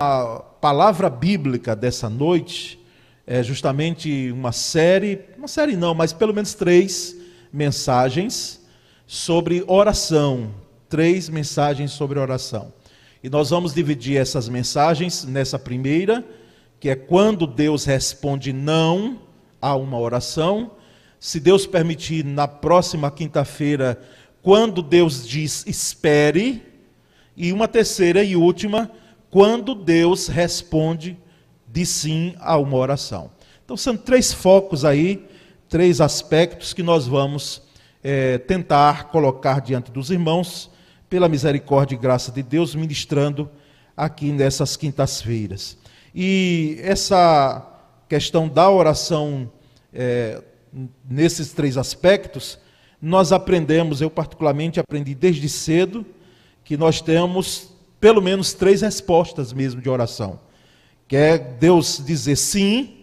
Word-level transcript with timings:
A 0.00 0.44
palavra 0.60 1.10
bíblica 1.10 1.74
dessa 1.74 2.08
noite 2.08 2.78
é 3.26 3.42
justamente 3.42 4.30
uma 4.30 4.52
série, 4.52 5.18
uma 5.36 5.48
série 5.48 5.74
não, 5.74 5.92
mas 5.92 6.12
pelo 6.12 6.32
menos 6.32 6.54
três 6.54 7.16
mensagens 7.52 8.64
sobre 9.08 9.64
oração. 9.66 10.54
Três 10.88 11.28
mensagens 11.28 11.90
sobre 11.90 12.16
oração. 12.16 12.72
E 13.24 13.28
nós 13.28 13.50
vamos 13.50 13.74
dividir 13.74 14.16
essas 14.16 14.48
mensagens 14.48 15.24
nessa 15.24 15.58
primeira, 15.58 16.24
que 16.78 16.88
é 16.88 16.94
quando 16.94 17.44
Deus 17.44 17.84
responde 17.84 18.52
não 18.52 19.18
a 19.60 19.74
uma 19.74 19.98
oração. 19.98 20.70
Se 21.18 21.40
Deus 21.40 21.66
permitir, 21.66 22.24
na 22.24 22.46
próxima 22.46 23.10
quinta-feira, 23.10 24.00
quando 24.42 24.80
Deus 24.80 25.26
diz 25.26 25.66
espere. 25.66 26.62
E 27.36 27.52
uma 27.52 27.66
terceira 27.66 28.22
e 28.22 28.36
última, 28.36 28.90
quando 29.30 29.74
Deus 29.74 30.28
responde 30.28 31.18
de 31.66 31.84
sim 31.84 32.34
a 32.40 32.56
uma 32.56 32.76
oração. 32.76 33.30
Então 33.64 33.76
são 33.76 33.96
três 33.96 34.32
focos 34.32 34.84
aí, 34.84 35.26
três 35.68 36.00
aspectos 36.00 36.72
que 36.72 36.82
nós 36.82 37.06
vamos 37.06 37.62
é, 38.02 38.38
tentar 38.38 39.08
colocar 39.08 39.60
diante 39.60 39.90
dos 39.90 40.10
irmãos, 40.10 40.70
pela 41.10 41.28
misericórdia 41.28 41.94
e 41.94 41.98
graça 41.98 42.30
de 42.30 42.42
Deus, 42.42 42.74
ministrando 42.74 43.50
aqui 43.96 44.30
nessas 44.30 44.76
quintas-feiras. 44.76 45.76
E 46.14 46.78
essa 46.82 47.66
questão 48.08 48.48
da 48.48 48.70
oração, 48.70 49.50
é, 49.92 50.42
nesses 51.08 51.52
três 51.52 51.76
aspectos, 51.76 52.58
nós 53.00 53.32
aprendemos, 53.32 54.00
eu 54.00 54.10
particularmente 54.10 54.80
aprendi 54.80 55.14
desde 55.14 55.48
cedo, 55.48 56.04
que 56.64 56.76
nós 56.76 57.00
temos 57.00 57.72
pelo 58.00 58.20
menos 58.22 58.52
três 58.52 58.82
respostas 58.82 59.52
mesmo 59.52 59.80
de 59.80 59.88
oração. 59.88 60.40
Que 61.06 61.16
é 61.16 61.38
Deus 61.38 62.02
dizer 62.04 62.36
sim, 62.36 62.98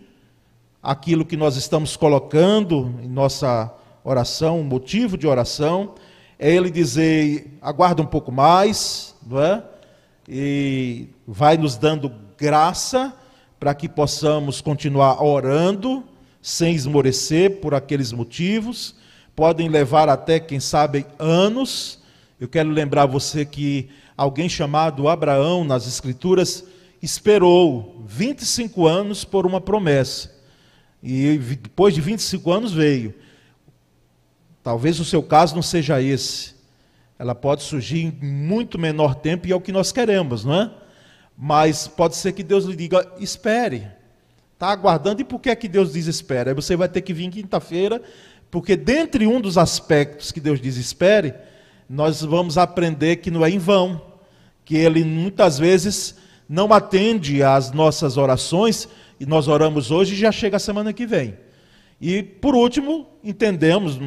aquilo 0.82 1.26
que 1.26 1.36
nós 1.36 1.56
estamos 1.56 1.98
colocando 1.98 2.94
em 3.02 3.08
nossa 3.08 3.74
oração, 4.04 4.64
motivo 4.64 5.18
de 5.18 5.26
oração, 5.26 5.96
é 6.38 6.54
Ele 6.54 6.70
dizer, 6.70 7.58
aguarda 7.62 8.02
um 8.02 8.06
pouco 8.06 8.32
mais, 8.32 9.16
não 9.26 9.42
é? 9.42 9.64
E 10.28 11.08
vai 11.28 11.58
nos 11.58 11.76
dando 11.76 12.12
graça 12.38 13.14
para 13.59 13.74
que 13.74 13.90
possamos 13.90 14.62
continuar 14.62 15.24
orando, 15.24 16.04
sem 16.42 16.76
esmorecer 16.76 17.59
por 17.59 17.74
aqueles 17.74 18.12
motivos, 18.12 18.96
podem 19.36 19.68
levar 19.68 20.08
até, 20.08 20.40
quem 20.40 20.59
sabe, 20.59 21.06
anos. 21.18 22.00
Eu 22.40 22.48
quero 22.48 22.70
lembrar 22.70 23.08
você 23.08 23.44
que 23.44 23.90
alguém 24.16 24.48
chamado 24.48 25.08
Abraão 25.08 25.64
nas 25.64 25.88
Escrituras 25.88 26.64
esperou 27.02 28.04
25 28.08 28.88
anos 28.88 29.24
por 29.24 29.46
uma 29.46 29.62
promessa. 29.62 30.34
E 31.04 31.38
depois 31.38 31.94
de 31.94 32.02
25 32.02 32.52
anos 32.52 32.74
veio. 32.74 33.14
Talvez 34.64 35.00
o 35.00 35.06
seu 35.06 35.22
caso 35.22 35.54
não 35.56 35.62
seja 35.62 36.02
esse. 36.02 36.56
Ela 37.20 37.36
pode 37.36 37.64
surgir 37.64 38.00
em 38.00 38.12
muito 38.26 38.80
menor 38.80 39.16
tempo 39.16 39.48
e 39.48 39.52
é 39.52 39.56
o 39.56 39.62
que 39.62 39.72
nós 39.72 39.92
queremos, 39.92 40.44
não 40.44 40.56
é? 40.56 40.72
Mas 41.38 41.88
pode 41.88 42.16
ser 42.16 42.32
que 42.34 42.44
Deus 42.44 42.66
lhe 42.66 42.76
diga: 42.76 43.08
espere. 43.20 43.88
Está 44.54 44.70
aguardando. 44.70 45.22
E 45.22 45.26
por 45.26 45.40
que 45.40 45.50
é 45.50 45.56
que 45.56 45.68
Deus 45.68 45.94
diz 45.94 46.08
espere? 46.08 46.50
Aí 46.50 46.56
você 46.56 46.76
vai 46.76 46.90
ter 46.90 47.02
que 47.02 47.14
vir 47.14 47.30
quinta-feira 47.30 48.02
porque 48.56 48.78
dentre 48.78 49.28
um 49.28 49.42
dos 49.42 49.58
aspectos 49.58 50.32
que 50.32 50.40
Deus 50.40 50.62
diz 50.62 50.78
espere, 50.78 51.34
nós 51.89 52.22
vamos 52.22 52.58
aprender 52.58 53.17
que 53.17 53.31
não 53.31 53.45
é 53.45 53.50
em 53.50 53.58
vão, 53.58 54.02
que 54.64 54.75
ele 54.75 55.03
muitas 55.03 55.59
vezes 55.59 56.16
não 56.47 56.72
atende 56.73 57.44
às 57.44 57.72
nossas 57.72 58.18
orações, 58.18 58.88
e 59.19 59.25
nós 59.25 59.47
oramos 59.47 59.91
hoje 59.91 60.13
e 60.13 60.18
já 60.18 60.31
chega 60.31 60.57
a 60.57 60.59
semana 60.59 60.91
que 60.91 61.06
vem. 61.06 61.38
E 62.01 62.22
por 62.22 62.56
último, 62.56 63.07
entendemos 63.24 64.00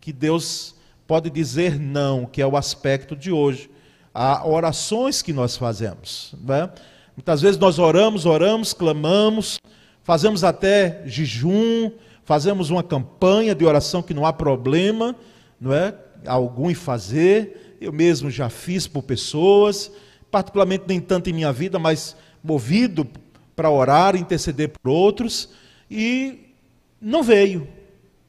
que 0.00 0.12
Deus 0.12 0.74
pode 1.06 1.30
dizer 1.30 1.78
não, 1.78 2.26
que 2.26 2.42
é 2.42 2.46
o 2.46 2.56
aspecto 2.56 3.14
de 3.14 3.30
hoje. 3.30 3.70
Há 4.12 4.46
orações 4.46 5.22
que 5.22 5.32
nós 5.32 5.56
fazemos. 5.56 6.34
Né? 6.42 6.68
Muitas 7.16 7.40
vezes 7.40 7.58
nós 7.58 7.78
oramos, 7.78 8.26
oramos, 8.26 8.72
clamamos, 8.72 9.58
fazemos 10.02 10.42
até 10.42 11.02
jejum, 11.06 11.92
fazemos 12.24 12.70
uma 12.70 12.82
campanha 12.82 13.54
de 13.54 13.64
oração 13.64 14.02
que 14.02 14.14
não 14.14 14.26
há 14.26 14.32
problema, 14.32 15.14
não 15.60 15.72
é? 15.72 15.94
Algum 16.26 16.70
em 16.70 16.74
fazer. 16.74 17.76
Eu 17.80 17.92
mesmo 17.92 18.30
já 18.30 18.48
fiz 18.48 18.86
por 18.86 19.02
pessoas, 19.02 19.90
particularmente 20.30 20.84
nem 20.86 21.00
tanto 21.00 21.30
em 21.30 21.32
minha 21.32 21.52
vida, 21.52 21.78
mas 21.78 22.16
movido 22.42 23.06
para 23.54 23.70
orar, 23.70 24.16
interceder 24.16 24.70
por 24.70 24.90
outros, 24.90 25.48
e 25.90 26.52
não 27.00 27.22
veio, 27.22 27.66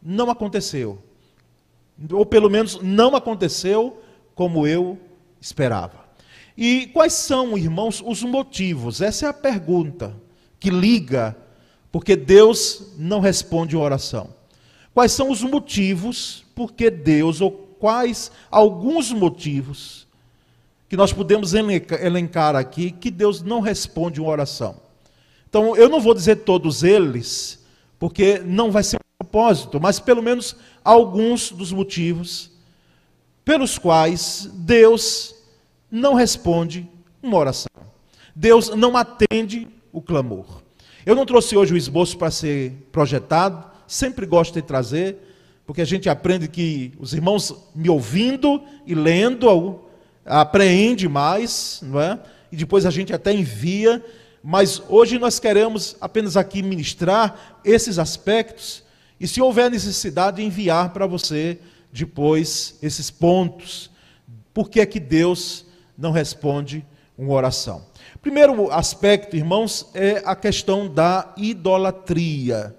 não 0.01 0.29
aconteceu. 0.29 0.99
Ou 2.11 2.25
pelo 2.25 2.49
menos 2.49 2.79
não 2.81 3.15
aconteceu 3.15 4.01
como 4.33 4.65
eu 4.67 4.97
esperava. 5.41 6.05
E 6.57 6.87
quais 6.87 7.13
são, 7.13 7.57
irmãos, 7.57 8.01
os 8.05 8.23
motivos? 8.23 9.01
Essa 9.01 9.27
é 9.27 9.29
a 9.29 9.33
pergunta 9.33 10.15
que 10.59 10.69
liga 10.69 11.35
porque 11.91 12.15
Deus 12.15 12.93
não 12.97 13.19
responde 13.19 13.75
oração. 13.75 14.29
Quais 14.93 15.11
são 15.11 15.29
os 15.29 15.43
motivos 15.43 16.45
porque 16.55 16.89
Deus, 16.89 17.39
quais 17.79 18.31
alguns 18.49 19.11
motivos 19.11 20.07
que 20.89 20.97
nós 20.97 21.11
podemos 21.11 21.53
elencar 21.53 22.55
aqui 22.55 22.91
que 22.91 23.11
Deus 23.11 23.41
não 23.41 23.59
responde 23.59 24.21
uma 24.21 24.29
oração? 24.29 24.81
Então, 25.49 25.75
eu 25.75 25.89
não 25.89 26.01
vou 26.01 26.13
dizer 26.13 26.37
todos 26.37 26.83
eles, 26.83 27.63
porque 27.97 28.39
não 28.39 28.71
vai 28.71 28.83
ser 28.83 28.97
um 28.97 29.23
propósito, 29.25 29.79
mas 29.79 29.99
pelo 29.99 30.21
menos 30.21 30.55
alguns 30.83 31.51
dos 31.51 31.71
motivos 31.71 32.51
pelos 33.43 33.77
quais 33.77 34.49
Deus 34.53 35.33
não 35.89 36.13
responde 36.13 36.87
uma 37.23 37.37
oração. 37.37 37.71
Deus 38.35 38.69
não 38.69 38.95
atende 38.97 39.67
o 39.91 40.01
clamor. 40.01 40.61
Eu 41.05 41.15
não 41.15 41.25
trouxe 41.25 41.55
hoje 41.55 41.73
o 41.73 41.77
esboço 41.77 42.17
para 42.17 42.29
ser 42.29 42.73
projetado, 42.91 43.71
sempre 43.87 44.25
gosto 44.25 44.53
de 44.55 44.61
trazer, 44.61 45.26
porque 45.67 45.81
a 45.81 45.85
gente 45.85 46.07
aprende 46.07 46.47
que 46.47 46.93
os 46.97 47.13
irmãos 47.13 47.53
me 47.75 47.89
ouvindo 47.89 48.63
e 48.85 48.95
lendo 48.95 49.81
apreende 50.25 51.09
mais, 51.09 51.81
não 51.83 51.99
é? 51.99 52.17
E 52.49 52.55
depois 52.55 52.85
a 52.85 52.89
gente 52.89 53.13
até 53.13 53.33
envia, 53.33 54.03
mas 54.41 54.81
hoje 54.87 55.19
nós 55.19 55.41
queremos 55.41 55.97
apenas 55.99 56.37
aqui 56.37 56.63
ministrar 56.63 57.59
esses 57.65 57.99
aspectos 57.99 58.81
e 59.19 59.27
se 59.27 59.41
houver 59.41 59.69
necessidade 59.69 60.41
enviar 60.41 60.93
para 60.93 61.05
você 61.05 61.59
depois 61.91 62.79
esses 62.81 63.11
pontos. 63.11 63.91
Por 64.53 64.69
que 64.69 64.79
é 64.79 64.85
que 64.85 65.01
Deus 65.01 65.65
não 65.97 66.11
responde 66.11 66.85
uma 67.17 67.33
oração? 67.33 67.85
Primeiro 68.21 68.71
aspecto, 68.71 69.35
irmãos, 69.35 69.89
é 69.93 70.21
a 70.23 70.33
questão 70.33 70.87
da 70.87 71.33
idolatria. 71.35 72.73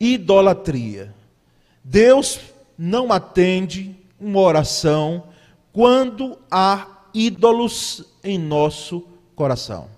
Idolatria. 0.00 1.19
Deus 1.82 2.40
não 2.76 3.12
atende 3.12 3.96
uma 4.18 4.40
oração 4.40 5.24
quando 5.72 6.38
há 6.50 6.86
ídolos 7.14 8.04
em 8.22 8.38
nosso 8.38 9.06
coração. 9.34 9.88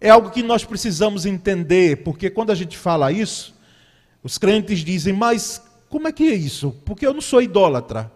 É 0.00 0.10
algo 0.10 0.30
que 0.30 0.42
nós 0.42 0.64
precisamos 0.64 1.24
entender, 1.24 2.02
porque 2.02 2.28
quando 2.28 2.50
a 2.50 2.54
gente 2.54 2.76
fala 2.76 3.12
isso, 3.12 3.54
os 4.22 4.38
crentes 4.38 4.80
dizem, 4.80 5.12
mas 5.12 5.62
como 5.88 6.08
é 6.08 6.12
que 6.12 6.24
é 6.24 6.34
isso? 6.34 6.74
Porque 6.84 7.06
eu 7.06 7.14
não 7.14 7.20
sou 7.20 7.40
idólatra. 7.40 8.10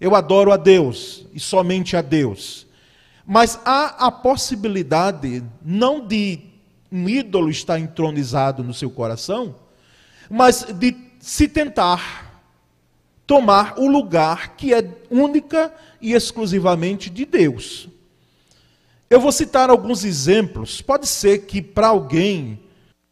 Eu 0.00 0.14
adoro 0.14 0.52
a 0.52 0.56
Deus 0.56 1.26
e 1.32 1.40
somente 1.40 1.96
a 1.96 2.02
Deus. 2.02 2.66
Mas 3.24 3.58
há 3.64 4.06
a 4.06 4.10
possibilidade, 4.10 5.42
não 5.64 6.06
de 6.06 6.40
um 6.90 7.08
ídolo 7.08 7.48
estar 7.48 7.78
entronizado 7.78 8.62
no 8.62 8.74
seu 8.74 8.90
coração, 8.90 9.54
mas 10.28 10.66
de 10.74 10.96
se 11.20 11.48
tentar 11.48 12.21
tomar 13.32 13.78
o 13.78 13.88
lugar 13.88 14.56
que 14.56 14.74
é 14.74 14.86
única 15.10 15.72
e 16.02 16.12
exclusivamente 16.12 17.08
de 17.08 17.24
Deus. 17.24 17.88
Eu 19.08 19.18
vou 19.18 19.32
citar 19.32 19.70
alguns 19.70 20.04
exemplos. 20.04 20.82
Pode 20.82 21.06
ser 21.06 21.46
que 21.46 21.62
para 21.62 21.86
alguém 21.88 22.60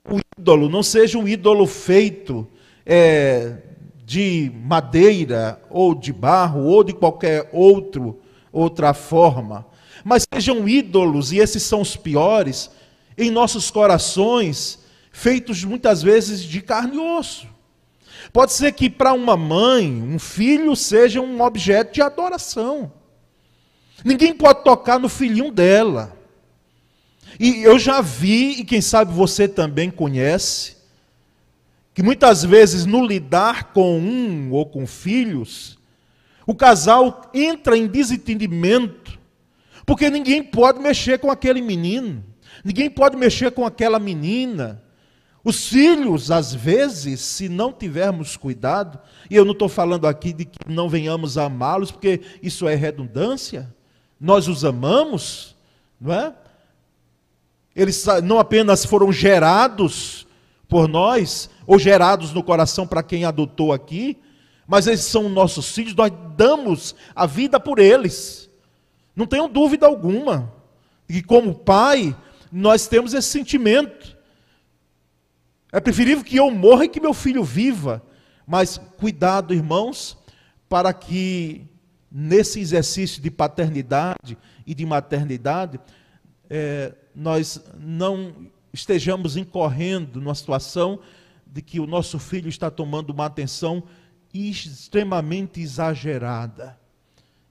o 0.05 0.19
ídolo 0.39 0.69
não 0.69 0.83
seja 0.83 1.17
um 1.17 1.27
ídolo 1.27 1.67
feito 1.67 2.47
é, 2.85 3.63
de 4.05 4.53
madeira 4.63 5.59
ou 5.71 5.95
de 5.95 6.13
barro 6.13 6.65
ou 6.65 6.85
de 6.85 6.93
qualquer 6.93 7.49
outro 7.51 8.21
outra 8.53 8.93
forma 8.93 9.65
mas 10.05 10.27
sejam 10.33 10.69
ídolos, 10.69 11.33
e 11.33 11.39
esses 11.39 11.63
são 11.63 11.83
os 11.83 11.97
piores, 11.97 12.71
em 13.17 13.31
nossos 13.31 13.71
corações, 13.71 14.79
feitos 15.13 15.63
muitas 15.65 16.03
vezes 16.03 16.43
de 16.43 16.61
carne 16.63 16.97
e 16.97 16.99
osso. 16.99 17.47
Pode 18.33 18.53
ser 18.53 18.73
que 18.73 18.89
para 18.89 19.13
uma 19.13 19.37
mãe, 19.37 19.91
um 20.03 20.19
filho 20.19 20.77
seja 20.77 21.21
um 21.21 21.41
objeto 21.43 21.95
de 21.95 22.03
adoração. 22.03 22.93
Ninguém 24.05 24.35
pode 24.35 24.65
tocar 24.65 24.99
no 24.99 25.09
filhinho 25.09 25.51
dela. 25.51 26.17
E 27.39 27.63
eu 27.63 27.79
já 27.79 28.01
vi, 28.01 28.61
e 28.61 28.65
quem 28.65 28.81
sabe 28.81 29.13
você 29.13 29.47
também 29.47 29.91
conhece, 29.91 30.77
que 31.95 32.03
muitas 32.03 32.45
vezes 32.45 32.87
no 32.87 33.05
lidar 33.05 33.73
com 33.73 33.99
um 33.99 34.53
ou 34.53 34.67
com 34.67 34.87
filhos, 34.87 35.79
o 36.47 36.55
casal 36.55 37.31
entra 37.33 37.77
em 37.77 37.87
desentendimento, 37.87 39.19
porque 39.87 40.11
ninguém 40.11 40.43
pode 40.43 40.81
mexer 40.81 41.19
com 41.19 41.31
aquele 41.31 41.61
menino, 41.61 42.25
ninguém 42.65 42.91
pode 42.91 43.17
mexer 43.17 43.51
com 43.53 43.65
aquela 43.65 43.99
menina. 43.99 44.83
Os 45.43 45.69
filhos, 45.69 46.31
às 46.31 46.53
vezes, 46.53 47.21
se 47.21 47.49
não 47.49 47.73
tivermos 47.73 48.37
cuidado, 48.37 48.99
e 49.31 49.37
eu 49.37 49.45
não 49.45 49.53
estou 49.53 49.69
falando 49.69 50.07
aqui 50.07 50.33
de 50.33 50.45
que 50.45 50.59
não 50.67 50.89
venhamos 50.89 51.39
a 51.39 51.45
amá-los, 51.45 51.91
porque 51.91 52.21
isso 52.43 52.69
é 52.69 52.75
redundância, 52.75 53.75
nós 54.21 54.49
os 54.49 54.65
amamos, 54.65 55.57
não 55.99 56.13
é? 56.13 56.35
Eles 57.75 58.05
não 58.23 58.39
apenas 58.39 58.85
foram 58.85 59.11
gerados 59.11 60.27
por 60.69 60.87
nós, 60.87 61.49
ou 61.67 61.79
gerados 61.79 62.33
no 62.33 62.43
coração 62.43 62.87
para 62.87 63.03
quem 63.03 63.25
adotou 63.25 63.73
aqui, 63.73 64.19
mas 64.67 64.87
eles 64.87 65.01
são 65.01 65.29
nossos 65.29 65.73
filhos, 65.73 65.95
nós 65.95 66.13
damos 66.37 66.95
a 67.15 67.27
vida 67.27 67.59
por 67.59 67.79
eles. 67.79 68.51
Não 69.17 69.27
tenho 69.27 69.49
dúvida 69.49 69.87
alguma. 69.87 70.53
E 71.09 71.23
como 71.23 71.55
pai, 71.55 72.15
nós 72.53 72.87
temos 72.87 73.15
esse 73.15 73.29
sentimento. 73.29 74.17
É 75.73 75.81
preferível 75.81 76.25
que 76.25 76.37
eu 76.37 76.51
morra 76.51 76.85
e 76.85 76.89
que 76.89 77.01
meu 77.01 77.15
filho 77.15 77.45
viva. 77.45 78.03
Mas 78.47 78.79
cuidado, 78.99 79.55
irmãos, 79.55 80.19
para 80.69 80.93
que 80.93 81.67
nesse 82.11 82.59
exercício 82.59 83.23
de 83.23 83.31
paternidade 83.31 84.37
e 84.67 84.75
de 84.75 84.85
maternidade, 84.85 85.79
é, 86.49 86.93
nós 87.15 87.63
não 87.79 88.51
estejamos 88.73 89.37
incorrendo 89.37 90.21
numa 90.21 90.35
situação 90.35 90.99
de 91.47 91.63
que 91.63 91.79
o 91.79 91.87
nosso 91.87 92.19
filho 92.19 92.49
está 92.49 92.71
tomando 92.71 93.11
uma 93.11 93.27
atenção 93.27 93.83
extremamente 94.33 95.61
exagerada 95.61 96.79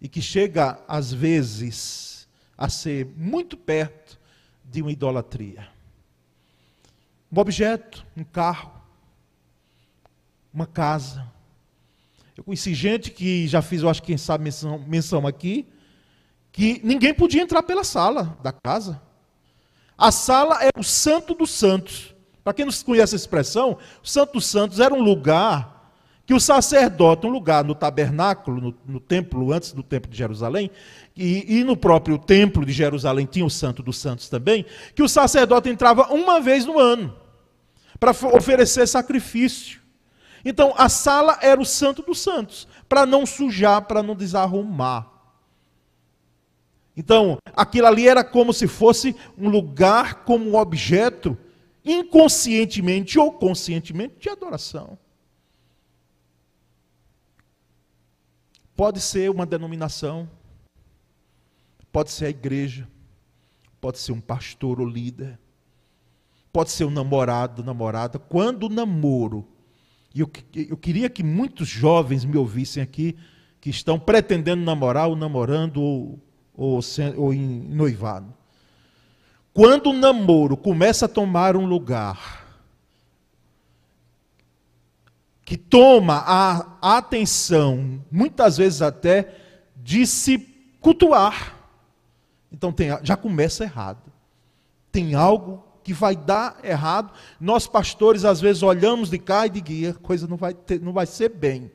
e 0.02 0.08
que 0.08 0.22
chega, 0.22 0.80
às 0.88 1.12
vezes, 1.12 2.28
a 2.58 2.70
ser 2.70 3.06
muito 3.18 3.58
perto 3.58 4.20
de 4.64 4.82
uma 4.82 4.92
idolatria. 4.92 5.68
Um 7.32 7.40
objeto, 7.40 8.06
um 8.18 8.24
carro, 8.24 8.72
uma 10.54 10.66
casa. 10.66 11.26
Eu 12.36 12.44
conheci 12.44 12.74
gente 12.74 13.12
que 13.12 13.48
já 13.48 13.62
fiz, 13.62 13.82
eu 13.82 13.90
acho 13.90 14.02
que 14.02 14.08
quem 14.08 14.18
sabe 14.18 14.44
menção, 14.44 14.80
menção 14.80 15.28
aqui, 15.28 15.68
que 16.52 16.82
ninguém 16.84 17.14
podia 17.14 17.42
entrar 17.42 17.62
pela 17.64 17.84
sala 17.84 18.38
da 18.42 18.52
casa. 18.52 19.02
A 19.98 20.12
sala 20.12 20.64
é 20.64 20.70
o 20.78 20.84
santo 20.84 21.34
dos 21.34 21.52
santos. 21.52 22.16
Para 22.44 22.54
quem 22.54 22.66
não 22.66 22.74
conhece 22.86 23.14
a 23.14 23.18
expressão, 23.18 23.78
o 24.04 24.08
santo 24.08 24.34
dos 24.34 24.46
santos 24.46 24.80
era 24.80 24.94
um 24.94 25.02
lugar 25.02 25.94
que 26.26 26.34
o 26.34 26.40
sacerdote, 26.40 27.26
um 27.26 27.32
lugar 27.32 27.64
no 27.64 27.74
tabernáculo, 27.74 28.62
no, 28.62 28.78
no 28.86 29.00
templo, 29.00 29.52
antes 29.52 29.72
do 29.72 29.82
templo 29.82 30.12
de 30.12 30.18
Jerusalém, 30.18 30.70
e, 31.20 31.60
e, 31.60 31.64
no 31.66 31.76
próprio 31.76 32.18
templo 32.18 32.66
de 32.66 32.72
Jerusalém 32.72 33.26
tinha 33.26 33.46
o 33.46 33.50
santo 33.50 33.84
dos 33.84 33.98
santos 33.98 34.30
também, 34.30 34.66
que 34.96 35.04
o 35.04 35.10
sacerdote 35.10 35.68
entrava 35.68 36.14
uma 36.14 36.40
vez 36.40 36.66
no 36.66 36.80
ano, 36.80 37.14
para 38.00 38.12
oferecer 38.34 38.88
sacrifício. 38.88 39.82
Então, 40.46 40.74
a 40.78 40.88
sala 40.88 41.38
era 41.42 41.60
o 41.60 41.66
santo 41.66 42.02
dos 42.02 42.20
santos, 42.20 42.70
para 42.88 43.06
não 43.06 43.26
sujar, 43.26 43.82
para 43.82 44.02
não 44.02 44.16
desarrumar. 44.16 45.12
Então, 46.96 47.38
aquilo 47.54 47.88
ali 47.88 48.08
era 48.08 48.24
como 48.24 48.54
se 48.54 48.66
fosse 48.66 49.14
um 49.38 49.50
lugar, 49.50 50.24
como 50.24 50.50
um 50.50 50.56
objeto, 50.56 51.38
inconscientemente 51.84 53.20
ou 53.20 53.34
conscientemente, 53.34 54.16
de 54.20 54.30
adoração. 54.30 54.98
Pode 58.74 59.02
ser 59.02 59.30
uma 59.30 59.46
denominação, 59.46 60.30
pode 61.92 62.12
ser 62.12 62.26
a 62.26 62.30
igreja, 62.30 62.88
pode 63.80 64.00
ser 64.00 64.12
um 64.12 64.22
pastor 64.22 64.80
ou 64.80 64.88
líder, 64.88 65.40
pode 66.52 66.72
ser 66.72 66.86
um 66.86 66.92
namorado, 66.92 67.64
namorada. 67.64 68.20
Quando 68.20 68.64
o 68.64 68.70
namoro, 68.70 69.48
e 70.14 70.22
eu, 70.22 70.32
eu 70.56 70.78
queria 70.78 71.10
que 71.10 71.24
muitos 71.24 71.68
jovens 71.68 72.26
me 72.26 72.38
ouvissem 72.38 72.82
aqui, 72.82 73.18
que 73.62 73.70
estão 73.70 74.00
pretendendo 74.00 74.64
namorar 74.64 75.10
ou 75.10 75.16
namorando 75.16 75.82
ou 75.82 76.20
ou, 76.60 76.82
ou 77.16 77.34
em 77.34 77.62
noivado. 77.70 78.34
Quando 79.54 79.92
o 79.92 79.94
namoro 79.94 80.58
começa 80.58 81.06
a 81.06 81.10
tomar 81.10 81.56
um 81.56 81.66
lugar 81.66 82.46
que 85.46 85.58
toma 85.58 86.18
a 86.28 86.98
atenção, 86.98 88.04
muitas 88.12 88.58
vezes 88.58 88.82
até, 88.82 89.34
de 89.76 90.06
se 90.06 90.38
cultuar. 90.82 91.58
Então 92.52 92.72
tem, 92.72 92.90
já 93.04 93.16
começa 93.16 93.64
errado. 93.64 94.12
Tem 94.92 95.16
algo 95.16 95.64
que 95.84 95.94
vai 95.94 96.16
dar 96.16 96.58
errado. 96.64 97.12
Nós 97.40 97.68
pastores 97.68 98.26
às 98.26 98.42
vezes 98.42 98.64
olhamos 98.64 99.10
de 99.10 99.18
cá 99.18 99.46
e 99.46 99.50
de 99.50 99.62
guia, 99.62 99.94
coisa 99.94 100.28
não 100.28 100.38
vai, 100.38 100.54
ter, 100.54 100.80
não 100.80 100.94
vai 100.94 101.06
ser 101.06 101.30
bem. 101.30 101.72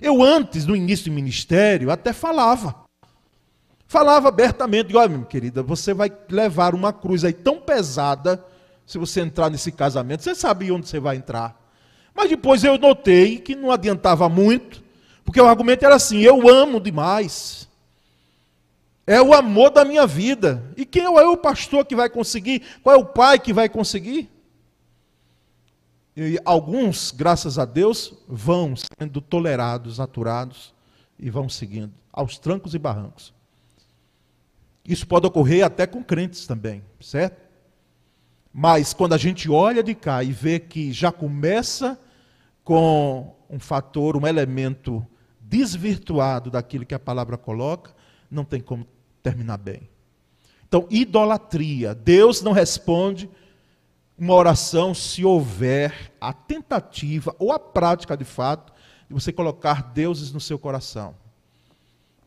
Eu 0.00 0.22
antes, 0.22 0.66
no 0.66 0.76
início 0.76 1.10
do 1.10 1.14
ministério, 1.14 1.90
até 1.90 2.12
falava. 2.12 2.84
Falava 3.86 4.28
abertamente, 4.28 4.94
olha, 4.94 5.08
minha 5.08 5.24
querida, 5.24 5.62
você 5.62 5.92
vai 5.92 6.12
levar 6.28 6.74
uma 6.74 6.92
cruz 6.92 7.24
aí 7.24 7.32
tão 7.32 7.60
pesada, 7.60 8.44
se 8.86 8.98
você 8.98 9.20
entrar 9.20 9.50
nesse 9.50 9.72
casamento, 9.72 10.22
você 10.22 10.34
sabe 10.34 10.70
onde 10.70 10.88
você 10.88 11.00
vai 11.00 11.16
entrar. 11.16 11.60
Mas 12.14 12.28
depois 12.28 12.62
eu 12.62 12.76
notei 12.76 13.38
que 13.38 13.54
não 13.54 13.70
adiantava 13.70 14.28
muito, 14.28 14.82
porque 15.24 15.40
o 15.40 15.46
argumento 15.46 15.84
era 15.84 15.94
assim: 15.94 16.18
eu 16.18 16.48
amo 16.48 16.80
demais. 16.80 17.68
É 19.06 19.20
o 19.20 19.34
amor 19.34 19.70
da 19.70 19.84
minha 19.84 20.06
vida. 20.06 20.62
E 20.76 20.84
quem 20.84 21.04
é 21.04 21.08
o 21.08 21.36
pastor 21.36 21.84
que 21.84 21.96
vai 21.96 22.08
conseguir? 22.08 22.62
Qual 22.82 22.94
é 22.94 22.98
o 22.98 23.04
pai 23.04 23.38
que 23.38 23.52
vai 23.52 23.68
conseguir? 23.68 24.30
E 26.16 26.38
alguns, 26.44 27.10
graças 27.10 27.58
a 27.58 27.64
Deus, 27.64 28.14
vão 28.28 28.74
sendo 28.76 29.20
tolerados, 29.20 30.00
aturados 30.00 30.74
e 31.18 31.30
vão 31.30 31.48
seguindo 31.48 31.92
aos 32.12 32.38
trancos 32.38 32.74
e 32.74 32.78
barrancos. 32.78 33.32
Isso 34.84 35.06
pode 35.06 35.26
ocorrer 35.26 35.64
até 35.64 35.86
com 35.86 36.02
crentes 36.02 36.46
também, 36.46 36.82
certo? 37.00 37.40
Mas 38.52 38.92
quando 38.92 39.12
a 39.12 39.18
gente 39.18 39.48
olha 39.48 39.82
de 39.82 39.94
cá 39.94 40.24
e 40.24 40.32
vê 40.32 40.58
que 40.58 40.92
já 40.92 41.12
começa 41.12 41.98
com 42.64 43.34
um 43.48 43.58
fator, 43.58 44.16
um 44.16 44.26
elemento 44.26 45.06
desvirtuado 45.40 46.50
daquilo 46.50 46.86
que 46.86 46.94
a 46.94 46.98
palavra 46.98 47.36
coloca, 47.36 47.94
não 48.30 48.44
tem 48.44 48.60
como 48.60 48.86
terminar 49.22 49.58
bem. 49.58 49.88
Então, 50.66 50.86
idolatria. 50.88 51.94
Deus 51.94 52.42
não 52.42 52.52
responde 52.52 53.28
uma 54.16 54.34
oração 54.34 54.94
se 54.94 55.24
houver 55.24 56.12
a 56.20 56.32
tentativa 56.32 57.34
ou 57.38 57.52
a 57.52 57.58
prática 57.58 58.16
de 58.16 58.24
fato 58.24 58.72
de 59.08 59.14
você 59.14 59.32
colocar 59.32 59.82
deuses 59.82 60.30
no 60.30 60.40
seu 60.40 60.58
coração. 60.58 61.14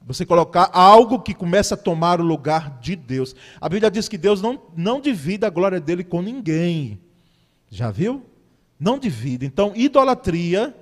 Você 0.05 0.25
colocar 0.25 0.69
algo 0.74 1.22
que 1.22 1.33
começa 1.33 1.75
a 1.75 1.77
tomar 1.77 2.19
o 2.19 2.25
lugar 2.25 2.77
de 2.81 2.95
Deus. 2.95 3.33
A 3.62 3.69
Bíblia 3.69 3.89
diz 3.89 4.10
que 4.10 4.17
Deus 4.17 4.41
não, 4.41 4.62
não 4.75 5.00
divide 5.00 5.45
a 5.45 5.50
glória 5.50 5.79
dele 5.79 6.03
com 6.03 6.22
ninguém. 6.22 7.00
Já 7.69 7.89
viu? 7.89 8.25
Não 8.77 9.00
divide. 9.00 9.45
Então, 9.45 9.72
idolatria, 9.74 10.75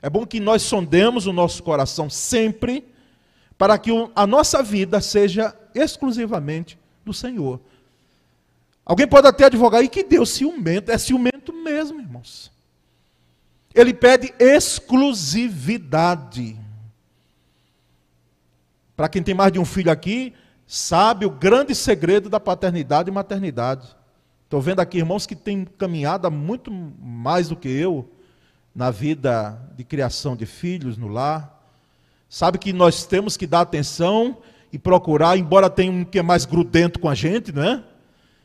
é 0.00 0.08
bom 0.08 0.24
que 0.24 0.38
nós 0.38 0.62
sondemos 0.62 1.26
o 1.26 1.32
nosso 1.32 1.60
coração 1.62 2.08
sempre, 2.08 2.86
para 3.58 3.76
que 3.76 3.90
a 4.14 4.26
nossa 4.26 4.62
vida 4.62 5.00
seja 5.00 5.54
exclusivamente 5.74 6.78
do 7.04 7.12
Senhor. 7.12 7.60
Alguém 8.86 9.06
pode 9.06 9.26
até 9.26 9.44
advogar, 9.46 9.82
e 9.82 9.88
que 9.88 10.04
Deus 10.04 10.30
ciumento? 10.30 10.90
É 10.90 10.96
ciumento 10.96 11.52
mesmo, 11.52 12.00
irmãos. 12.00 12.50
Ele 13.74 13.92
pede 13.92 14.32
exclusividade. 14.38 16.58
Para 18.96 19.08
quem 19.08 19.22
tem 19.22 19.34
mais 19.34 19.52
de 19.52 19.58
um 19.58 19.64
filho 19.64 19.92
aqui, 19.92 20.32
sabe 20.66 21.26
o 21.26 21.30
grande 21.30 21.74
segredo 21.74 22.30
da 22.30 22.40
paternidade 22.40 23.10
e 23.10 23.12
maternidade. 23.12 23.94
Estou 24.44 24.62
vendo 24.62 24.80
aqui 24.80 24.98
irmãos 24.98 25.26
que 25.26 25.36
têm 25.36 25.64
caminhado 25.64 26.30
muito 26.30 26.70
mais 26.70 27.48
do 27.48 27.56
que 27.56 27.68
eu 27.68 28.10
na 28.74 28.90
vida 28.90 29.60
de 29.76 29.84
criação 29.84 30.34
de 30.34 30.46
filhos 30.46 30.96
no 30.96 31.08
lar. 31.08 31.57
Sabe 32.28 32.58
que 32.58 32.72
nós 32.72 33.04
temos 33.04 33.36
que 33.36 33.46
dar 33.46 33.62
atenção 33.62 34.38
e 34.72 34.78
procurar, 34.78 35.38
embora 35.38 35.70
tenha 35.70 35.90
um 35.90 36.04
que 36.04 36.18
é 36.18 36.22
mais 36.22 36.44
grudento 36.44 36.98
com 36.98 37.08
a 37.08 37.14
gente, 37.14 37.52
não 37.52 37.62
é? 37.62 37.82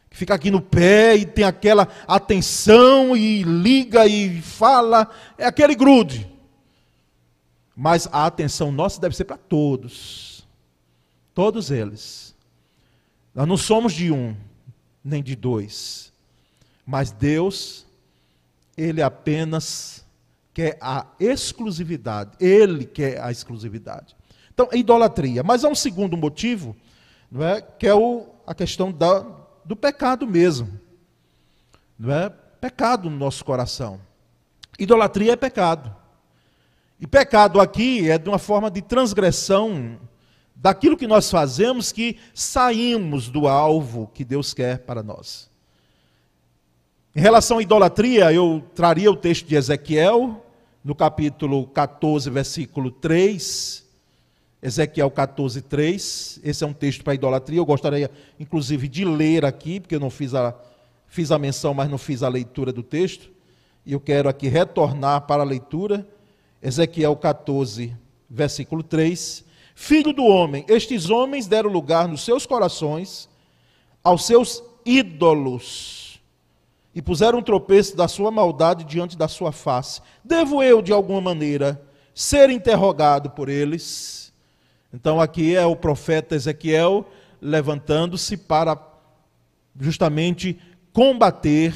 Que 0.09 0.17
fica 0.17 0.33
aqui 0.33 0.49
no 0.49 0.61
pé 0.61 1.15
e 1.15 1.25
tem 1.25 1.43
aquela 1.43 1.87
atenção 2.07 3.15
e 3.17 3.43
liga 3.43 4.05
e 4.05 4.41
fala, 4.41 5.09
é 5.37 5.45
aquele 5.45 5.75
grude. 5.75 6.29
Mas 7.75 8.07
a 8.11 8.25
atenção 8.25 8.71
nossa 8.71 9.01
deve 9.01 9.15
ser 9.15 9.25
para 9.25 9.37
todos 9.37 10.33
Todos 11.33 11.71
eles. 11.71 12.35
Nós 13.33 13.47
não 13.47 13.57
somos 13.57 13.93
de 13.93 14.11
um. 14.11 14.35
nem 15.03 15.23
de 15.23 15.35
dois. 15.35 16.13
Mas 16.85 17.11
Deus, 17.11 17.85
Ele 18.77 19.01
apenas 19.01 20.02
quer 20.53 20.77
a 20.79 21.07
exclusividade. 21.19 22.31
Ele 22.39 22.85
quer 22.85 23.21
a 23.21 23.31
exclusividade. 23.31 24.15
Então, 24.53 24.69
a 24.71 24.75
idolatria. 24.75 25.43
Mas 25.43 25.65
há 25.65 25.69
um 25.69 25.75
segundo 25.75 26.15
motivo, 26.15 26.75
não 27.31 27.43
é? 27.43 27.61
que 27.61 27.87
é 27.87 27.93
o, 27.93 28.27
a 28.45 28.53
questão 28.53 28.91
da, 28.91 29.25
do 29.65 29.75
pecado 29.75 30.27
mesmo. 30.27 30.79
Não 31.97 32.13
é? 32.13 32.29
Pecado 32.29 33.09
no 33.09 33.17
nosso 33.17 33.43
coração. 33.43 33.99
Idolatria 34.77 35.33
é 35.33 35.35
pecado. 35.35 35.93
E 36.99 37.07
pecado 37.07 37.59
aqui 37.59 38.09
é 38.09 38.17
de 38.17 38.29
uma 38.29 38.39
forma 38.39 38.69
de 38.69 38.81
transgressão 38.81 39.99
daquilo 40.55 40.95
que 40.95 41.07
nós 41.07 41.29
fazemos 41.29 41.91
que 41.91 42.17
saímos 42.33 43.29
do 43.29 43.47
alvo 43.47 44.09
que 44.13 44.23
Deus 44.23 44.53
quer 44.53 44.79
para 44.79 45.03
nós. 45.03 45.51
Em 47.15 47.19
relação 47.19 47.57
à 47.57 47.61
idolatria, 47.61 48.31
eu 48.31 48.63
traria 48.73 49.11
o 49.11 49.15
texto 49.15 49.45
de 49.45 49.55
Ezequiel, 49.55 50.42
no 50.83 50.93
capítulo 50.93 51.65
14, 51.67 52.29
versículo 52.29 52.91
3. 52.91 53.83
Ezequiel 54.61 55.09
14, 55.09 55.61
3. 55.61 56.39
Esse 56.43 56.63
é 56.63 56.67
um 56.67 56.73
texto 56.73 57.03
para 57.03 57.13
idolatria. 57.13 57.59
Eu 57.59 57.65
gostaria, 57.65 58.11
inclusive, 58.39 58.87
de 58.87 59.05
ler 59.05 59.45
aqui, 59.45 59.79
porque 59.79 59.95
eu 59.95 59.99
não 59.99 60.09
fiz 60.09 60.33
a, 60.33 60.53
fiz 61.07 61.31
a 61.31 61.39
menção, 61.39 61.73
mas 61.73 61.89
não 61.89 61.97
fiz 61.97 62.23
a 62.23 62.29
leitura 62.29 62.71
do 62.73 62.83
texto. 62.83 63.29
E 63.85 63.93
eu 63.93 63.99
quero 63.99 64.27
aqui 64.27 64.47
retornar 64.47 65.21
para 65.21 65.43
a 65.43 65.45
leitura. 65.45 66.07
Ezequiel 66.61 67.15
14, 67.15 67.95
versículo 68.29 68.83
3. 68.83 69.43
Filho 69.75 70.13
do 70.13 70.23
homem, 70.23 70.65
estes 70.67 71.09
homens 71.09 71.47
deram 71.47 71.69
lugar 71.69 72.07
nos 72.07 72.23
seus 72.23 72.45
corações 72.45 73.27
aos 74.03 74.25
seus 74.25 74.63
ídolos 74.85 76.02
e 76.95 77.01
puseram 77.01 77.39
um 77.39 77.43
tropeço 77.43 77.95
da 77.95 78.07
sua 78.07 78.29
maldade 78.29 78.83
diante 78.83 79.17
da 79.17 79.27
sua 79.27 79.51
face. 79.51 80.01
Devo 80.23 80.61
eu, 80.61 80.81
de 80.81 80.93
alguma 80.93 81.21
maneira, 81.21 81.81
ser 82.13 82.49
interrogado 82.49 83.31
por 83.31 83.49
eles? 83.49 84.31
Então, 84.93 85.19
aqui 85.19 85.55
é 85.55 85.65
o 85.65 85.75
profeta 85.75 86.35
Ezequiel 86.35 87.05
levantando-se 87.41 88.37
para 88.37 88.77
justamente 89.79 90.57
combater, 90.93 91.73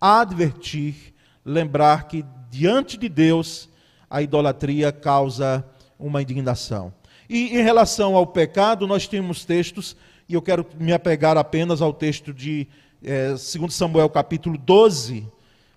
advertir, 0.00 1.14
lembrar 1.44 2.06
que 2.06 2.24
diante 2.50 2.96
de 2.96 3.08
Deus 3.08 3.68
a 4.08 4.20
idolatria 4.20 4.92
causa 4.92 5.64
uma 5.98 6.20
indignação. 6.20 6.92
E 7.28 7.56
em 7.58 7.62
relação 7.62 8.14
ao 8.14 8.26
pecado, 8.26 8.86
nós 8.86 9.06
temos 9.06 9.44
textos, 9.44 9.96
e 10.28 10.34
eu 10.34 10.42
quero 10.42 10.66
me 10.78 10.92
apegar 10.92 11.38
apenas 11.38 11.80
ao 11.80 11.92
texto 11.92 12.32
de 12.32 12.68
é, 13.04 13.28
2 13.30 13.74
Samuel 13.74 14.08
capítulo 14.08 14.56
12, 14.56 15.26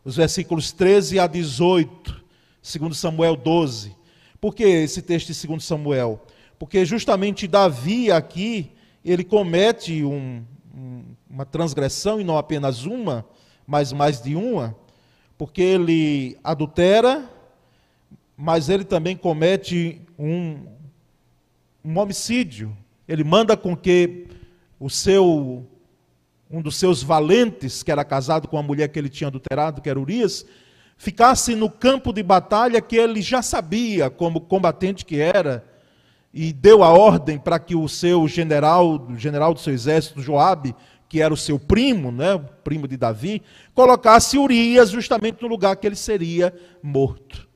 os 0.03 0.15
versículos 0.15 0.71
13 0.71 1.19
a 1.19 1.27
18, 1.27 2.23
2 2.79 2.97
Samuel 2.97 3.35
12. 3.35 3.95
Por 4.39 4.53
que 4.53 4.63
esse 4.63 5.01
texto 5.01 5.33
de 5.33 5.47
2 5.47 5.63
Samuel? 5.63 6.21
Porque 6.59 6.85
justamente 6.85 7.47
Davi 7.47 8.11
aqui, 8.11 8.71
ele 9.03 9.23
comete 9.23 10.03
um, 10.03 10.43
um, 10.75 11.03
uma 11.29 11.45
transgressão, 11.45 12.21
e 12.21 12.23
não 12.23 12.37
apenas 12.37 12.85
uma, 12.85 13.25
mas 13.65 13.91
mais 13.91 14.21
de 14.21 14.35
uma, 14.35 14.75
porque 15.37 15.61
ele 15.61 16.37
adultera, 16.43 17.29
mas 18.37 18.69
ele 18.69 18.83
também 18.83 19.17
comete 19.17 20.01
um, 20.17 20.65
um 21.83 21.97
homicídio. 21.97 22.75
Ele 23.07 23.23
manda 23.23 23.57
com 23.57 23.75
que 23.75 24.27
o 24.79 24.89
seu 24.89 25.65
um 26.49 26.61
dos 26.61 26.75
seus 26.77 27.01
valentes, 27.01 27.83
que 27.83 27.91
era 27.91 28.03
casado 28.03 28.47
com 28.47 28.57
a 28.57 28.63
mulher 28.63 28.87
que 28.89 28.99
ele 28.99 29.09
tinha 29.09 29.27
adulterado, 29.27 29.81
que 29.81 29.89
era 29.89 29.99
Urias, 29.99 30.45
ficasse 30.97 31.55
no 31.55 31.69
campo 31.69 32.13
de 32.13 32.23
batalha 32.23 32.81
que 32.81 32.95
ele 32.95 33.21
já 33.21 33.41
sabia 33.41 34.09
como 34.09 34.41
combatente 34.41 35.05
que 35.05 35.19
era, 35.19 35.65
e 36.33 36.51
deu 36.51 36.83
a 36.83 36.89
ordem 36.89 37.37
para 37.37 37.57
que 37.57 37.75
o 37.75 37.87
seu 37.87 38.27
general, 38.27 39.07
o 39.09 39.17
general 39.17 39.53
do 39.53 39.59
seu 39.59 39.73
exército, 39.73 40.21
Joabe, 40.21 40.75
que 41.07 41.21
era 41.21 41.33
o 41.33 41.37
seu 41.37 41.57
primo, 41.57 42.11
né, 42.11 42.37
primo 42.63 42.87
de 42.87 42.97
Davi, 42.97 43.41
colocasse 43.73 44.37
Urias 44.37 44.89
justamente 44.89 45.41
no 45.41 45.47
lugar 45.47 45.75
que 45.77 45.87
ele 45.87 45.95
seria 45.95 46.53
morto. 46.83 47.47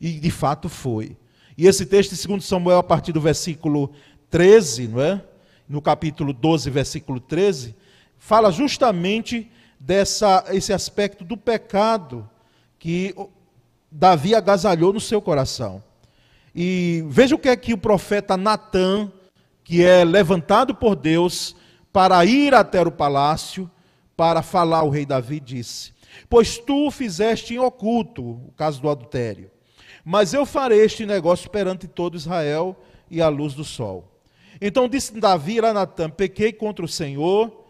E 0.00 0.12
de 0.12 0.30
fato 0.30 0.68
foi. 0.68 1.16
E 1.58 1.66
esse 1.66 1.86
texto 1.86 2.14
de 2.14 2.28
2 2.28 2.44
Samuel, 2.44 2.78
a 2.78 2.82
partir 2.82 3.12
do 3.12 3.20
versículo 3.20 3.90
13, 4.30 4.88
não 4.88 5.00
é? 5.00 5.22
no 5.68 5.82
capítulo 5.82 6.32
12, 6.32 6.70
versículo 6.70 7.18
13, 7.18 7.74
fala 8.26 8.50
justamente 8.50 9.48
dessa, 9.78 10.44
esse 10.48 10.72
aspecto 10.72 11.24
do 11.24 11.36
pecado 11.36 12.28
que 12.76 13.14
Davi 13.90 14.34
agasalhou 14.34 14.92
no 14.92 15.00
seu 15.00 15.22
coração. 15.22 15.80
E 16.52 17.04
veja 17.06 17.36
o 17.36 17.38
que 17.38 17.48
é 17.48 17.56
que 17.56 17.72
o 17.72 17.78
profeta 17.78 18.36
Natã, 18.36 19.08
que 19.62 19.84
é 19.84 20.04
levantado 20.04 20.74
por 20.74 20.96
Deus 20.96 21.54
para 21.92 22.24
ir 22.24 22.52
até 22.52 22.82
o 22.82 22.90
palácio, 22.90 23.70
para 24.16 24.42
falar 24.42 24.78
ao 24.78 24.90
rei 24.90 25.06
Davi, 25.06 25.38
disse: 25.38 25.92
Pois 26.28 26.58
tu 26.58 26.90
fizeste 26.90 27.54
em 27.54 27.58
oculto 27.58 28.22
o 28.22 28.52
caso 28.56 28.82
do 28.82 28.90
adultério 28.90 29.50
mas 30.08 30.32
eu 30.32 30.46
farei 30.46 30.82
este 30.82 31.04
negócio 31.04 31.50
perante 31.50 31.88
todo 31.88 32.16
Israel 32.16 32.76
e 33.10 33.20
à 33.20 33.28
luz 33.28 33.54
do 33.54 33.64
sol. 33.64 34.04
Então 34.60 34.88
disse 34.88 35.18
Davi 35.18 35.58
a 35.58 35.72
Natã: 35.72 36.08
Pequei 36.08 36.52
contra 36.52 36.84
o 36.84 36.88
Senhor, 36.88 37.65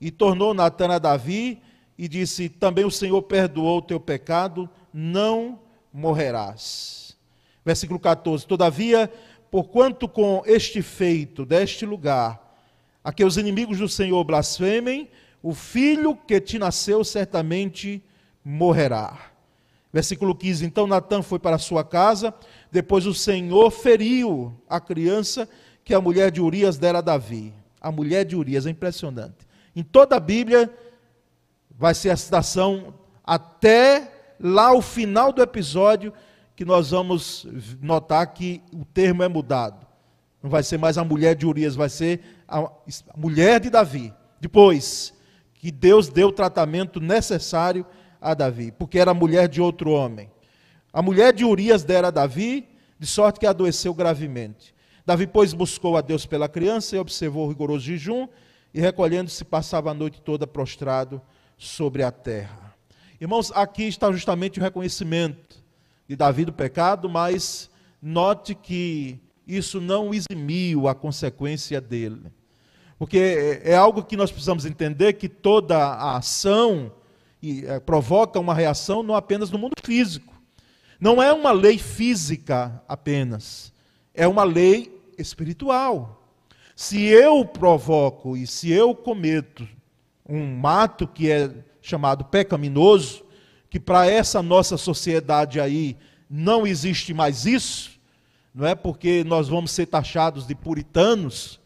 e 0.00 0.10
tornou 0.10 0.54
Natã 0.54 0.88
a 0.88 0.98
Davi, 0.98 1.60
e 1.98 2.06
disse: 2.06 2.48
Também 2.48 2.84
o 2.84 2.90
Senhor 2.90 3.20
perdoou 3.22 3.78
o 3.78 3.82
teu 3.82 3.98
pecado, 3.98 4.68
não 4.92 5.58
morrerás. 5.92 7.16
Versículo 7.64 7.98
14: 7.98 8.46
Todavia, 8.46 9.12
porquanto 9.50 10.08
com 10.08 10.42
este 10.46 10.80
feito 10.80 11.44
deste 11.44 11.84
lugar, 11.84 12.56
a 13.02 13.12
que 13.12 13.24
os 13.24 13.36
inimigos 13.36 13.78
do 13.78 13.88
Senhor 13.88 14.22
blasfemem, 14.22 15.08
o 15.42 15.52
filho 15.52 16.16
que 16.16 16.40
te 16.40 16.58
nasceu 16.58 17.02
certamente 17.02 18.02
morrerá. 18.44 19.32
Versículo 19.92 20.34
15: 20.34 20.64
Então 20.64 20.86
Natan 20.86 21.22
foi 21.22 21.38
para 21.38 21.58
sua 21.58 21.82
casa, 21.82 22.32
depois 22.70 23.06
o 23.06 23.14
Senhor 23.14 23.70
feriu 23.70 24.54
a 24.68 24.78
criança 24.78 25.48
que 25.84 25.94
a 25.94 26.00
mulher 26.00 26.30
de 26.30 26.40
Urias 26.40 26.76
dera 26.76 26.98
a 26.98 27.02
Davi. 27.02 27.52
A 27.80 27.90
mulher 27.90 28.24
de 28.24 28.36
Urias, 28.36 28.66
é 28.66 28.70
impressionante. 28.70 29.47
Em 29.78 29.84
toda 29.84 30.16
a 30.16 30.20
Bíblia, 30.20 30.74
vai 31.70 31.94
ser 31.94 32.10
a 32.10 32.16
citação 32.16 32.92
até 33.22 34.10
lá 34.40 34.72
o 34.74 34.82
final 34.82 35.32
do 35.32 35.40
episódio, 35.40 36.12
que 36.56 36.64
nós 36.64 36.90
vamos 36.90 37.46
notar 37.80 38.26
que 38.34 38.60
o 38.72 38.84
termo 38.84 39.22
é 39.22 39.28
mudado. 39.28 39.86
Não 40.42 40.50
vai 40.50 40.64
ser 40.64 40.78
mais 40.78 40.98
a 40.98 41.04
mulher 41.04 41.36
de 41.36 41.46
Urias, 41.46 41.76
vai 41.76 41.88
ser 41.88 42.42
a 42.48 42.68
mulher 43.16 43.60
de 43.60 43.70
Davi. 43.70 44.12
Depois 44.40 45.14
que 45.54 45.70
Deus 45.70 46.08
deu 46.08 46.26
o 46.26 46.32
tratamento 46.32 46.98
necessário 46.98 47.86
a 48.20 48.34
Davi, 48.34 48.72
porque 48.72 48.98
era 48.98 49.14
mulher 49.14 49.46
de 49.46 49.60
outro 49.60 49.92
homem. 49.92 50.28
A 50.92 51.00
mulher 51.00 51.32
de 51.32 51.44
Urias 51.44 51.84
dera 51.84 52.08
a 52.08 52.10
Davi, 52.10 52.68
de 52.98 53.06
sorte 53.06 53.38
que 53.38 53.46
adoeceu 53.46 53.94
gravemente. 53.94 54.74
Davi, 55.06 55.24
pois, 55.24 55.52
buscou 55.52 55.96
a 55.96 56.00
Deus 56.00 56.26
pela 56.26 56.48
criança 56.48 56.96
e 56.96 56.98
observou 56.98 57.46
o 57.46 57.48
rigoroso 57.48 57.84
jejum, 57.84 58.26
e 58.78 58.80
recolhendo-se, 58.80 59.44
passava 59.44 59.90
a 59.90 59.94
noite 59.94 60.22
toda 60.22 60.46
prostrado 60.46 61.20
sobre 61.56 62.04
a 62.04 62.12
terra. 62.12 62.76
Irmãos, 63.20 63.50
aqui 63.52 63.82
está 63.82 64.12
justamente 64.12 64.60
o 64.60 64.62
reconhecimento 64.62 65.56
de 66.06 66.14
Davi 66.14 66.44
do 66.44 66.52
pecado, 66.52 67.08
mas 67.08 67.68
note 68.00 68.54
que 68.54 69.18
isso 69.44 69.80
não 69.80 70.14
eximiu 70.14 70.86
a 70.86 70.94
consequência 70.94 71.80
dele. 71.80 72.30
Porque 72.96 73.18
é, 73.18 73.72
é 73.72 73.74
algo 73.74 74.04
que 74.04 74.16
nós 74.16 74.30
precisamos 74.30 74.64
entender 74.64 75.14
que 75.14 75.28
toda 75.28 75.76
a 75.76 76.16
ação 76.16 76.92
é, 77.42 77.80
provoca 77.80 78.38
uma 78.38 78.54
reação 78.54 79.02
não 79.02 79.16
apenas 79.16 79.50
no 79.50 79.58
mundo 79.58 79.74
físico. 79.82 80.40
Não 81.00 81.20
é 81.20 81.32
uma 81.32 81.50
lei 81.50 81.78
física 81.78 82.80
apenas, 82.86 83.72
é 84.14 84.28
uma 84.28 84.44
lei 84.44 85.02
espiritual. 85.18 86.17
Se 86.80 87.06
eu 87.06 87.44
provoco 87.44 88.36
e 88.36 88.46
se 88.46 88.70
eu 88.70 88.94
cometo 88.94 89.66
um 90.24 90.46
mato 90.46 91.08
que 91.08 91.28
é 91.28 91.50
chamado 91.82 92.24
pecaminoso, 92.24 93.24
que 93.68 93.80
para 93.80 94.06
essa 94.06 94.40
nossa 94.40 94.76
sociedade 94.76 95.58
aí 95.58 95.96
não 96.30 96.64
existe 96.64 97.12
mais 97.12 97.46
isso, 97.46 97.98
não 98.54 98.64
é 98.64 98.76
porque 98.76 99.24
nós 99.24 99.48
vamos 99.48 99.72
ser 99.72 99.86
taxados 99.86 100.46
de 100.46 100.54
puritanos, 100.54 101.58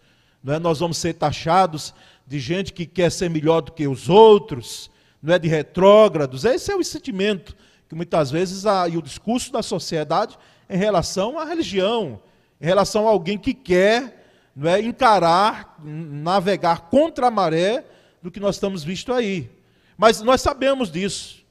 não 0.42 0.54
é? 0.54 0.59
Nós 0.59 0.78
vamos 0.78 0.97
ser 0.97 1.12
taxados 1.12 1.92
de 2.26 2.40
gente 2.40 2.73
que 2.73 2.87
quer 2.87 3.12
ser 3.12 3.28
melhor 3.28 3.61
do 3.61 3.73
que 3.73 3.87
os 3.87 4.09
outros, 4.09 4.90
não 5.23 5.35
é 5.35 5.38
de 5.38 5.47
retrógrados. 5.47 6.47
Esse 6.47 6.73
é 6.73 6.75
o 6.75 6.83
sentimento 6.83 7.54
que 7.87 7.95
muitas 7.95 8.31
vezes 8.31 8.64
há, 8.64 8.88
e 8.88 8.97
o 8.97 9.02
discurso 9.02 9.52
da 9.52 9.62
sociedade 9.62 10.38
em 10.71 10.78
relação 10.78 11.38
à 11.38 11.45
religião, 11.45 12.19
em 12.59 12.64
relação 12.64 13.07
a 13.07 13.11
alguém 13.11 13.37
que 13.37 13.52
quer 13.52 14.22
não 14.54 14.71
é, 14.71 14.80
encarar, 14.80 15.76
navegar 15.82 16.82
contra 16.90 17.28
a 17.28 17.30
maré 17.30 17.85
do 18.23 18.30
que 18.30 18.40
nós 18.40 18.56
estamos 18.56 18.85
visto 18.85 19.12
aí. 19.12 19.50
Mas 19.97 20.21
nós 20.21 20.40
sabemos 20.40 20.90
disso. 20.90 21.42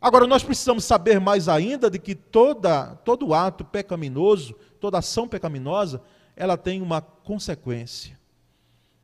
Agora, 0.00 0.26
nós 0.26 0.42
precisamos 0.42 0.84
saber 0.84 1.20
mais 1.20 1.48
ainda 1.48 1.90
de 1.90 1.98
que 1.98 2.14
toda, 2.14 2.94
todo 3.04 3.34
ato 3.34 3.64
pecaminoso, 3.64 4.54
toda 4.80 4.98
ação 4.98 5.26
pecaminosa, 5.26 6.00
ela 6.36 6.56
tem 6.56 6.80
uma 6.80 7.00
consequência. 7.00 8.16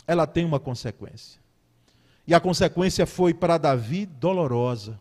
Ela 0.06 0.26
tem 0.26 0.44
uma 0.44 0.60
consequência. 0.60 1.40
E 2.26 2.34
a 2.34 2.40
consequência 2.40 3.06
foi 3.06 3.34
para 3.34 3.58
Davi 3.58 4.06
dolorosa. 4.06 5.00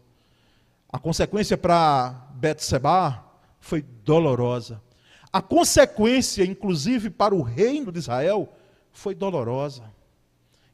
A 0.91 0.99
consequência 0.99 1.57
para 1.57 2.27
Betseba 2.35 3.23
foi 3.59 3.81
dolorosa. 3.81 4.81
A 5.33 5.41
consequência, 5.41 6.45
inclusive, 6.45 7.09
para 7.09 7.33
o 7.33 7.41
reino 7.41 7.91
de 7.91 7.97
Israel 7.97 8.53
foi 8.91 9.15
dolorosa. 9.15 9.83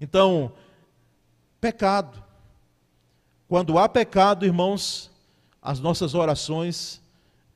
Então, 0.02 0.52
pecado. 1.62 2.22
Quando 3.48 3.80
há 3.80 3.88
pecado, 3.88 4.46
irmãos, 4.46 5.10
as 5.62 5.80
nossas 5.80 6.14
orações, 6.14 7.02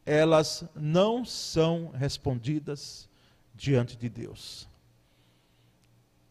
elas 0.05 0.63
não 0.74 1.25
são 1.25 1.91
respondidas 1.93 3.10
diante 3.53 3.98
de 3.98 4.07
Deus. 4.07 4.65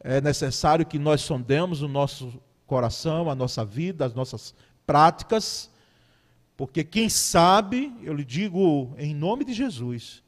É 0.01 0.23
necessário 0.23 0.87
que 0.87 0.99
nós 0.99 1.21
sondemos 1.21 1.83
o 1.83 1.89
nosso 1.89 2.43
coração, 2.67 3.31
a 3.31 3.35
nossa 3.35 3.63
vida, 3.63 4.07
as 4.07 4.15
nossas 4.15 4.55
práticas, 4.87 5.71
porque 6.57 6.83
quem 6.83 7.09
sabe, 7.09 7.93
eu 8.03 8.15
lhe 8.15 8.25
digo 8.25 8.95
em 8.97 9.15
nome 9.15 9.45
de 9.45 9.53
Jesus, 9.53 10.22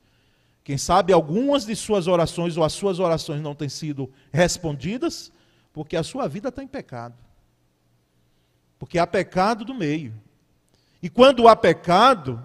quem 0.65 0.79
sabe 0.79 1.13
algumas 1.13 1.67
de 1.67 1.77
suas 1.77 2.07
orações 2.07 2.57
ou 2.57 2.65
as 2.65 2.73
suas 2.73 2.99
orações 2.99 3.43
não 3.43 3.55
têm 3.55 3.69
sido 3.69 4.11
respondidas, 4.33 5.31
porque 5.75 5.95
a 5.95 6.03
sua 6.03 6.27
vida 6.27 6.49
está 6.49 6.63
em 6.63 6.67
pecado. 6.67 7.15
Porque 8.79 8.99
há 8.99 9.07
pecado 9.07 9.63
do 9.63 9.75
meio. 9.75 10.15
E 11.03 11.11
quando 11.11 11.47
há 11.47 11.55
pecado, 11.55 12.45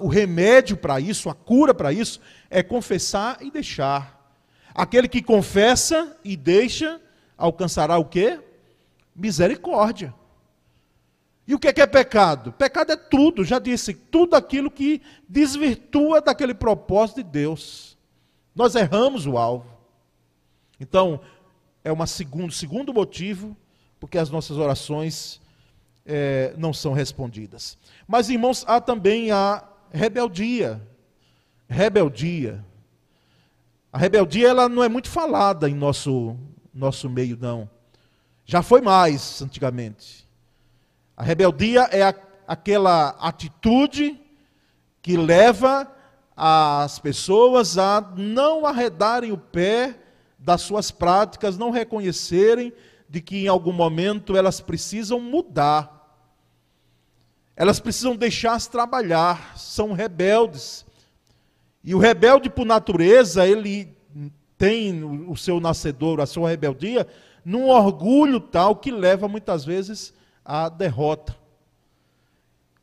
o 0.00 0.06
remédio 0.06 0.76
para 0.76 1.00
isso, 1.00 1.30
a 1.30 1.34
cura 1.34 1.72
para 1.72 1.94
isso, 1.94 2.20
é 2.50 2.62
confessar 2.62 3.38
e 3.40 3.50
deixar. 3.50 4.20
Aquele 4.74 5.08
que 5.08 5.22
confessa 5.22 6.14
e 6.22 6.36
deixa, 6.36 7.00
alcançará 7.38 7.96
o 7.96 8.04
quê? 8.04 8.38
Misericórdia. 9.16 10.14
E 11.46 11.54
o 11.54 11.58
que 11.58 11.68
é, 11.68 11.72
que 11.72 11.80
é 11.80 11.86
pecado? 11.86 12.52
Pecado 12.52 12.92
é 12.92 12.96
tudo, 12.96 13.44
já 13.44 13.58
disse, 13.58 13.92
tudo 13.94 14.36
aquilo 14.36 14.70
que 14.70 15.02
desvirtua 15.28 16.20
daquele 16.20 16.54
propósito 16.54 17.16
de 17.16 17.30
Deus. 17.30 17.98
Nós 18.54 18.74
erramos 18.74 19.26
o 19.26 19.36
alvo. 19.36 19.66
Então, 20.78 21.20
é 21.82 21.92
um 21.92 22.06
segundo, 22.06 22.52
segundo 22.52 22.94
motivo 22.94 23.56
porque 24.00 24.16
as 24.16 24.30
nossas 24.30 24.56
orações 24.56 25.38
é, 26.06 26.54
não 26.56 26.72
são 26.72 26.94
respondidas. 26.94 27.76
Mas, 28.08 28.30
irmãos, 28.30 28.64
há 28.66 28.80
também 28.80 29.30
a 29.30 29.62
rebeldia. 29.92 30.80
Rebeldia. 31.68 32.64
A 33.92 33.98
rebeldia 33.98 34.48
ela 34.48 34.68
não 34.68 34.82
é 34.82 34.88
muito 34.88 35.10
falada 35.10 35.68
em 35.68 35.74
nosso, 35.74 36.36
nosso 36.72 37.10
meio, 37.10 37.36
não. 37.36 37.68
Já 38.46 38.62
foi 38.62 38.80
mais 38.80 39.42
antigamente. 39.42 40.26
A 41.20 41.22
rebeldia 41.22 41.82
é 41.92 42.02
a, 42.02 42.14
aquela 42.48 43.10
atitude 43.20 44.18
que 45.02 45.18
leva 45.18 45.86
as 46.34 46.98
pessoas 46.98 47.76
a 47.76 48.00
não 48.16 48.64
arredarem 48.64 49.30
o 49.30 49.36
pé 49.36 49.98
das 50.38 50.62
suas 50.62 50.90
práticas, 50.90 51.58
não 51.58 51.70
reconhecerem 51.70 52.72
de 53.06 53.20
que 53.20 53.44
em 53.44 53.48
algum 53.48 53.70
momento 53.70 54.34
elas 54.34 54.62
precisam 54.62 55.20
mudar. 55.20 56.16
Elas 57.54 57.78
precisam 57.78 58.16
deixar-se 58.16 58.70
trabalhar, 58.70 59.58
são 59.58 59.92
rebeldes. 59.92 60.86
E 61.84 61.94
o 61.94 61.98
rebelde, 61.98 62.48
por 62.48 62.64
natureza, 62.64 63.46
ele 63.46 63.94
tem 64.56 65.04
o 65.04 65.36
seu 65.36 65.60
nascedor, 65.60 66.18
a 66.22 66.24
sua 66.24 66.48
rebeldia, 66.48 67.06
num 67.44 67.68
orgulho 67.68 68.40
tal 68.40 68.74
que 68.74 68.90
leva 68.90 69.28
muitas 69.28 69.66
vezes 69.66 70.18
à 70.50 70.68
derrota. 70.68 71.36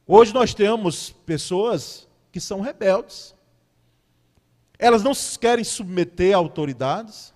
Hoje 0.07 0.33
nós 0.33 0.53
temos 0.53 1.09
pessoas 1.09 2.07
que 2.31 2.39
são 2.39 2.61
rebeldes. 2.61 3.35
Elas 4.79 5.03
não 5.03 5.11
querem 5.37 5.65
submeter 5.65 6.33
a 6.33 6.37
autoridades, 6.37 7.33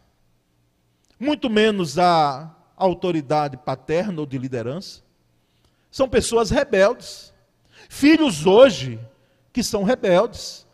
muito 1.19 1.49
menos 1.49 1.99
a 1.99 2.49
autoridade 2.77 3.57
paterna 3.57 4.21
ou 4.21 4.25
de 4.25 4.37
liderança. 4.37 5.01
São 5.91 6.07
pessoas 6.07 6.49
rebeldes. 6.49 7.33
Filhos 7.89 8.45
hoje 8.45 8.97
que 9.51 9.61
são 9.61 9.83
rebeldes. 9.83 10.65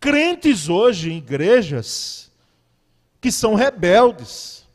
Crentes 0.00 0.68
hoje 0.68 1.12
em 1.12 1.18
igrejas 1.18 2.32
que 3.20 3.30
são 3.30 3.54
rebeldes. 3.54 4.66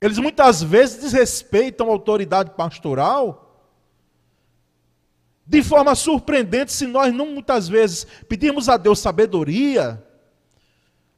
Eles 0.00 0.18
muitas 0.18 0.62
vezes 0.62 1.00
desrespeitam 1.00 1.88
a 1.88 1.92
autoridade 1.92 2.50
pastoral 2.50 3.48
de 5.48 5.62
forma 5.62 5.94
surpreendente 5.94 6.72
se 6.72 6.86
nós 6.86 7.12
não 7.12 7.26
muitas 7.26 7.68
vezes 7.68 8.06
pedirmos 8.28 8.68
a 8.68 8.76
Deus 8.76 8.98
sabedoria 8.98 10.04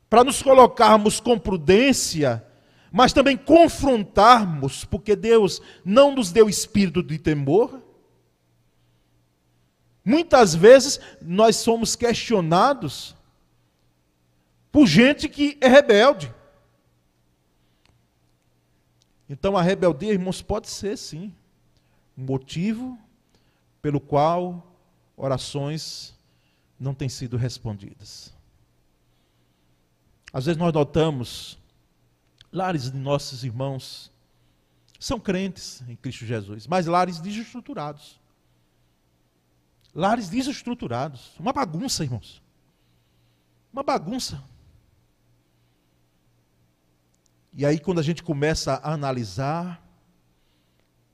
para 0.09 0.23
nos 0.23 0.41
colocarmos 0.41 1.19
com 1.19 1.39
prudência, 1.39 2.45
mas 2.93 3.13
também 3.13 3.37
confrontarmos, 3.37 4.85
porque 4.85 5.17
Deus 5.17 5.61
não 5.85 6.15
nos 6.15 6.31
deu 6.33 6.49
espírito 6.49 7.03
de 7.03 7.19
temor. 7.19 7.83
Muitas 10.05 10.55
vezes 10.55 11.01
nós 11.21 11.57
somos 11.57 11.95
questionados 11.95 13.15
por 14.73 14.87
gente 14.87 15.29
que 15.29 15.59
é 15.61 15.69
rebelde. 15.69 16.33
Então 19.31 19.57
a 19.57 19.63
rebeldia, 19.63 20.13
irmãos, 20.13 20.43
pode 20.43 20.69
ser 20.69 20.99
sim 20.99 21.33
um 22.19 22.25
motivo 22.25 22.99
pelo 23.81 24.01
qual 24.01 24.67
orações 25.17 26.13
não 26.79 26.93
têm 26.93 27.09
sido 27.09 27.37
respondidas. 27.37 28.35
Às 30.33 30.47
vezes 30.47 30.59
nós 30.59 30.73
notamos 30.73 31.57
lares 32.53 32.91
de 32.91 32.99
nossos 32.99 33.45
irmãos 33.45 34.11
são 34.99 35.21
crentes 35.21 35.81
em 35.89 35.95
Cristo 35.95 36.27
Jesus, 36.27 36.67
mas 36.67 36.87
lares 36.87 37.21
desestruturados. 37.21 38.19
Lares 39.95 40.29
desestruturados. 40.29 41.37
Uma 41.39 41.53
bagunça, 41.53 42.03
irmãos. 42.03 42.43
Uma 43.73 43.85
bagunça. 43.85 44.43
E 47.61 47.67
aí, 47.67 47.79
quando 47.79 47.99
a 47.99 48.03
gente 48.03 48.23
começa 48.23 48.77
a 48.77 48.95
analisar, 48.95 49.87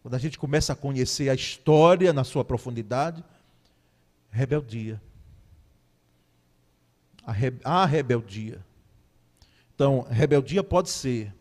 quando 0.00 0.14
a 0.14 0.18
gente 0.18 0.38
começa 0.38 0.74
a 0.74 0.76
conhecer 0.76 1.28
a 1.28 1.34
história 1.34 2.12
na 2.12 2.22
sua 2.22 2.44
profundidade, 2.44 3.24
rebeldia. 4.30 5.02
A, 7.24 7.32
re... 7.32 7.52
a 7.64 7.84
rebeldia. 7.84 8.64
Então, 9.74 10.06
rebeldia 10.08 10.62
pode 10.62 10.88
ser. 10.88 11.34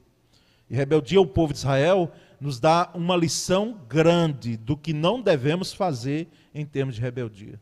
E 0.67 0.75
rebeldia 0.75 1.19
ao 1.19 1.27
povo 1.27 1.53
de 1.53 1.59
Israel 1.59 2.11
nos 2.41 2.59
dá 2.59 2.89
uma 2.95 3.15
lição 3.15 3.79
grande 3.87 4.57
do 4.57 4.75
que 4.75 4.91
não 4.91 5.21
devemos 5.21 5.71
fazer 5.71 6.27
em 6.51 6.65
termos 6.65 6.95
de 6.95 7.01
rebeldia. 7.01 7.61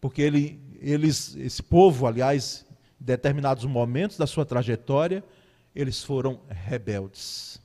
Porque 0.00 0.20
ele, 0.20 0.60
eles, 0.80 1.36
esse 1.36 1.62
povo, 1.62 2.08
aliás, 2.08 2.66
em 3.00 3.04
determinados 3.04 3.64
momentos 3.66 4.16
da 4.16 4.26
sua 4.26 4.44
trajetória, 4.44 5.22
eles 5.74 6.02
foram 6.02 6.40
rebeldes 6.48 7.60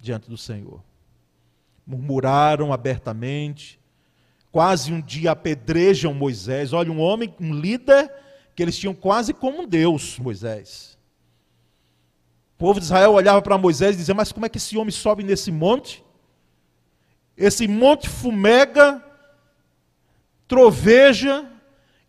diante 0.00 0.28
do 0.28 0.36
Senhor. 0.36 0.82
Murmuraram 1.86 2.72
abertamente, 2.72 3.80
quase 4.50 4.92
um 4.92 5.00
dia 5.00 5.32
apedrejam 5.32 6.14
Moisés. 6.14 6.72
Olha, 6.72 6.92
um 6.92 7.00
homem, 7.00 7.34
um 7.40 7.54
líder 7.54 8.12
que 8.54 8.62
eles 8.62 8.78
tinham 8.78 8.94
quase 8.94 9.32
como 9.32 9.62
um 9.62 9.66
Deus, 9.66 10.18
Moisés. 10.18 10.96
O 12.54 12.58
povo 12.58 12.78
de 12.78 12.86
Israel 12.86 13.12
olhava 13.12 13.42
para 13.42 13.58
Moisés 13.58 13.94
e 13.94 13.98
dizia: 13.98 14.14
Mas 14.14 14.30
como 14.30 14.46
é 14.46 14.48
que 14.48 14.58
esse 14.58 14.76
homem 14.76 14.92
sobe 14.92 15.22
nesse 15.22 15.50
monte? 15.50 16.04
Esse 17.36 17.66
monte 17.66 18.08
fumega, 18.08 19.04
troveja, 20.46 21.50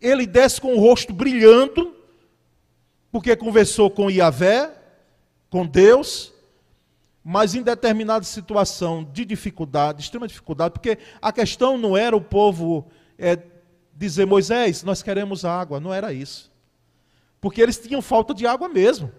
ele 0.00 0.24
desce 0.24 0.60
com 0.60 0.74
o 0.74 0.80
rosto 0.80 1.12
brilhando, 1.12 1.96
porque 3.10 3.34
conversou 3.34 3.90
com 3.90 4.10
Iavé, 4.10 4.75
com 5.50 5.66
Deus, 5.66 6.32
mas 7.24 7.54
em 7.54 7.62
determinada 7.62 8.24
situação 8.24 9.04
de 9.04 9.24
dificuldade, 9.24 10.02
extrema 10.02 10.28
dificuldade, 10.28 10.72
porque 10.72 10.98
a 11.20 11.32
questão 11.32 11.76
não 11.76 11.96
era 11.96 12.16
o 12.16 12.20
povo 12.20 12.88
é, 13.18 13.38
dizer, 13.94 14.26
Moisés, 14.26 14.82
nós 14.82 15.02
queremos 15.02 15.44
água, 15.44 15.80
não 15.80 15.92
era 15.92 16.12
isso. 16.12 16.52
Porque 17.40 17.60
eles 17.60 17.78
tinham 17.78 18.02
falta 18.02 18.34
de 18.34 18.46
água 18.46 18.68
mesmo. 18.68 19.10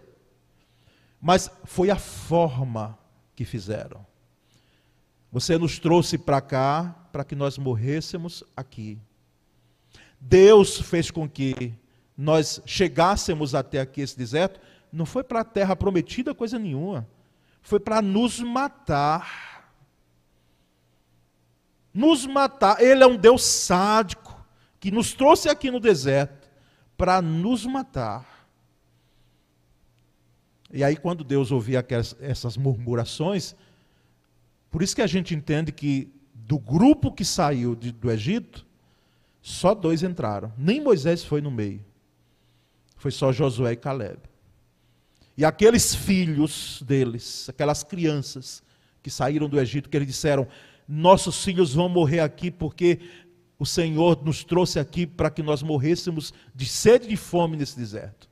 Mas 1.20 1.50
foi 1.66 1.90
a 1.90 1.98
forma 1.98 2.98
que 3.36 3.44
fizeram. 3.44 4.06
Você 5.32 5.58
nos 5.58 5.80
trouxe 5.80 6.18
para 6.18 6.40
cá 6.40 6.96
para 7.12 7.24
que 7.24 7.36
nós 7.36 7.58
morrêssemos 7.58 8.44
aqui. 8.56 8.98
Deus 10.20 10.80
fez 10.80 11.12
com 11.12 11.28
que 11.28 11.74
nós 12.18 12.62
chegássemos 12.66 13.54
até 13.54 13.80
aqui 13.80 14.02
esse 14.02 14.18
deserto, 14.18 14.60
não 14.92 15.06
foi 15.06 15.24
para 15.24 15.42
a 15.42 15.46
terra 15.46 15.76
prometida 15.76 16.34
coisa 16.34 16.58
nenhuma. 16.58 17.08
Foi 17.62 17.80
para 17.80 18.02
nos 18.02 18.40
matar. 18.40 19.72
Nos 21.94 22.26
matar. 22.26 22.82
Ele 22.82 23.04
é 23.04 23.08
um 23.08 23.18
Deus 23.18 23.44
sádico 23.44 24.46
que 24.80 24.92
nos 24.92 25.14
trouxe 25.14 25.50
aqui 25.50 25.70
no 25.70 25.80
deserto 25.80 26.50
para 26.98 27.22
nos 27.22 27.66
matar. 27.66 28.38
E 30.72 30.84
aí, 30.84 30.98
quando 30.98 31.24
Deus 31.24 31.52
ouvia 31.52 31.80
aquelas, 31.80 32.16
essas 32.20 32.58
murmurações, 32.58 33.56
por 34.70 34.82
isso 34.82 34.96
que 34.96 35.02
a 35.02 35.08
gente 35.08 35.34
entende 35.34 35.72
que 35.72 36.12
do 36.34 36.58
grupo 36.58 37.12
que 37.12 37.26
saiu 37.26 37.76
de, 37.76 37.92
do 37.92 38.12
Egito, 38.12 38.66
só 39.42 39.74
dois 39.74 40.04
entraram. 40.04 40.52
Nem 40.58 40.82
Moisés 40.82 41.24
foi 41.24 41.42
no 41.42 41.52
meio. 41.52 41.84
Foi 42.98 43.12
só 43.12 43.32
Josué 43.32 43.74
e 43.74 43.78
Caleb. 43.78 44.18
E 45.38 45.46
aqueles 45.46 45.94
filhos 45.94 46.82
deles, 46.82 47.48
aquelas 47.48 47.84
crianças 47.84 48.64
que 49.04 49.10
saíram 49.12 49.48
do 49.48 49.60
Egito, 49.60 49.88
que 49.88 49.96
eles 49.96 50.08
disseram: 50.08 50.48
Nossos 50.88 51.44
filhos 51.44 51.76
vão 51.76 51.88
morrer 51.88 52.22
aqui 52.22 52.50
porque 52.50 53.00
o 53.60 53.66
Senhor 53.66 54.24
nos 54.24 54.44
trouxe 54.44 54.80
aqui 54.80 55.06
para 55.06 55.30
que 55.30 55.44
nós 55.44 55.62
morrêssemos 55.62 56.34
de 56.56 56.66
sede 56.66 57.06
e 57.06 57.10
de 57.10 57.16
fome 57.16 57.56
nesse 57.56 57.78
deserto. 57.78 58.28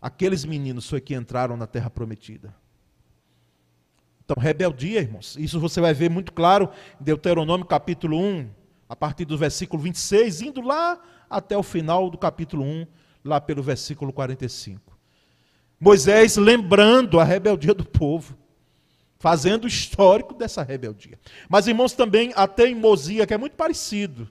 Aqueles 0.00 0.44
meninos 0.44 0.88
foi 0.88 1.00
que 1.00 1.14
entraram 1.14 1.56
na 1.56 1.66
terra 1.66 1.90
prometida. 1.90 2.54
Então, 4.24 4.42
rebeldia, 4.42 5.00
irmãos. 5.00 5.36
Isso 5.38 5.60
você 5.60 5.82
vai 5.82 5.92
ver 5.92 6.08
muito 6.08 6.32
claro 6.32 6.70
em 6.98 7.04
Deuteronômio 7.04 7.66
capítulo 7.66 8.18
1, 8.18 8.50
a 8.88 8.96
partir 8.96 9.26
do 9.26 9.36
versículo 9.36 9.82
26, 9.82 10.42
indo 10.42 10.62
lá 10.62 10.98
até 11.28 11.56
o 11.56 11.62
final 11.62 12.08
do 12.08 12.16
capítulo 12.16 12.64
1, 12.64 12.86
lá 13.22 13.38
pelo 13.38 13.62
versículo 13.62 14.12
45. 14.14 14.93
Moisés 15.84 16.38
lembrando 16.38 17.20
a 17.20 17.24
rebeldia 17.24 17.74
do 17.74 17.84
povo, 17.84 18.34
fazendo 19.18 19.64
o 19.64 19.68
histórico 19.68 20.32
dessa 20.32 20.62
rebeldia. 20.62 21.18
Mas, 21.46 21.66
irmãos, 21.66 21.92
também 21.92 22.32
a 22.34 22.48
teimosia, 22.48 23.26
que 23.26 23.34
é 23.34 23.36
muito 23.36 23.54
parecido. 23.54 24.26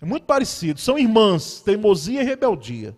É 0.00 0.06
muito 0.06 0.24
parecido. 0.24 0.80
São 0.80 0.98
irmãs, 0.98 1.60
teimosia 1.60 2.22
e 2.22 2.24
rebeldia. 2.24 2.96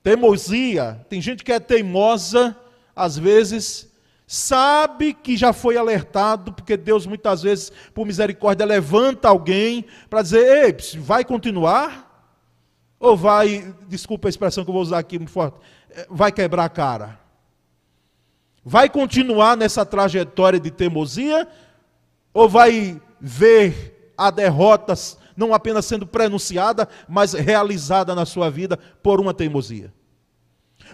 Teimosia, 0.00 1.04
tem 1.08 1.20
gente 1.20 1.42
que 1.42 1.52
é 1.52 1.58
teimosa, 1.58 2.56
às 2.94 3.18
vezes 3.18 3.92
sabe 4.24 5.14
que 5.14 5.36
já 5.36 5.52
foi 5.52 5.76
alertado, 5.76 6.52
porque 6.52 6.76
Deus 6.76 7.04
muitas 7.04 7.42
vezes, 7.42 7.72
por 7.92 8.06
misericórdia, 8.06 8.64
levanta 8.64 9.28
alguém 9.28 9.84
para 10.08 10.22
dizer: 10.22 10.66
ei, 10.66 11.00
vai 11.00 11.24
continuar? 11.24 12.12
Ou 13.02 13.16
vai, 13.16 13.74
desculpa 13.88 14.28
a 14.28 14.30
expressão 14.30 14.62
que 14.62 14.70
eu 14.70 14.74
vou 14.74 14.82
usar 14.82 15.00
aqui 15.00 15.18
muito 15.18 15.32
forte, 15.32 15.58
vai 16.08 16.32
quebrar 16.32 16.64
a 16.64 16.68
cara? 16.68 17.20
Vai 18.64 18.88
continuar 18.88 19.56
nessa 19.56 19.84
trajetória 19.84 20.60
de 20.60 20.70
teimosia? 20.70 21.48
Ou 22.32 22.48
vai 22.48 23.00
ver 23.20 24.12
a 24.16 24.30
derrota 24.30 24.94
não 25.36 25.54
apenas 25.54 25.86
sendo 25.86 26.06
prenunciada, 26.06 26.88
mas 27.08 27.32
realizada 27.32 28.14
na 28.14 28.24
sua 28.24 28.50
vida 28.50 28.76
por 29.02 29.20
uma 29.20 29.34
teimosia? 29.34 29.92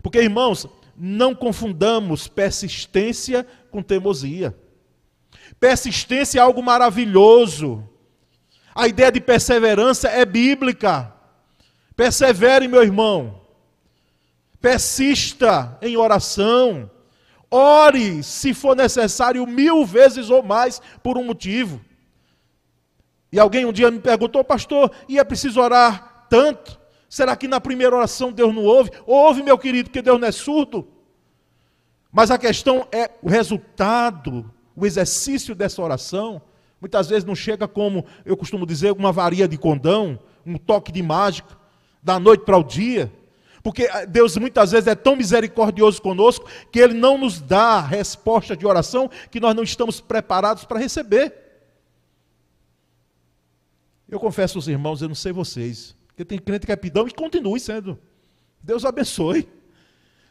Porque, 0.02 0.20
irmãos, 0.20 0.66
não 0.96 1.34
confundamos 1.34 2.26
persistência 2.26 3.46
com 3.70 3.82
teimosia. 3.82 4.56
Persistência 5.60 6.38
é 6.38 6.42
algo 6.42 6.62
maravilhoso. 6.62 7.88
A 8.74 8.86
ideia 8.86 9.10
de 9.10 9.20
perseverança 9.20 10.08
é 10.08 10.24
bíblica. 10.24 11.12
Persevere, 11.96 12.68
meu 12.68 12.82
irmão. 12.82 13.40
Persista 14.60 15.78
em 15.80 15.96
oração. 15.96 16.90
Ore, 17.50 18.22
se 18.22 18.52
for 18.52 18.76
necessário, 18.76 19.46
mil 19.46 19.84
vezes 19.84 20.28
ou 20.30 20.42
mais 20.42 20.80
por 21.02 21.16
um 21.16 21.24
motivo. 21.24 21.80
E 23.32 23.38
alguém 23.38 23.64
um 23.64 23.72
dia 23.72 23.90
me 23.90 24.00
perguntou, 24.00 24.42
pastor, 24.42 24.90
e 25.08 25.18
é 25.18 25.24
preciso 25.24 25.60
orar 25.60 26.26
tanto? 26.28 26.78
Será 27.08 27.36
que 27.36 27.48
na 27.48 27.60
primeira 27.60 27.96
oração 27.96 28.32
Deus 28.32 28.54
não 28.54 28.64
ouve? 28.64 28.90
Ouve, 29.06 29.42
meu 29.42 29.56
querido, 29.56 29.90
que 29.90 30.02
Deus 30.02 30.20
não 30.20 30.28
é 30.28 30.32
surdo. 30.32 30.86
Mas 32.12 32.30
a 32.30 32.38
questão 32.38 32.86
é 32.90 33.10
o 33.22 33.28
resultado, 33.28 34.50
o 34.74 34.84
exercício 34.84 35.54
dessa 35.54 35.80
oração. 35.80 36.40
Muitas 36.80 37.08
vezes 37.08 37.24
não 37.24 37.34
chega 37.34 37.66
como, 37.66 38.04
eu 38.24 38.36
costumo 38.36 38.66
dizer, 38.66 38.92
uma 38.92 39.12
varia 39.12 39.48
de 39.48 39.58
condão, 39.58 40.18
um 40.44 40.56
toque 40.56 40.92
de 40.92 41.02
mágica, 41.02 41.56
da 42.02 42.18
noite 42.18 42.44
para 42.44 42.56
o 42.56 42.64
dia. 42.64 43.12
Porque 43.62 43.84
eh, 43.84 44.06
Deus 44.06 44.36
muitas 44.36 44.72
vezes 44.72 44.86
é 44.86 44.94
tão 44.94 45.16
misericordioso 45.16 46.00
conosco 46.00 46.48
que 46.70 46.78
Ele 46.78 46.94
não 46.94 47.18
nos 47.18 47.40
dá 47.40 47.80
resposta 47.80 48.56
de 48.56 48.66
oração 48.66 49.10
que 49.30 49.40
nós 49.40 49.54
não 49.54 49.62
estamos 49.62 50.00
preparados 50.00 50.64
para 50.64 50.78
receber. 50.78 51.34
Eu 54.08 54.18
confesso 54.18 54.58
aos 54.58 54.68
irmãos, 54.68 55.02
eu 55.02 55.08
não 55.08 55.14
sei 55.14 55.32
vocês, 55.32 55.94
porque 56.06 56.24
tem 56.24 56.38
crente 56.38 56.64
que 56.64 56.72
é 56.72 56.76
pidão 56.76 57.06
e 57.06 57.12
continue 57.12 57.60
sendo. 57.60 57.98
Deus 58.62 58.84
abençoe. 58.84 59.48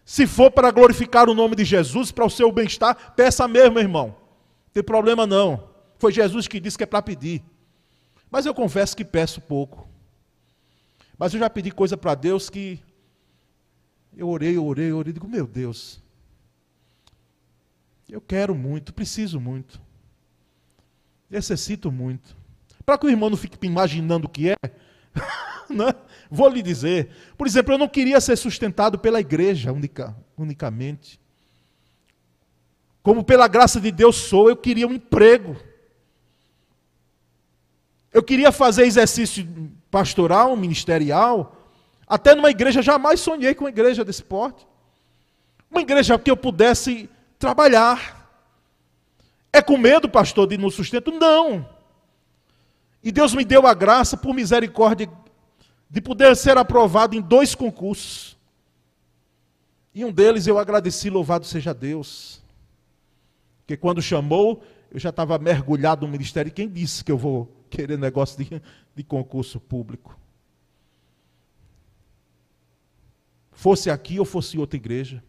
Se 0.03 0.25
for 0.25 0.49
para 0.49 0.71
glorificar 0.71 1.29
o 1.29 1.33
nome 1.33 1.55
de 1.55 1.65
Jesus, 1.65 2.11
para 2.11 2.25
o 2.25 2.29
seu 2.29 2.51
bem-estar, 2.51 3.13
peça 3.13 3.47
mesmo, 3.47 3.77
irmão. 3.77 4.07
Não 4.07 4.73
tem 4.73 4.81
problema 4.81 5.27
não. 5.27 5.69
Foi 5.99 6.11
Jesus 6.11 6.47
que 6.47 6.59
disse 6.59 6.77
que 6.77 6.83
é 6.83 6.87
para 6.87 7.01
pedir. 7.01 7.43
Mas 8.31 8.45
eu 8.45 8.53
confesso 8.53 8.95
que 8.95 9.03
peço 9.03 9.41
pouco. 9.41 9.87
Mas 11.17 11.33
eu 11.33 11.39
já 11.39 11.49
pedi 11.49 11.71
coisa 11.71 11.97
para 11.97 12.15
Deus 12.15 12.49
que 12.49 12.79
eu 14.17 14.27
orei, 14.27 14.57
eu 14.57 14.65
orei, 14.65 14.89
eu 14.89 14.97
orei, 14.97 15.13
digo, 15.13 15.27
meu 15.27 15.45
Deus, 15.45 16.01
eu 18.09 18.19
quero 18.19 18.55
muito, 18.55 18.93
preciso 18.93 19.39
muito, 19.39 19.79
necessito 21.29 21.91
muito. 21.91 22.35
Para 22.83 22.97
que 22.97 23.05
o 23.05 23.09
irmão 23.09 23.29
não 23.29 23.37
fique 23.37 23.63
imaginando 23.65 24.27
o 24.27 24.29
que 24.29 24.49
é, 24.49 24.55
né? 25.69 25.93
Vou 26.31 26.49
lhe 26.49 26.61
dizer. 26.61 27.09
Por 27.37 27.45
exemplo, 27.45 27.73
eu 27.73 27.77
não 27.77 27.87
queria 27.87 28.19
ser 28.19 28.35
sustentado 28.37 28.97
pela 28.97 29.19
igreja 29.19 29.71
única, 29.71 30.15
unicamente. 30.37 31.19
Como 33.03 33.23
pela 33.23 33.47
graça 33.47 33.79
de 33.79 33.91
Deus 33.91 34.15
sou, 34.15 34.49
eu 34.49 34.57
queria 34.57 34.87
um 34.87 34.93
emprego. 34.93 35.55
Eu 38.11 38.23
queria 38.23 38.51
fazer 38.51 38.83
exercício 38.85 39.47
pastoral, 39.91 40.55
ministerial. 40.57 41.56
Até 42.07 42.33
numa 42.33 42.49
igreja, 42.49 42.81
jamais 42.81 43.19
sonhei 43.19 43.53
com 43.53 43.65
uma 43.65 43.69
igreja 43.69 44.05
desse 44.05 44.23
porte. 44.23 44.65
Uma 45.69 45.81
igreja 45.81 46.17
que 46.17 46.31
eu 46.31 46.37
pudesse 46.37 47.09
trabalhar. 47.37 48.29
É 49.51 49.61
com 49.61 49.77
medo, 49.77 50.07
pastor, 50.07 50.47
de 50.47 50.57
no 50.57 50.71
sustento? 50.71 51.11
Não. 51.11 51.67
E 53.03 53.11
Deus 53.11 53.33
me 53.33 53.43
deu 53.43 53.67
a 53.67 53.73
graça, 53.73 54.15
por 54.15 54.33
misericórdia 54.33 55.09
de 55.89 56.01
poder 56.01 56.35
ser 56.35 56.57
aprovado 56.57 57.15
em 57.15 57.21
dois 57.21 57.55
concursos. 57.55 58.37
E 59.93 60.03
um 60.03 60.11
deles 60.11 60.45
eu 60.47 60.59
agradeci, 60.59 61.09
louvado 61.09 61.45
seja 61.45 61.73
Deus. 61.73 62.41
Porque 63.59 63.77
quando 63.77 64.01
chamou, 64.01 64.63
eu 64.91 64.99
já 64.99 65.09
estava 65.09 65.37
mergulhado 65.37 66.05
no 66.05 66.11
ministério. 66.11 66.51
Quem 66.51 66.69
disse 66.69 67.03
que 67.03 67.11
eu 67.11 67.17
vou 67.17 67.51
querer 67.69 67.97
negócio 67.97 68.37
de, 68.37 68.61
de 68.95 69.03
concurso 69.03 69.59
público? 69.59 70.16
Fosse 73.57 73.89
aqui 73.89 74.19
ou 74.19 74.25
fosse 74.25 74.55
em 74.55 74.59
outra 74.59 74.77
igreja. 74.77 75.23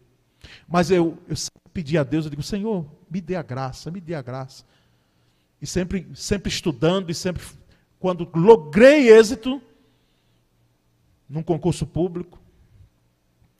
Mas 0.67 0.91
eu, 0.91 1.17
eu 1.27 1.35
pedi 1.73 1.97
a 1.97 2.03
Deus, 2.03 2.25
eu 2.25 2.29
digo, 2.29 2.43
Senhor, 2.43 2.85
me 3.09 3.19
dê 3.19 3.35
a 3.35 3.41
graça, 3.41 3.89
me 3.89 3.99
dê 3.99 4.13
a 4.13 4.21
graça. 4.21 4.63
E 5.59 5.65
sempre, 5.65 6.07
sempre 6.13 6.47
estudando, 6.47 7.09
e 7.09 7.15
sempre, 7.15 7.43
quando 7.99 8.29
logrei 8.35 9.09
êxito, 9.09 9.59
num 11.27 11.41
concurso 11.41 11.87
público, 11.87 12.39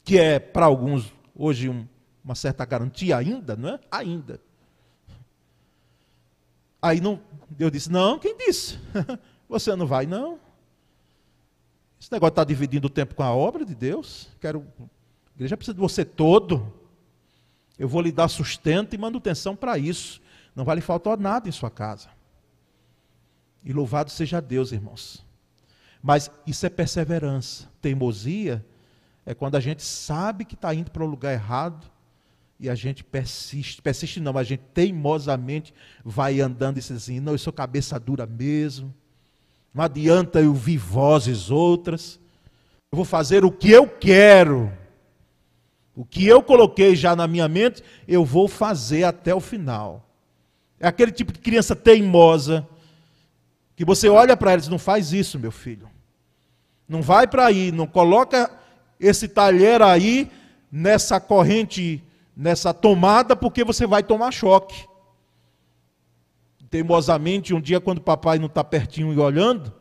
que 0.04 0.20
é 0.20 0.38
para 0.38 0.68
alguns 0.68 1.12
hoje 1.36 1.68
um, 1.68 1.88
uma 2.24 2.36
certa 2.36 2.64
garantia 2.64 3.18
ainda, 3.18 3.56
não 3.56 3.70
é? 3.70 3.80
Ainda. 3.90 4.40
Aí 6.80 7.02
não, 7.02 7.20
Deus 7.50 7.72
disse: 7.72 7.92
Não, 7.92 8.20
quem 8.20 8.38
disse? 8.38 8.78
Você 9.50 9.76
não 9.76 9.88
vai, 9.88 10.06
não. 10.06 10.40
Esse 12.00 12.12
negócio 12.12 12.32
está 12.32 12.44
dividindo 12.44 12.88
o 12.88 12.90
tempo 12.90 13.14
com 13.14 13.24
a 13.24 13.34
obra 13.34 13.66
de 13.66 13.76
Deus. 13.76 14.30
Quero, 14.40 14.66
a 14.80 15.36
igreja 15.36 15.58
precisa 15.58 15.74
de 15.74 15.80
você 15.80 16.06
todo. 16.06 16.74
Eu 17.78 17.88
vou 17.88 18.02
lhe 18.02 18.12
dar 18.12 18.28
sustento 18.28 18.94
e 18.94 18.98
manutenção 18.98 19.56
para 19.56 19.78
isso. 19.78 20.22
Não 20.56 20.64
vai 20.64 20.76
lhe 20.78 20.82
faltar 20.82 21.18
nada 21.18 21.50
em 21.50 21.52
sua 21.52 21.70
casa. 21.70 22.10
E 23.64 23.74
louvado 23.74 24.10
seja 24.10 24.42
Deus, 24.42 24.72
irmãos. 24.72 25.26
Mas 26.02 26.32
isso 26.48 26.66
é 26.66 26.70
perseverança. 26.70 27.70
Teimosia 27.82 28.66
é 29.26 29.34
quando 29.34 29.56
a 29.56 29.60
gente 29.60 29.84
sabe 29.84 30.46
que 30.46 30.56
está 30.56 30.74
indo 30.74 30.90
para 30.92 31.04
o 31.04 31.08
lugar 31.08 31.34
errado 31.34 31.86
E 32.60 32.70
a 32.70 32.76
gente 32.76 33.04
persiste, 33.04 33.82
persiste 33.82 34.20
não, 34.20 34.38
a 34.38 34.44
gente 34.44 34.64
teimosamente 34.74 35.74
vai 36.04 36.42
andando 36.42 36.78
e 36.78 36.80
diz 36.82 36.92
assim: 36.92 37.20
não, 37.20 37.34
eu 37.34 37.38
sou 37.38 37.54
cabeça 37.54 38.00
dura 38.00 38.26
mesmo, 38.26 38.94
não 39.74 39.84
adianta 39.84 40.42
eu 40.42 40.50
ouvir 40.50 40.78
vozes 40.78 41.50
outras, 41.50 42.20
eu 42.92 42.96
vou 42.96 43.06
fazer 43.06 43.46
o 43.46 43.52
que 43.52 43.72
eu 43.72 43.88
quero, 43.88 44.72
o 45.96 46.04
que 46.04 46.26
eu 46.26 46.42
coloquei 46.42 46.96
já 46.96 47.16
na 47.16 47.28
minha 47.28 47.48
mente, 47.48 47.84
eu 48.08 48.26
vou 48.26 48.48
fazer 48.48 49.04
até 49.04 49.34
o 49.34 49.40
final. 49.40 50.06
É 50.80 50.88
aquele 50.88 51.12
tipo 51.12 51.32
de 51.32 51.40
criança 51.40 51.76
teimosa, 51.76 52.68
que 53.76 53.86
você 53.86 54.10
olha 54.10 54.36
para 54.36 54.54
e 54.54 54.58
diz: 54.58 54.68
não 54.68 54.80
faz 54.80 55.14
isso, 55.14 55.38
meu 55.38 55.52
filho, 55.52 55.90
não 56.88 57.02
vai 57.02 57.28
para 57.28 57.46
aí, 57.46 57.72
não 57.72 57.86
coloca 57.86 58.50
esse 59.00 59.28
talher 59.28 59.82
aí 59.82 60.32
nessa 60.72 61.20
corrente 61.20 62.04
nessa 62.36 62.74
tomada 62.74 63.36
porque 63.36 63.66
você 63.66 63.86
vai 63.86 64.02
tomar 64.02 64.32
choque. 64.32 64.88
Teimosamente, 66.70 67.54
um 67.54 67.62
dia, 67.62 67.80
quando 67.80 67.98
o 67.98 68.02
papai 68.02 68.38
não 68.38 68.46
está 68.46 68.64
pertinho 68.64 69.12
e 69.12 69.18
olhando, 69.18 69.74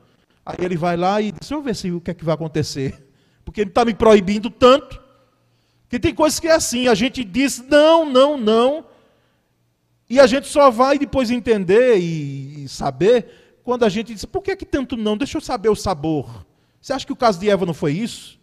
aí 0.45 0.57
ele 0.61 0.77
vai 0.77 0.97
lá 0.97 1.21
e 1.21 1.31
diz: 1.33 1.41
Deixa 1.41 1.55
eu 1.55 1.63
ver 1.63 1.77
se, 1.77 1.91
o 1.91 2.01
que 2.01 2.11
é 2.11 2.15
que 2.15 2.25
vai 2.25 2.35
acontecer. 2.35 3.07
Porque 3.45 3.61
ele 3.61 3.71
está 3.71 3.85
me 3.85 3.95
proibindo 3.95 4.51
tanto. 4.51 5.01
Que 5.89 5.99
tem 5.99 6.15
coisas 6.15 6.39
que 6.39 6.49
é 6.49 6.53
assim, 6.53 6.87
a 6.87 6.95
gente 6.95 7.25
diz 7.25 7.59
não, 7.67 8.05
não, 8.05 8.37
não. 8.37 8.85
E 10.09 10.19
a 10.19 10.27
gente 10.27 10.47
só 10.47 10.71
vai 10.71 10.99
depois 10.99 11.31
entender 11.31 11.99
e, 11.99 12.65
e 12.65 12.69
saber 12.69 13.61
quando 13.63 13.85
a 13.85 13.89
gente 13.89 14.15
diz: 14.15 14.25
Por 14.25 14.43
que, 14.43 14.53
é 14.53 14.57
que 14.57 14.65
tanto 14.65 14.97
não? 14.97 15.17
Deixa 15.17 15.37
eu 15.37 15.43
saber 15.43 15.69
o 15.69 15.77
sabor. 15.77 16.47
Você 16.81 16.93
acha 16.93 17.05
que 17.05 17.13
o 17.13 17.17
caso 17.17 17.39
de 17.39 17.51
Eva 17.51 17.67
não 17.67 17.75
foi 17.75 17.93
isso? 17.93 18.39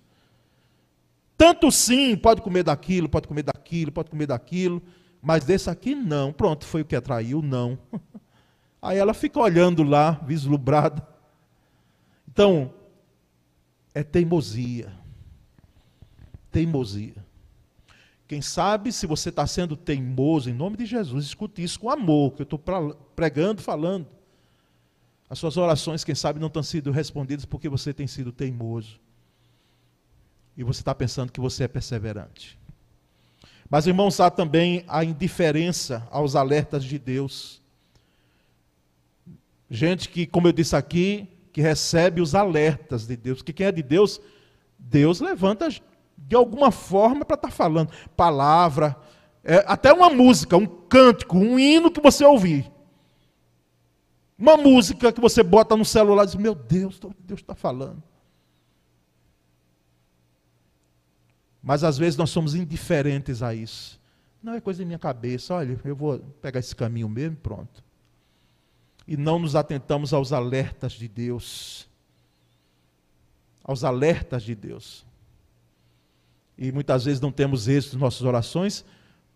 Tanto 1.38 1.72
sim, 1.72 2.16
pode 2.16 2.42
comer 2.42 2.64
daquilo, 2.64 3.10
pode 3.10 3.28
comer 3.28 3.44
daquilo, 3.44 3.92
pode 3.92 4.10
comer 4.10 4.28
daquilo, 4.28 4.82
mas 5.22 5.44
desse 5.44 5.70
aqui 5.70 5.96
não. 5.96 6.32
Pronto, 6.32 6.66
foi 6.66 6.82
o 6.82 6.86
que 6.86 6.96
atraiu, 6.96 7.42
não. 7.42 7.78
Aí 8.86 9.00
ela 9.00 9.16
fica 9.16 9.40
olhando 9.40 9.82
lá, 9.82 10.12
vislumbrada. 10.12 11.06
Então, 12.32 12.72
é 13.96 14.04
teimosia. 14.04 14.94
Teimosia. 16.52 17.26
Quem 18.28 18.44
sabe 18.44 18.92
se 18.92 19.08
você 19.08 19.30
está 19.30 19.48
sendo 19.48 19.76
teimoso, 19.76 20.52
em 20.52 20.54
nome 20.54 20.78
de 20.78 20.86
Jesus, 20.86 21.26
escute 21.26 21.64
isso 21.64 21.80
com 21.80 21.90
amor, 21.90 22.34
que 22.34 22.44
eu 22.44 22.44
estou 22.44 22.62
pregando, 23.16 23.60
falando. 23.60 24.06
As 25.28 25.40
suas 25.40 25.58
orações, 25.58 26.04
quem 26.04 26.14
sabe, 26.14 26.40
não 26.40 26.48
estão 26.48 26.62
sendo 26.62 26.92
respondidas 26.92 27.44
porque 27.44 27.68
você 27.68 27.92
tem 27.92 28.06
sido 28.06 28.32
teimoso 28.32 29.00
e 30.56 30.64
você 30.64 30.82
está 30.82 30.94
pensando 30.94 31.32
que 31.32 31.40
você 31.40 31.64
é 31.64 31.68
perseverante. 31.68 32.60
Mas, 33.68 33.88
irmãos, 33.88 34.20
há 34.20 34.30
também 34.30 34.86
a 34.88 35.04
indiferença 35.04 36.08
aos 36.12 36.36
alertas 36.36 36.84
de 36.84 37.00
Deus. 37.00 37.65
Gente 39.70 40.10
que, 40.10 40.26
como 40.26 40.48
eu 40.48 40.52
disse 40.52 40.76
aqui, 40.76 41.28
que 41.56 41.62
recebe 41.62 42.20
os 42.22 42.36
alertas 42.36 43.08
de 43.08 43.16
Deus. 43.16 43.42
Que 43.42 43.54
quem 43.54 43.68
é 43.68 43.72
de 43.72 43.82
Deus, 43.82 44.20
Deus 44.78 45.22
levanta 45.22 45.70
de 46.18 46.36
alguma 46.36 46.70
forma 46.70 47.24
para 47.24 47.36
estar 47.36 47.48
tá 47.48 47.54
falando. 47.54 47.92
Palavra, 48.16 48.94
é, 49.42 49.64
até 49.68 49.94
uma 49.94 50.10
música, 50.10 50.58
um 50.58 50.66
cântico, 50.66 51.38
um 51.38 51.58
hino 51.58 51.90
que 51.90 52.02
você 52.02 52.26
ouvir. 52.26 52.70
Uma 54.38 54.58
música 54.58 55.14
que 55.14 55.22
você 55.22 55.42
bota 55.42 55.78
no 55.78 55.86
celular 55.86 56.24
e 56.24 56.26
diz: 56.26 56.36
Meu 56.36 56.54
Deus, 56.54 57.00
Deus 57.20 57.40
está 57.40 57.56
falando. 57.56 58.04
Mas 61.64 61.86
às 61.86 61.98
vezes 61.98 62.18
nós 62.18 62.32
somos 62.32 62.54
indiferentes 62.54 63.42
a 63.42 63.54
isso. 63.56 63.98
Não 64.44 64.56
é 64.56 64.60
coisa 64.60 64.80
da 64.80 64.86
minha 64.86 65.00
cabeça, 65.00 65.54
olha, 65.56 65.80
eu 65.86 65.96
vou 65.96 66.20
pegar 66.42 66.60
esse 66.60 66.76
caminho 66.76 67.08
mesmo 67.08 67.38
pronto. 67.38 67.85
E 69.08 69.16
não 69.16 69.40
nos 69.40 69.56
atentamos 69.56 70.14
aos 70.14 70.32
alertas 70.34 70.94
de 70.94 71.08
Deus. 71.08 71.88
Aos 73.64 73.84
alertas 73.84 74.44
de 74.44 74.56
Deus. 74.56 75.06
E 76.58 76.72
muitas 76.72 77.06
vezes 77.06 77.22
não 77.22 77.32
temos 77.32 77.68
êxito 77.68 77.94
nas 77.94 78.02
nossas 78.02 78.22
orações, 78.22 78.86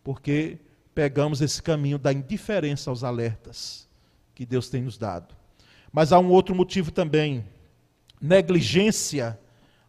porque 0.04 0.58
pegamos 0.96 1.42
esse 1.42 1.62
caminho 1.62 1.98
da 1.98 2.14
indiferença 2.14 2.90
aos 2.90 3.04
alertas 3.04 3.88
que 4.34 4.46
Deus 4.46 4.70
tem 4.70 4.84
nos 4.84 4.98
dado. 4.98 5.36
Mas 5.92 6.12
há 6.12 6.20
um 6.20 6.30
outro 6.30 6.56
motivo 6.56 6.92
também: 6.92 7.46
negligência 8.22 9.40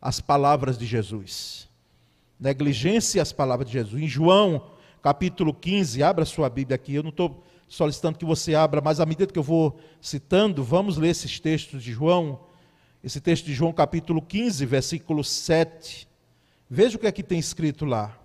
às 0.00 0.20
palavras 0.20 0.76
de 0.76 0.86
Jesus 0.86 1.70
negligência 2.40 3.20
às 3.20 3.32
palavras 3.32 3.68
de 3.68 3.74
Jesus. 3.74 4.02
Em 4.02 4.08
João, 4.08 4.70
capítulo 5.02 5.52
15, 5.52 6.02
abra 6.02 6.24
sua 6.24 6.48
Bíblia 6.48 6.76
aqui. 6.76 6.94
Eu 6.94 7.02
não 7.02 7.10
estou 7.10 7.44
solicitando 7.70 8.18
que 8.18 8.24
você 8.24 8.52
abra, 8.52 8.80
mas 8.80 8.98
à 8.98 9.06
medida 9.06 9.32
que 9.32 9.38
eu 9.38 9.44
vou 9.44 9.78
citando, 10.02 10.64
vamos 10.64 10.96
ler 10.96 11.10
esses 11.10 11.38
textos 11.38 11.84
de 11.84 11.92
João. 11.92 12.40
Esse 13.02 13.20
texto 13.20 13.46
de 13.46 13.54
João, 13.54 13.72
capítulo 13.72 14.20
15, 14.20 14.66
versículo 14.66 15.22
7. 15.22 16.06
Veja 16.68 16.96
o 16.96 17.00
que 17.00 17.06
é 17.06 17.12
que 17.12 17.22
tem 17.22 17.38
escrito 17.38 17.84
lá. 17.84 18.18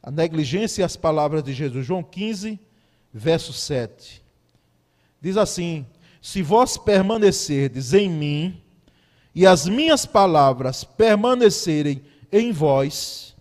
A 0.00 0.12
negligência 0.12 0.80
e 0.80 0.84
as 0.84 0.96
palavras 0.96 1.42
de 1.42 1.52
Jesus. 1.52 1.84
João 1.84 2.04
15, 2.04 2.58
verso 3.12 3.52
7. 3.52 4.22
Diz 5.20 5.36
assim: 5.36 5.84
Se 6.22 6.40
vós 6.40 6.78
permanecerdes 6.78 7.92
em 7.92 8.08
mim, 8.08 8.62
e 9.34 9.44
as 9.44 9.66
minhas 9.66 10.06
palavras 10.06 10.84
permanecerem 10.84 12.00
em 12.30 12.52
vós. 12.52 13.34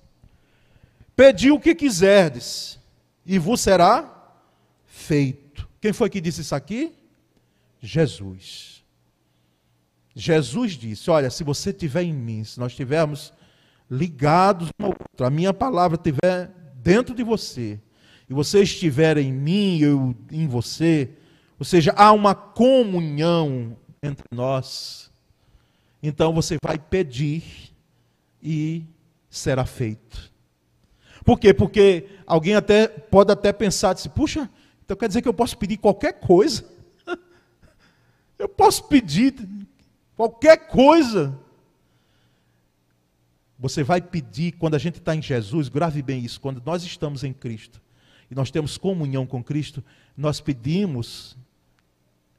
Pedi 1.15 1.51
o 1.51 1.59
que 1.59 1.75
quiserdes, 1.75 2.79
e 3.23 3.37
vos 3.37 3.61
será 3.61 4.10
feito. 4.91 5.67
Quem 5.79 5.93
foi 5.93 6.09
que 6.09 6.19
disse 6.19 6.41
isso 6.41 6.53
aqui? 6.53 6.93
Jesus. 7.79 8.83
Jesus 10.13 10.73
disse: 10.73 11.09
Olha, 11.09 11.29
se 11.29 11.43
você 11.43 11.69
estiver 11.69 12.03
em 12.03 12.13
mim, 12.13 12.43
se 12.43 12.59
nós 12.59 12.73
estivermos 12.73 13.33
ligados 13.89 14.69
um 14.79 14.85
ao 14.85 14.89
outro, 14.91 15.25
a 15.25 15.29
minha 15.29 15.53
palavra 15.53 15.95
estiver 15.95 16.51
dentro 16.75 17.15
de 17.15 17.23
você, 17.23 17.79
e 18.29 18.33
você 18.33 18.61
estiver 18.61 19.17
em 19.17 19.31
mim, 19.31 19.79
eu 19.79 20.15
em 20.29 20.47
você, 20.47 21.09
ou 21.57 21.65
seja, 21.65 21.93
há 21.95 22.11
uma 22.11 22.35
comunhão 22.35 23.77
entre 24.03 24.25
nós, 24.31 25.09
então 26.03 26.33
você 26.33 26.57
vai 26.61 26.77
pedir 26.77 27.73
e 28.43 28.83
será 29.29 29.65
feito. 29.65 30.31
Por 31.23 31.39
quê? 31.39 31.53
Porque 31.53 32.09
alguém 32.25 32.55
até 32.55 32.87
pode 32.87 33.31
até 33.31 33.53
pensar 33.53 33.91
assim, 33.91 34.09
puxa, 34.09 34.49
então 34.91 34.99
quer 34.99 35.07
dizer 35.07 35.21
que 35.21 35.27
eu 35.29 35.33
posso 35.33 35.57
pedir 35.57 35.77
qualquer 35.77 36.19
coisa? 36.19 36.65
eu 38.37 38.49
posso 38.49 38.83
pedir 38.89 39.33
qualquer 40.17 40.67
coisa. 40.67 41.33
Você 43.57 43.83
vai 43.83 44.01
pedir, 44.01 44.51
quando 44.53 44.75
a 44.75 44.77
gente 44.77 44.97
está 44.97 45.15
em 45.15 45.21
Jesus, 45.21 45.69
grave 45.69 46.01
bem 46.01 46.25
isso, 46.25 46.41
quando 46.41 46.61
nós 46.65 46.83
estamos 46.83 47.23
em 47.23 47.31
Cristo 47.31 47.81
e 48.29 48.35
nós 48.35 48.51
temos 48.51 48.77
comunhão 48.77 49.25
com 49.25 49.41
Cristo, 49.41 49.81
nós 50.17 50.41
pedimos 50.41 51.37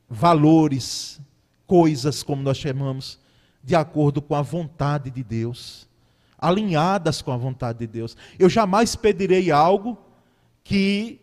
valores, 0.06 1.18
coisas, 1.66 2.22
como 2.22 2.42
nós 2.42 2.58
chamamos, 2.58 3.18
de 3.64 3.74
acordo 3.74 4.20
com 4.20 4.34
a 4.34 4.42
vontade 4.42 5.10
de 5.10 5.22
Deus 5.22 5.90
alinhadas 6.38 7.22
com 7.22 7.30
a 7.30 7.36
vontade 7.36 7.78
de 7.78 7.86
Deus. 7.86 8.16
Eu 8.36 8.50
jamais 8.50 8.96
pedirei 8.96 9.52
algo 9.52 9.96
que 10.64 11.21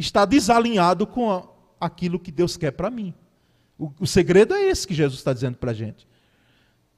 está 0.00 0.24
desalinhado 0.24 1.06
com 1.06 1.48
aquilo 1.80 2.18
que 2.18 2.32
Deus 2.32 2.56
quer 2.56 2.72
para 2.72 2.90
mim. 2.90 3.14
O, 3.78 3.92
o 4.00 4.06
segredo 4.06 4.54
é 4.54 4.68
esse 4.68 4.86
que 4.86 4.94
Jesus 4.94 5.20
está 5.20 5.32
dizendo 5.32 5.56
para 5.56 5.70
a 5.70 5.74
gente. 5.74 6.06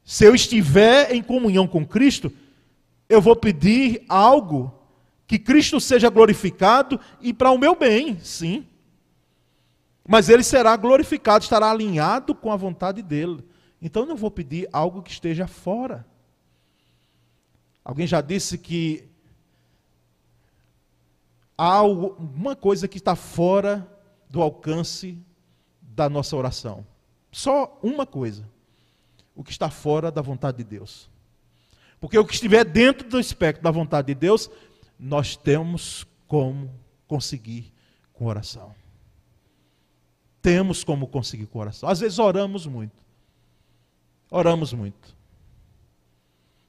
Se 0.05 0.25
eu 0.25 0.35
estiver 0.35 1.13
em 1.15 1.23
comunhão 1.23 1.67
com 1.67 1.87
Cristo, 1.87 2.33
eu 3.09 3.21
vou 3.21 3.37
pedir 3.37 4.05
algo 4.09 4.73
que 5.27 5.39
Cristo 5.39 5.81
seja 5.81 6.11
glorificado 6.11 6.99
e 7.21 7.33
para 7.33 7.51
o 7.51 7.59
meu 7.59 7.77
bem, 7.77 8.19
sim. 8.21 8.67
Mas 10.07 10.29
ele 10.29 10.43
será 10.43 10.77
glorificado, 10.77 11.45
estará 11.45 11.71
alinhado 11.71 12.35
com 12.35 12.51
a 12.51 12.57
vontade 12.57 13.03
dele. 13.03 13.45
Então 13.81 14.03
eu 14.03 14.09
não 14.09 14.17
vou 14.17 14.31
pedir 14.31 14.69
algo 14.73 15.03
que 15.03 15.11
esteja 15.11 15.47
fora. 15.47 16.07
Alguém 17.85 18.07
já 18.07 18.21
disse 18.21 18.59
que 18.59 19.09
há 21.63 21.77
alguma 21.77 22.57
coisa 22.57 22.89
que 22.89 22.99
está 22.99 23.15
fora 23.15 23.87
do 24.29 24.43
alcance 24.43 25.17
da 25.81 26.09
nossa 26.09 26.37
oração. 26.37 26.85
Só 27.31 27.79
uma 27.81 28.05
coisa. 28.05 28.45
O 29.33 29.45
que 29.45 29.53
está 29.53 29.71
fora 29.71 30.11
da 30.11 30.21
vontade 30.21 30.59
de 30.59 30.65
Deus. 30.65 31.09
Porque 32.01 32.19
o 32.19 32.25
que 32.27 32.35
estiver 32.35 32.65
dentro 32.65 33.09
do 33.09 33.21
espectro 33.21 33.63
da 33.63 33.71
vontade 33.71 34.09
de 34.09 34.15
Deus, 34.17 34.51
nós 34.99 35.37
temos 35.37 36.05
como 36.27 36.69
conseguir 37.07 37.73
com 38.13 38.27
oração. 38.27 38.75
Temos 40.43 40.83
como 40.83 41.07
conseguir 41.07 41.47
com 41.47 41.61
oração. 41.61 41.89
Às 41.89 42.01
vezes 42.01 42.19
oramos 42.19 42.67
muito. 42.67 43.07
Oramos 44.33 44.73
muito. 44.73 45.17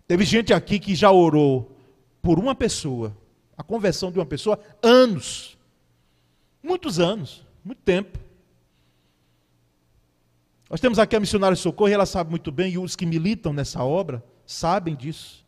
Teve 0.06 0.24
gente 0.24 0.54
aqui 0.54 0.78
que 0.78 0.94
já 0.94 1.12
orou 1.12 1.76
por 2.22 2.38
uma 2.38 2.54
pessoa 2.54 3.18
a 3.58 3.64
conversão 3.64 4.12
de 4.12 4.20
uma 4.20 4.26
pessoa 4.26 4.60
anos. 4.82 5.58
Muitos 6.62 7.00
anos, 7.00 7.46
muito 7.64 7.82
tempo. 7.82 8.18
Nós 10.70 10.80
temos 10.80 10.98
aqui 10.98 11.16
a 11.16 11.20
missionária 11.20 11.56
Socorro 11.56 11.90
e 11.90 11.94
ela 11.94 12.06
sabe 12.06 12.32
muito 12.32 12.52
bem, 12.52 12.74
e 12.74 12.78
os 12.78 12.96
que 12.96 13.06
militam 13.06 13.54
nessa 13.54 13.84
obra 13.84 14.24
sabem 14.46 14.96
disso. 14.96 15.46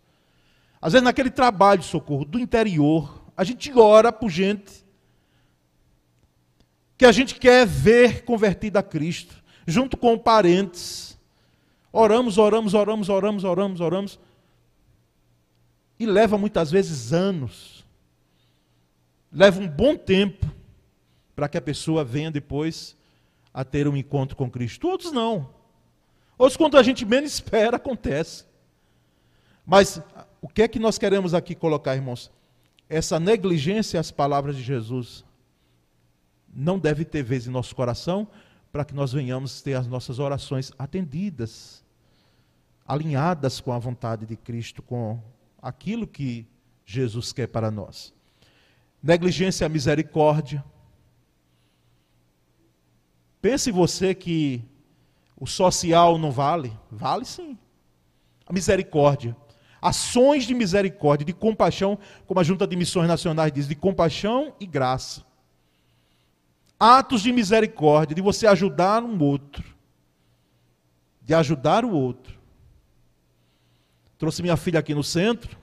Às 0.81 0.93
vezes, 0.93 1.03
naquele 1.03 1.31
trabalho 1.31 1.81
de 1.81 1.87
socorro 1.87 2.25
do 2.25 2.37
interior, 2.37 3.23
a 3.35 3.43
gente 3.43 3.71
ora 3.73 4.11
por 4.11 4.29
gente 4.29 4.85
que 6.97 7.05
a 7.05 7.11
gente 7.11 7.35
quer 7.35 7.65
ver 7.65 8.23
convertida 8.23 8.79
a 8.79 8.83
Cristo, 8.83 9.35
junto 9.65 9.97
com 9.97 10.17
parentes. 10.17 11.17
Oramos, 11.91 12.37
oramos, 12.37 12.73
oramos, 12.73 13.09
oramos, 13.09 13.43
oramos, 13.43 13.81
oramos. 13.81 14.19
E 15.99 16.05
leva 16.05 16.37
muitas 16.37 16.69
vezes 16.71 17.11
anos. 17.11 17.74
Leva 19.35 19.59
um 19.59 19.67
bom 19.67 19.97
tempo 19.97 20.49
para 21.35 21.49
que 21.49 21.57
a 21.57 21.61
pessoa 21.61 22.05
venha 22.05 22.31
depois 22.31 22.95
a 23.53 23.65
ter 23.65 23.85
um 23.85 23.97
encontro 23.97 24.33
com 24.33 24.49
Cristo. 24.49 24.87
Outros 24.87 25.11
não. 25.11 25.49
Outros, 26.37 26.55
quando 26.55 26.77
a 26.77 26.83
gente 26.83 27.05
menos 27.05 27.33
espera, 27.33 27.75
acontece. 27.75 28.45
Mas 29.65 30.01
o 30.41 30.47
que 30.47 30.61
é 30.61 30.69
que 30.69 30.79
nós 30.79 30.97
queremos 30.97 31.33
aqui 31.33 31.53
colocar, 31.53 31.95
irmãos? 31.95 32.31
Essa 32.87 33.19
negligência 33.19 33.99
às 33.99 34.09
palavras 34.09 34.55
de 34.55 34.63
Jesus 34.63 35.25
não 36.55 36.79
deve 36.79 37.03
ter 37.03 37.21
vez 37.21 37.45
em 37.45 37.49
nosso 37.49 37.75
coração 37.75 38.25
para 38.71 38.85
que 38.85 38.95
nós 38.95 39.11
venhamos 39.11 39.61
ter 39.61 39.73
as 39.73 39.85
nossas 39.85 40.17
orações 40.17 40.71
atendidas, 40.79 41.83
alinhadas 42.87 43.59
com 43.59 43.73
a 43.73 43.79
vontade 43.79 44.25
de 44.25 44.37
Cristo, 44.37 44.81
com 44.81 45.19
aquilo 45.61 46.07
que 46.07 46.47
Jesus 46.85 47.33
quer 47.33 47.47
para 47.47 47.69
nós. 47.69 48.15
Negligência 49.05 49.67
à 49.67 49.69
misericórdia. 49.69 50.65
Pense 53.39 53.69
você 53.69 54.15
que 54.15 54.63
o 55.39 55.45
social 55.45 56.17
não 56.17 56.31
vale? 56.31 56.75
Vale 56.89 57.23
sim. 57.23 57.55
A 58.47 58.51
misericórdia. 58.51 59.37
Ações 59.79 60.45
de 60.45 60.55
misericórdia, 60.55 61.23
de 61.23 61.33
compaixão, 61.33 61.99
como 62.25 62.39
a 62.39 62.43
Junta 62.43 62.65
de 62.65 62.75
Missões 62.75 63.07
Nacionais 63.07 63.51
diz, 63.51 63.67
de 63.67 63.75
compaixão 63.75 64.55
e 64.59 64.65
graça. 64.65 65.23
Atos 66.79 67.21
de 67.21 67.31
misericórdia, 67.31 68.15
de 68.15 68.23
você 68.23 68.47
ajudar 68.47 69.03
um 69.03 69.21
outro. 69.21 69.63
De 71.21 71.35
ajudar 71.35 71.85
o 71.85 71.91
outro. 71.91 72.39
Trouxe 74.17 74.41
minha 74.41 74.57
filha 74.57 74.79
aqui 74.79 74.95
no 74.95 75.03
centro, 75.03 75.55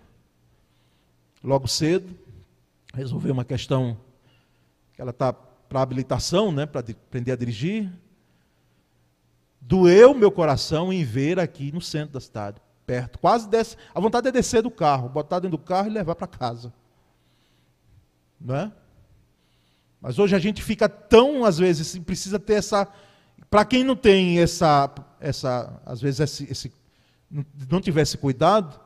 logo 1.43 1.67
cedo, 1.67 2.22
resolver 2.93 3.31
uma 3.31 3.45
questão 3.45 3.99
que 4.95 5.01
ela 5.01 5.11
está 5.11 5.33
para 5.33 5.81
habilitação, 5.81 6.53
né, 6.53 6.67
para 6.67 6.81
aprender 6.81 7.33
a 7.33 7.37
dirigir. 7.37 7.91
Doeu 9.61 10.13
meu 10.15 10.31
coração 10.31 10.93
em 10.93 11.03
ver 11.05 11.39
aqui 11.39 11.73
no 11.73 11.81
centro 11.81 12.15
da 12.15 12.21
cidade, 12.21 12.61
perto, 12.85 13.19
quase 13.19 13.49
desce. 13.49 13.77
A 13.95 14.01
vontade 14.01 14.29
é 14.29 14.33
descer 14.33 14.63
do 14.63 14.71
carro, 14.71 15.09
botar 15.09 15.39
dentro 15.39 15.57
do 15.57 15.63
carro 15.63 15.89
e 15.89 15.91
levar 15.91 16.15
para 16.15 16.27
casa. 16.27 16.73
Não 18.41 18.55
é? 18.57 18.73
Mas 20.01 20.19
hoje 20.19 20.35
a 20.35 20.39
gente 20.39 20.61
fica 20.61 20.89
tão, 20.89 21.45
às 21.45 21.59
vezes, 21.59 21.97
precisa 22.01 22.39
ter 22.39 22.55
essa. 22.55 22.89
Para 23.49 23.65
quem 23.65 23.85
não 23.85 23.95
tem 23.95 24.41
essa, 24.41 24.93
essa 25.21 25.81
às 25.87 26.01
vezes, 26.01 26.21
esse, 26.21 26.51
esse 26.51 26.73
não 27.71 27.81
tivesse 27.81 28.19
cuidado, 28.19 28.81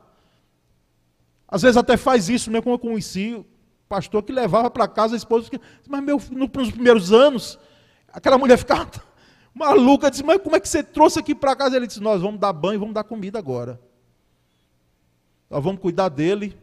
às 1.47 1.63
vezes 1.63 1.75
até 1.75 1.97
faz 1.97 2.29
isso, 2.29 2.51
mesmo 2.51 2.63
como 2.63 2.75
eu 2.75 2.79
conheci 2.79 3.43
pastor 3.87 4.23
que 4.23 4.31
levava 4.31 4.69
para 4.69 4.87
casa 4.87 5.15
a 5.15 5.17
esposa, 5.17 5.49
mas 5.87 6.03
meu, 6.03 6.21
nos 6.31 6.71
primeiros 6.71 7.11
anos, 7.11 7.57
aquela 8.11 8.37
mulher 8.37 8.57
ficava 8.57 8.89
maluca, 9.53 10.09
disse, 10.09 10.23
mas 10.23 10.41
como 10.41 10.55
é 10.55 10.59
que 10.59 10.67
você 10.67 10.83
trouxe 10.83 11.19
aqui 11.19 11.33
para 11.33 11.55
casa? 11.55 11.75
Ele 11.75 11.87
disse, 11.87 12.01
nós 12.01 12.21
vamos 12.21 12.39
dar 12.39 12.53
banho, 12.53 12.79
vamos 12.79 12.93
dar 12.93 13.03
comida 13.03 13.39
agora. 13.39 13.79
Nós 15.49 15.63
vamos 15.63 15.81
cuidar 15.81 16.09
dele, 16.09 16.57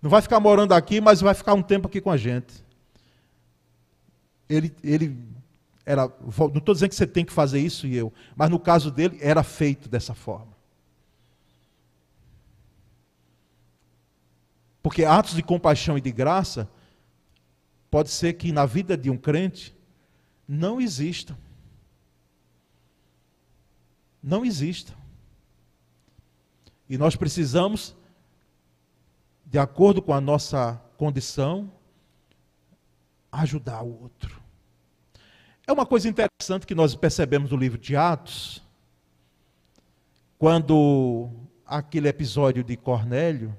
não 0.00 0.10
vai 0.10 0.20
ficar 0.20 0.38
morando 0.38 0.72
aqui, 0.72 1.00
mas 1.00 1.20
vai 1.20 1.34
ficar 1.34 1.54
um 1.54 1.62
tempo 1.62 1.88
aqui 1.88 2.00
com 2.00 2.10
a 2.10 2.16
gente. 2.16 2.62
Ele, 4.48 4.74
ele 4.84 5.16
era, 5.86 6.12
não 6.38 6.58
estou 6.58 6.74
dizendo 6.74 6.90
que 6.90 6.94
você 6.94 7.06
tem 7.06 7.24
que 7.24 7.32
fazer 7.32 7.60
isso 7.60 7.86
e 7.86 7.96
eu, 7.96 8.12
mas 8.36 8.50
no 8.50 8.58
caso 8.58 8.90
dele 8.90 9.18
era 9.20 9.42
feito 9.42 9.88
dessa 9.88 10.14
forma. 10.14 10.51
Porque 14.82 15.04
atos 15.04 15.34
de 15.34 15.42
compaixão 15.42 15.96
e 15.96 16.00
de 16.00 16.10
graça 16.10 16.68
pode 17.90 18.10
ser 18.10 18.32
que 18.34 18.50
na 18.50 18.66
vida 18.66 18.96
de 18.96 19.10
um 19.10 19.16
crente 19.16 19.76
não 20.48 20.80
existam. 20.80 21.36
Não 24.22 24.44
existam. 24.44 24.94
E 26.88 26.98
nós 26.98 27.16
precisamos, 27.16 27.96
de 29.46 29.58
acordo 29.58 30.02
com 30.02 30.12
a 30.12 30.20
nossa 30.20 30.82
condição, 30.96 31.72
ajudar 33.30 33.82
o 33.82 34.02
outro. 34.02 34.42
É 35.66 35.72
uma 35.72 35.86
coisa 35.86 36.08
interessante 36.08 36.66
que 36.66 36.74
nós 36.74 36.94
percebemos 36.94 37.50
no 37.50 37.56
livro 37.56 37.78
de 37.78 37.96
Atos, 37.96 38.62
quando 40.38 41.30
aquele 41.64 42.08
episódio 42.08 42.64
de 42.64 42.76
Cornélio, 42.76 43.56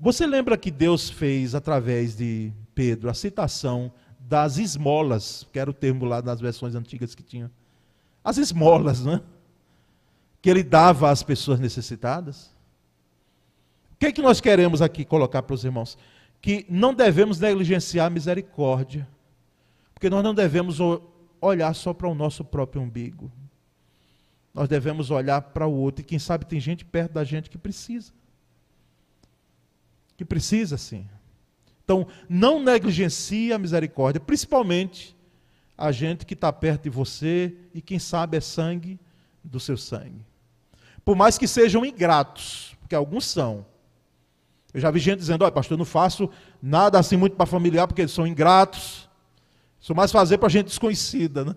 você 0.00 0.26
lembra 0.26 0.56
que 0.56 0.70
Deus 0.70 1.10
fez, 1.10 1.54
através 1.54 2.16
de 2.16 2.52
Pedro, 2.74 3.10
a 3.10 3.14
citação 3.14 3.92
das 4.20 4.56
esmolas, 4.56 5.44
que 5.52 5.58
era 5.58 5.68
o 5.68 5.74
termo 5.74 6.04
lá 6.04 6.22
nas 6.22 6.40
versões 6.40 6.76
antigas 6.76 7.14
que 7.14 7.22
tinha. 7.22 7.50
As 8.22 8.38
esmolas, 8.38 9.04
né? 9.04 9.20
Que 10.40 10.50
ele 10.50 10.62
dava 10.62 11.10
às 11.10 11.24
pessoas 11.24 11.58
necessitadas. 11.58 12.54
O 13.92 13.96
que 13.98 14.06
é 14.06 14.12
que 14.12 14.22
nós 14.22 14.40
queremos 14.40 14.80
aqui 14.80 15.04
colocar 15.04 15.42
para 15.42 15.54
os 15.54 15.64
irmãos? 15.64 15.98
Que 16.40 16.64
não 16.68 16.94
devemos 16.94 17.40
negligenciar 17.40 18.06
a 18.06 18.10
misericórdia, 18.10 19.08
porque 19.92 20.08
nós 20.08 20.22
não 20.22 20.32
devemos 20.32 20.78
olhar 21.40 21.74
só 21.74 21.92
para 21.92 22.06
o 22.06 22.14
nosso 22.14 22.44
próprio 22.44 22.82
umbigo. 22.82 23.32
Nós 24.54 24.68
devemos 24.68 25.10
olhar 25.10 25.40
para 25.40 25.66
o 25.66 25.74
outro, 25.74 26.02
e 26.02 26.04
quem 26.04 26.20
sabe 26.20 26.46
tem 26.46 26.60
gente 26.60 26.84
perto 26.84 27.14
da 27.14 27.24
gente 27.24 27.50
que 27.50 27.58
precisa 27.58 28.12
que 30.18 30.24
precisa 30.24 30.76
sim. 30.76 31.06
Então, 31.84 32.06
não 32.28 32.62
negligencie 32.62 33.52
a 33.52 33.58
misericórdia, 33.58 34.20
principalmente 34.20 35.16
a 35.76 35.92
gente 35.92 36.26
que 36.26 36.34
está 36.34 36.52
perto 36.52 36.82
de 36.82 36.90
você 36.90 37.54
e 37.72 37.80
quem 37.80 38.00
sabe 38.00 38.36
é 38.36 38.40
sangue 38.40 38.98
do 39.44 39.60
seu 39.60 39.76
sangue. 39.76 40.26
Por 41.04 41.16
mais 41.16 41.38
que 41.38 41.46
sejam 41.46 41.86
ingratos, 41.86 42.76
porque 42.80 42.96
alguns 42.96 43.26
são. 43.26 43.64
Eu 44.74 44.80
já 44.80 44.90
vi 44.90 44.98
gente 44.98 45.20
dizendo, 45.20 45.44
olha, 45.44 45.52
pastor, 45.52 45.76
eu 45.76 45.78
não 45.78 45.84
faço 45.84 46.28
nada 46.60 46.98
assim 46.98 47.16
muito 47.16 47.36
para 47.36 47.46
familiar, 47.46 47.86
porque 47.86 48.02
eles 48.02 48.12
são 48.12 48.26
ingratos. 48.26 49.08
Sou 49.78 49.94
mais 49.94 50.10
fazer 50.10 50.36
para 50.38 50.48
gente 50.48 50.66
desconhecida, 50.66 51.44
né? 51.44 51.54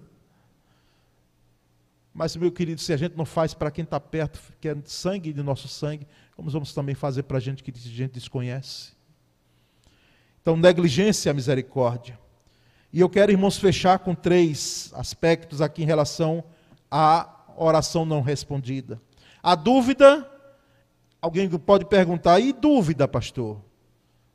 Mas, 2.13 2.35
meu 2.35 2.51
querido, 2.51 2.81
se 2.81 2.91
a 2.91 2.97
gente 2.97 3.15
não 3.15 3.25
faz 3.25 3.53
para 3.53 3.71
quem 3.71 3.83
está 3.83 3.99
perto, 3.99 4.39
que 4.59 4.67
é 4.67 4.75
sangue 4.85 5.31
de 5.31 5.41
nosso 5.41 5.67
sangue, 5.67 6.05
como 6.35 6.49
vamos 6.49 6.73
também 6.73 6.93
fazer 6.93 7.23
para 7.23 7.37
a 7.37 7.39
gente 7.39 7.63
que 7.63 7.71
a 7.71 7.77
gente 7.77 8.13
desconhece? 8.13 8.91
Então, 10.41 10.57
negligência 10.57 11.31
à 11.31 11.33
misericórdia. 11.33 12.19
E 12.91 12.99
eu 12.99 13.09
quero, 13.09 13.31
irmãos, 13.31 13.57
fechar 13.57 13.99
com 13.99 14.13
três 14.13 14.91
aspectos 14.93 15.61
aqui 15.61 15.83
em 15.83 15.85
relação 15.85 16.43
à 16.89 17.29
oração 17.55 18.03
não 18.03 18.21
respondida. 18.21 19.01
A 19.41 19.55
dúvida, 19.55 20.29
alguém 21.21 21.49
pode 21.49 21.85
perguntar, 21.85 22.39
e 22.39 22.51
dúvida, 22.51 23.07
pastor? 23.07 23.61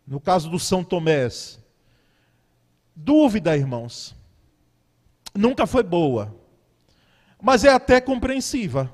No 0.07 0.19
caso 0.19 0.49
do 0.49 0.59
São 0.59 0.83
Tomés. 0.83 1.61
Dúvida, 2.95 3.55
irmãos, 3.55 4.17
nunca 5.35 5.67
foi 5.67 5.83
boa, 5.83 6.35
mas 7.41 7.65
é 7.65 7.71
até 7.71 8.01
compreensiva. 8.01 8.93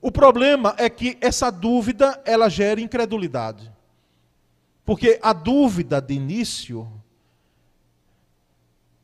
O 0.00 0.10
problema 0.10 0.74
é 0.78 0.88
que 0.88 1.18
essa 1.20 1.50
dúvida 1.50 2.20
ela 2.24 2.48
gera 2.48 2.80
incredulidade. 2.80 3.70
Porque 4.84 5.18
a 5.22 5.32
dúvida 5.32 6.00
de 6.00 6.14
início 6.14 6.90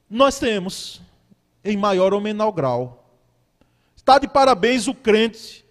nós 0.08 0.38
temos 0.38 1.02
em 1.62 1.76
maior 1.76 2.14
ou 2.14 2.20
menor 2.20 2.52
grau. 2.52 3.20
Está 3.94 4.18
de 4.18 4.28
parabéns 4.28 4.86
o 4.86 4.94
crente 4.94 5.66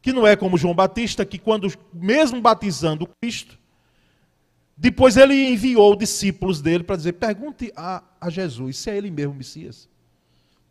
que 0.00 0.12
não 0.12 0.26
é 0.26 0.36
como 0.36 0.58
João 0.58 0.74
Batista, 0.74 1.24
que 1.24 1.38
quando 1.38 1.72
mesmo 1.92 2.40
batizando 2.40 3.08
Cristo, 3.20 3.58
depois 4.76 5.16
ele 5.16 5.48
enviou 5.48 5.96
discípulos 5.96 6.60
dele 6.60 6.84
para 6.84 6.96
dizer: 6.96 7.14
pergunte 7.14 7.72
a, 7.76 8.02
a 8.20 8.28
Jesus 8.28 8.76
se 8.76 8.90
é 8.90 8.96
ele 8.96 9.10
mesmo 9.10 9.32
o 9.32 9.36
Messias. 9.36 9.88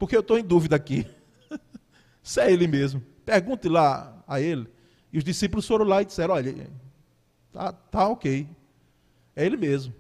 Porque 0.04 0.18
eu 0.18 0.20
estou 0.20 0.38
em 0.38 0.44
dúvida 0.44 0.76
aqui. 0.76 1.08
se 2.22 2.42
é 2.42 2.52
ele 2.52 2.68
mesmo. 2.68 3.02
Pergunte 3.26 3.70
lá 3.70 4.22
a 4.28 4.42
ele. 4.42 4.68
E 5.14 5.18
os 5.18 5.24
discípulos 5.24 5.66
foram 5.66 5.86
lá 5.86 6.02
e 6.02 6.06
disseram: 6.06 6.34
Olha, 6.34 6.70
Tá, 7.54 7.72
tá 7.72 8.10
ok. 8.10 8.46
É 9.34 9.46
ele 9.46 9.56
mesmo. 9.56 9.94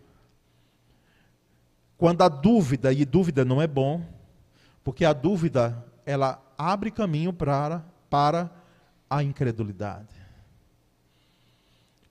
Quando 1.97 2.21
a 2.21 2.27
dúvida, 2.27 2.91
e 2.91 3.05
dúvida 3.05 3.45
não 3.45 3.61
é 3.61 3.65
bom, 3.65 4.05
porque 4.83 5.05
a 5.05 5.13
dúvida, 5.13 5.81
ela 6.05 6.43
abre 6.57 6.91
caminho 6.91 7.31
para, 7.31 7.81
para 8.09 8.51
a 9.09 9.23
incredulidade. 9.23 10.13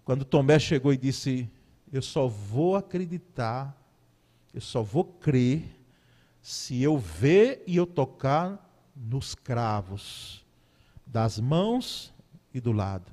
Quando 0.03 0.25
Tomé 0.25 0.59
chegou 0.59 0.95
e 0.95 0.97
disse: 0.97 1.47
Eu 1.93 2.01
só 2.01 2.27
vou 2.27 2.75
acreditar, 2.75 3.77
eu 4.55 4.63
só 4.63 4.83
vou 4.83 5.05
crer, 5.05 5.82
se 6.43 6.83
eu 6.83 6.99
ver 6.99 7.63
e 7.67 7.77
eu 7.77 7.87
tocar 7.87 8.69
nos 8.95 9.35
cravos 9.35 10.45
das 11.07 11.39
mãos 11.39 12.13
e 12.53 12.61
do 12.61 12.73
lado. 12.73 13.11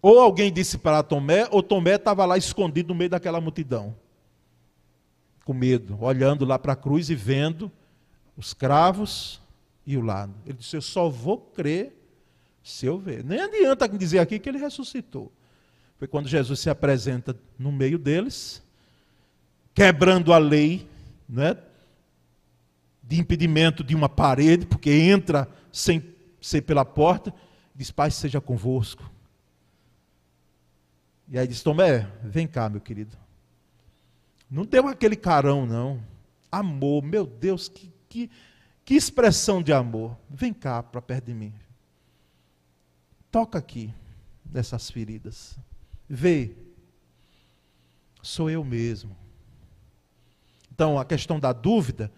Ou 0.00 0.18
alguém 0.18 0.52
disse 0.52 0.78
para 0.78 1.02
Tomé, 1.02 1.46
ou 1.50 1.62
Tomé 1.62 1.96
estava 1.96 2.24
lá 2.24 2.38
escondido 2.38 2.88
no 2.88 2.94
meio 2.94 3.10
daquela 3.10 3.40
multidão, 3.40 3.94
com 5.44 5.52
medo, 5.52 5.98
olhando 6.00 6.44
lá 6.44 6.58
para 6.58 6.72
a 6.72 6.76
cruz 6.76 7.10
e 7.10 7.14
vendo 7.14 7.70
os 8.36 8.54
cravos 8.54 9.40
e 9.86 9.96
o 9.96 10.00
lado. 10.00 10.34
Ele 10.44 10.58
disse: 10.58 10.76
Eu 10.76 10.82
só 10.82 11.08
vou 11.08 11.38
crer 11.38 11.92
se 12.62 12.86
eu 12.86 12.98
ver. 12.98 13.24
Nem 13.24 13.40
adianta 13.40 13.88
dizer 13.88 14.18
aqui 14.18 14.38
que 14.38 14.48
ele 14.48 14.58
ressuscitou. 14.58 15.30
Foi 15.98 16.06
quando 16.06 16.28
Jesus 16.28 16.60
se 16.60 16.68
apresenta 16.68 17.36
no 17.58 17.72
meio 17.72 17.98
deles, 17.98 18.62
quebrando 19.76 20.32
a 20.32 20.38
lei, 20.38 20.88
né? 21.28 21.54
de 23.02 23.20
impedimento 23.20 23.84
de 23.84 23.94
uma 23.94 24.08
parede, 24.08 24.66
porque 24.66 24.90
entra 24.90 25.48
sem 25.70 26.02
ser 26.40 26.62
pela 26.62 26.84
porta, 26.84 27.32
diz: 27.74 27.90
Pai, 27.90 28.10
seja 28.10 28.40
convosco. 28.40 29.08
E 31.28 31.38
aí 31.38 31.46
diz: 31.46 31.62
Tomé, 31.62 32.10
vem 32.24 32.48
cá, 32.48 32.68
meu 32.70 32.80
querido. 32.80 33.16
Não 34.50 34.64
deu 34.64 34.88
aquele 34.88 35.14
carão, 35.14 35.66
não. 35.66 36.02
Amor, 36.50 37.02
meu 37.02 37.26
Deus, 37.26 37.68
que, 37.68 37.92
que, 38.08 38.30
que 38.82 38.94
expressão 38.94 39.62
de 39.62 39.72
amor. 39.72 40.16
Vem 40.30 40.54
cá 40.54 40.82
para 40.82 41.02
perto 41.02 41.26
de 41.26 41.34
mim. 41.34 41.52
Toca 43.30 43.58
aqui, 43.58 43.92
nessas 44.50 44.90
feridas. 44.90 45.58
Vê. 46.08 46.52
Sou 48.22 48.48
eu 48.48 48.64
mesmo. 48.64 49.25
Então, 50.76 50.98
a 50.98 51.06
questão 51.06 51.40
da 51.40 51.54
dúvida, 51.54 52.12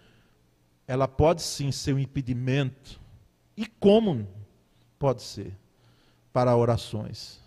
ela 0.85 1.07
pode 1.07 1.41
sim 1.41 1.71
ser 1.71 1.93
um 1.93 1.99
impedimento. 1.99 2.99
E 3.55 3.65
como 3.65 4.27
pode 4.99 5.21
ser? 5.21 5.57
Para 6.33 6.53
orações. 6.57 7.39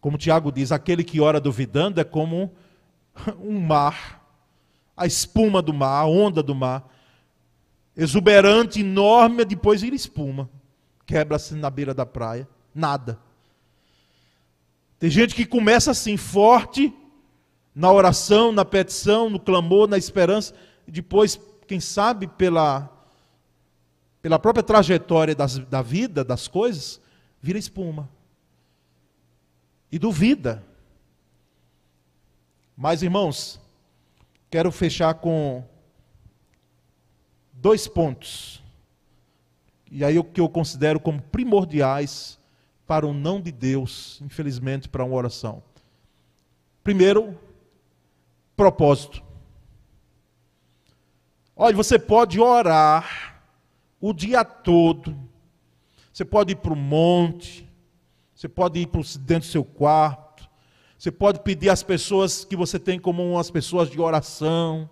Como 0.00 0.18
Tiago 0.18 0.50
diz, 0.50 0.72
aquele 0.72 1.04
que 1.04 1.20
ora 1.20 1.40
duvidando 1.40 2.00
é 2.00 2.04
como 2.04 2.52
um 3.38 3.60
mar, 3.60 4.26
a 4.96 5.06
espuma 5.06 5.62
do 5.62 5.72
mar, 5.72 6.00
a 6.00 6.06
onda 6.06 6.42
do 6.42 6.52
mar, 6.52 6.92
exuberante, 7.96 8.80
enorme, 8.80 9.44
depois 9.44 9.82
vira 9.82 9.94
espuma, 9.94 10.50
quebra-se 11.06 11.54
na 11.54 11.70
beira 11.70 11.94
da 11.94 12.04
praia, 12.04 12.48
nada. 12.74 13.20
Tem 14.98 15.08
gente 15.08 15.32
que 15.32 15.46
começa 15.46 15.92
assim, 15.92 16.16
forte, 16.16 16.92
na 17.74 17.90
oração, 17.90 18.52
na 18.52 18.64
petição, 18.64 19.30
no 19.30 19.40
clamor, 19.40 19.88
na 19.88 19.96
esperança, 19.96 20.54
depois, 20.86 21.40
quem 21.66 21.80
sabe, 21.80 22.26
pela, 22.26 22.90
pela 24.20 24.38
própria 24.38 24.62
trajetória 24.62 25.34
das, 25.34 25.58
da 25.58 25.80
vida, 25.80 26.22
das 26.22 26.46
coisas, 26.46 27.00
vira 27.40 27.58
espuma 27.58 28.08
e 29.90 29.98
duvida. 29.98 30.64
Mas, 32.76 33.02
irmãos, 33.02 33.60
quero 34.50 34.72
fechar 34.72 35.14
com 35.14 35.64
dois 37.52 37.86
pontos. 37.86 38.62
E 39.90 40.02
aí 40.04 40.18
o 40.18 40.24
que 40.24 40.40
eu 40.40 40.48
considero 40.48 40.98
como 40.98 41.20
primordiais 41.20 42.38
para 42.86 43.06
o 43.06 43.12
não 43.12 43.40
de 43.40 43.52
Deus, 43.52 44.20
infelizmente, 44.22 44.88
para 44.88 45.04
uma 45.04 45.14
oração. 45.14 45.62
Primeiro, 46.82 47.38
propósito. 48.62 49.20
Olha, 51.56 51.74
você 51.74 51.98
pode 51.98 52.38
orar 52.38 53.42
o 54.00 54.12
dia 54.12 54.44
todo. 54.44 55.18
Você 56.12 56.24
pode 56.24 56.52
ir 56.52 56.56
para 56.56 56.72
o 56.72 56.76
monte, 56.76 57.68
você 58.32 58.48
pode 58.48 58.78
ir 58.78 58.88
dentro 59.20 59.48
do 59.48 59.52
seu 59.52 59.64
quarto. 59.64 60.48
Você 60.96 61.10
pode 61.10 61.40
pedir 61.40 61.70
às 61.70 61.82
pessoas 61.82 62.44
que 62.44 62.54
você 62.54 62.78
tem 62.78 63.00
como 63.00 63.32
umas 63.32 63.50
pessoas 63.50 63.90
de 63.90 64.00
oração. 64.00 64.88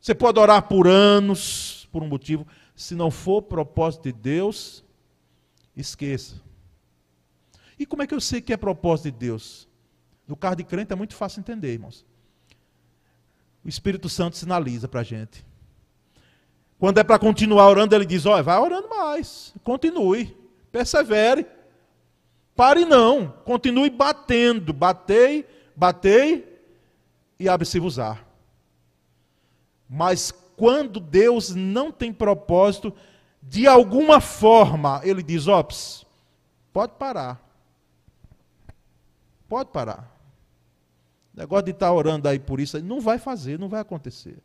Você 0.00 0.12
pode 0.12 0.40
orar 0.40 0.66
por 0.66 0.88
anos, 0.88 1.88
por 1.92 2.02
um 2.02 2.08
motivo. 2.08 2.44
Se 2.74 2.96
não 2.96 3.10
for 3.10 3.42
propósito 3.42 4.04
de 4.04 4.12
Deus, 4.12 4.82
esqueça. 5.76 6.42
E 7.78 7.86
como 7.86 8.02
é 8.02 8.06
que 8.06 8.14
eu 8.14 8.20
sei 8.20 8.40
que 8.40 8.52
é 8.52 8.56
propósito 8.56 9.12
de 9.12 9.18
Deus? 9.26 9.69
No 10.30 10.36
caso 10.36 10.54
de 10.54 10.62
crente 10.62 10.92
é 10.92 10.96
muito 10.96 11.16
fácil 11.16 11.40
entender, 11.40 11.72
irmãos. 11.72 12.06
O 13.64 13.68
Espírito 13.68 14.08
Santo 14.08 14.36
sinaliza 14.36 14.86
para 14.86 15.00
a 15.00 15.02
gente. 15.02 15.44
Quando 16.78 16.98
é 16.98 17.02
para 17.02 17.18
continuar 17.18 17.68
orando, 17.68 17.96
ele 17.96 18.06
diz: 18.06 18.26
olha, 18.26 18.40
vai 18.40 18.56
orando 18.56 18.88
mais, 18.88 19.52
continue, 19.64 20.38
persevere. 20.70 21.44
Pare 22.54 22.84
não, 22.84 23.26
continue 23.44 23.90
batendo, 23.90 24.72
batei, 24.72 25.44
batei 25.74 26.62
e 27.36 27.48
abre-se-vos-á. 27.48 28.16
Mas 29.88 30.30
quando 30.56 31.00
Deus 31.00 31.56
não 31.56 31.90
tem 31.90 32.12
propósito, 32.12 32.94
de 33.42 33.66
alguma 33.66 34.20
forma, 34.20 35.00
ele 35.02 35.24
diz: 35.24 35.48
ops, 35.48 36.06
pode 36.72 36.92
parar. 36.92 37.44
Pode 39.48 39.70
parar. 39.70 40.19
Negócio 41.34 41.66
de 41.66 41.70
estar 41.70 41.92
orando 41.92 42.28
aí 42.28 42.38
por 42.38 42.60
isso, 42.60 42.80
não 42.82 43.00
vai 43.00 43.18
fazer, 43.18 43.58
não 43.58 43.68
vai 43.68 43.80
acontecer. 43.80 44.38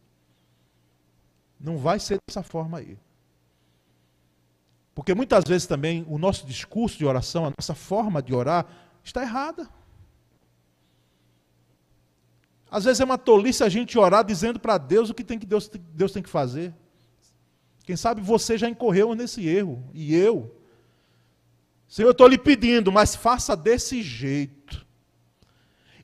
Não 1.60 1.78
vai 1.78 2.00
ser 2.00 2.20
dessa 2.28 2.44
forma 2.44 2.78
aí. 2.78 2.98
Porque 4.94 5.14
muitas 5.14 5.44
vezes 5.44 5.68
também 5.68 6.06
o 6.08 6.18
nosso 6.18 6.46
discurso 6.46 6.98
de 6.98 7.06
oração, 7.06 7.46
a 7.46 7.52
nossa 7.58 7.76
forma 7.76 8.22
de 8.22 8.34
orar, 8.34 8.66
está 9.04 9.22
errada. 9.22 9.68
Às 12.70 12.86
vezes 12.86 13.00
é 13.00 13.06
uma 13.06 13.18
tolice 13.18 13.64
a 13.64 13.70
gente 13.70 13.98
orar 13.98 14.24
dizendo 14.24 14.60
para 14.60 14.78
Deus 14.78 15.10
o 15.10 15.14
que, 15.14 15.24
tem 15.24 15.40
que 15.40 15.46
Deus, 15.46 15.70
Deus 15.94 16.12
tem 16.12 16.24
que 16.24 16.30
fazer. 16.30 16.74
Quem 17.84 17.96
sabe 17.96 18.22
você 18.22 18.58
já 18.58 18.68
incorreu 18.68 19.14
nesse 19.14 19.48
erro, 19.48 19.84
e 19.94 20.16
eu. 20.16 20.60
Senhor, 21.88 22.08
eu 22.08 22.12
estou 22.12 22.28
lhe 22.28 22.38
pedindo, 22.38 22.92
mas 22.92 23.16
faça 23.16 23.56
desse 23.56 24.02
jeito. 24.02 24.85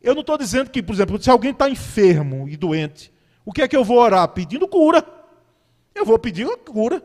Eu 0.02 0.14
não 0.14 0.22
estou 0.22 0.38
dizendo 0.38 0.70
que, 0.70 0.82
por 0.82 0.94
exemplo, 0.94 1.22
se 1.22 1.30
alguém 1.30 1.52
está 1.52 1.70
enfermo 1.70 2.50
e 2.50 2.58
doente, 2.58 3.14
o 3.46 3.52
que 3.52 3.62
é 3.62 3.68
que 3.68 3.76
eu 3.76 3.84
vou 3.84 3.98
orar? 3.98 4.28
Pedindo 4.30 4.68
cura. 4.68 5.06
Eu 5.94 6.06
vou 6.06 6.18
pedir 6.18 6.48
a 6.48 6.58
cura. 6.58 7.04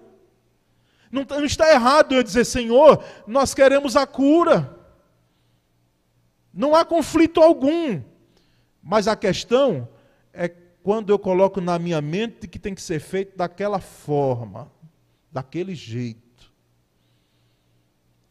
Não, 1.10 1.24
não 1.24 1.44
está 1.44 1.70
errado 1.70 2.14
eu 2.14 2.22
dizer, 2.22 2.44
Senhor, 2.44 3.02
nós 3.26 3.52
queremos 3.52 3.96
a 3.96 4.06
cura. 4.06 4.74
Não 6.52 6.74
há 6.74 6.84
conflito 6.84 7.40
algum. 7.40 8.00
Mas 8.82 9.08
a 9.08 9.16
questão 9.16 9.88
é 10.32 10.48
quando 10.48 11.10
eu 11.10 11.18
coloco 11.18 11.60
na 11.60 11.78
minha 11.78 12.00
mente 12.00 12.46
que 12.46 12.58
tem 12.58 12.74
que 12.74 12.80
ser 12.80 13.00
feito 13.00 13.36
daquela 13.36 13.80
forma, 13.80 14.70
daquele 15.30 15.74
jeito. 15.74 16.52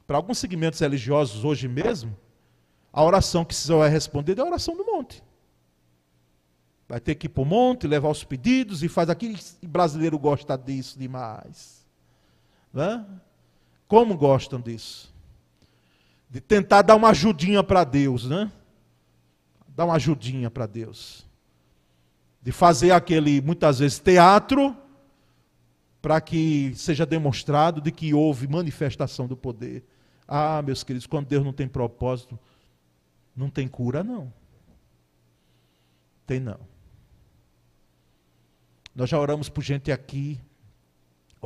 Para 0.07 0.17
alguns 0.17 0.37
segmentos 0.37 0.79
religiosos 0.79 1.43
hoje 1.43 1.67
mesmo, 1.67 2.15
a 2.95 3.03
oração 3.03 3.43
que 3.43 3.53
se 3.53 3.67
vai 3.73 3.89
responder 3.89 4.39
é 4.39 4.41
a 4.41 4.45
oração 4.45 4.73
do 4.73 4.85
monte. 4.85 5.21
Vai 6.87 7.01
ter 7.01 7.13
que 7.15 7.25
ir 7.25 7.29
para 7.29 7.43
o 7.43 7.45
monte, 7.45 7.85
levar 7.87 8.07
os 8.07 8.23
pedidos 8.23 8.83
e 8.83 8.87
faz 8.87 9.09
aquilo. 9.09 9.37
E 9.61 9.67
brasileiro 9.67 10.17
gosta 10.17 10.57
disso 10.57 10.97
demais. 10.97 11.85
Né? 12.71 13.05
Como 13.85 14.15
gostam 14.15 14.61
disso? 14.61 15.13
De 16.29 16.39
tentar 16.39 16.83
dar 16.83 16.95
uma 16.95 17.09
ajudinha 17.09 17.61
para 17.61 17.83
Deus, 17.83 18.29
né? 18.29 18.49
Dar 19.67 19.83
uma 19.83 19.95
ajudinha 19.95 20.49
para 20.49 20.65
Deus. 20.65 21.27
De 22.41 22.53
fazer 22.53 22.91
aquele, 22.91 23.41
muitas 23.41 23.79
vezes, 23.79 23.99
teatro, 23.99 24.73
para 26.01 26.21
que 26.21 26.71
seja 26.75 27.05
demonstrado 27.05 27.81
de 27.81 27.91
que 27.91 28.13
houve 28.13 28.47
manifestação 28.47 29.27
do 29.27 29.35
poder. 29.35 29.83
Ah, 30.25 30.61
meus 30.61 30.81
queridos, 30.81 31.05
quando 31.05 31.27
Deus 31.27 31.43
não 31.43 31.51
tem 31.51 31.67
propósito, 31.67 32.39
não 33.35 33.49
tem 33.49 33.67
cura, 33.67 34.03
não. 34.03 34.31
Tem 36.25 36.39
não. 36.39 36.59
Nós 38.95 39.09
já 39.09 39.19
oramos 39.19 39.49
por 39.49 39.63
gente 39.63 39.91
aqui 39.91 40.39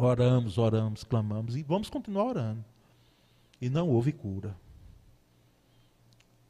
Oramos, 0.01 0.57
oramos, 0.57 1.03
clamamos 1.03 1.57
e 1.57 1.63
vamos 1.63 1.89
continuar 1.89 2.23
orando. 2.23 2.63
E 3.59 3.69
não 3.69 3.89
houve 3.89 4.13
cura. 4.13 4.55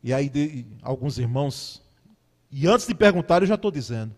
E 0.04 0.14
aí 0.14 0.30
de, 0.30 0.68
alguns 0.84 1.18
irmãos, 1.18 1.82
e 2.52 2.68
antes 2.68 2.86
de 2.86 2.94
perguntar 2.94 3.42
eu 3.42 3.48
já 3.48 3.56
estou 3.56 3.72
dizendo. 3.72 4.16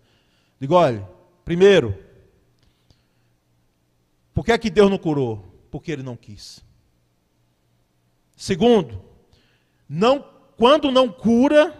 Digo, 0.59 0.75
olha, 0.75 1.07
primeiro, 1.45 1.97
por 4.33 4.43
que 4.43 4.51
é 4.51 4.57
que 4.57 4.69
Deus 4.69 4.89
não 4.89 4.97
curou? 4.97 5.45
Porque 5.71 5.93
ele 5.93 6.03
não 6.03 6.17
quis. 6.17 6.61
Segundo, 8.35 9.01
não, 9.87 10.25
quando 10.61 10.91
não 10.91 11.09
cura, 11.09 11.75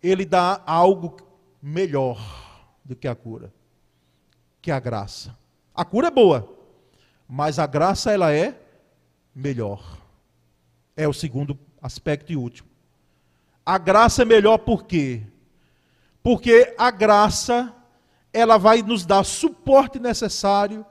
ele 0.00 0.24
dá 0.24 0.62
algo 0.64 1.16
melhor 1.60 2.16
do 2.84 2.94
que 2.94 3.08
a 3.08 3.14
cura, 3.16 3.52
que 4.60 4.70
a 4.70 4.78
graça. 4.78 5.36
A 5.74 5.84
cura 5.84 6.06
é 6.06 6.10
boa, 6.12 6.48
mas 7.28 7.58
a 7.58 7.66
graça 7.66 8.12
ela 8.12 8.32
é 8.32 8.56
melhor. 9.34 9.98
É 10.96 11.08
o 11.08 11.12
segundo 11.12 11.58
aspecto 11.82 12.30
e 12.30 12.36
último. 12.36 12.68
A 13.66 13.78
graça 13.78 14.22
é 14.22 14.24
melhor 14.24 14.58
por 14.58 14.84
quê? 14.84 15.24
Porque 16.22 16.72
a 16.78 16.92
graça 16.92 17.74
ela 18.32 18.58
vai 18.58 18.80
nos 18.80 19.04
dar 19.04 19.24
suporte 19.24 19.98
necessário 19.98 20.86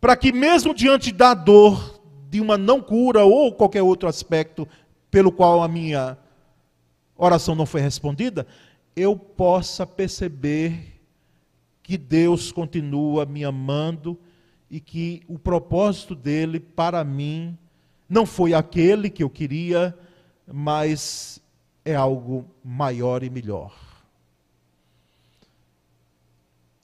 para 0.00 0.16
que 0.16 0.32
mesmo 0.32 0.74
diante 0.74 1.12
da 1.12 1.32
dor 1.32 2.00
de 2.28 2.40
uma 2.40 2.58
não 2.58 2.82
cura 2.82 3.24
ou 3.24 3.54
qualquer 3.54 3.82
outro 3.82 4.08
aspecto 4.08 4.66
pelo 5.10 5.32
qual 5.32 5.62
a 5.62 5.68
minha 5.68 6.18
oração 7.16 7.54
não 7.54 7.66
foi 7.66 7.80
respondida, 7.80 8.46
eu 8.94 9.16
possa 9.16 9.86
perceber 9.86 11.00
que 11.82 11.96
Deus 11.96 12.50
continua 12.50 13.24
me 13.24 13.44
amando 13.44 14.18
e 14.70 14.80
que 14.80 15.22
o 15.28 15.38
propósito 15.38 16.14
dele 16.14 16.58
para 16.58 17.04
mim 17.04 17.56
não 18.08 18.26
foi 18.26 18.54
aquele 18.54 19.10
que 19.10 19.22
eu 19.22 19.30
queria, 19.30 19.96
mas 20.46 21.40
é 21.84 21.94
algo 21.94 22.44
maior 22.64 23.22
e 23.22 23.30
melhor. 23.30 23.74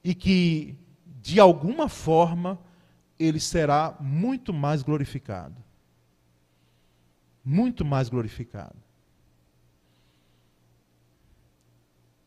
E 0.05 0.15
que, 0.15 0.77
de 1.21 1.39
alguma 1.39 1.89
forma, 1.89 2.59
ele 3.19 3.39
será 3.39 3.97
muito 4.01 4.53
mais 4.53 4.83
glorificado. 4.83 5.62
Muito 7.45 7.85
mais 7.85 8.09
glorificado. 8.09 8.77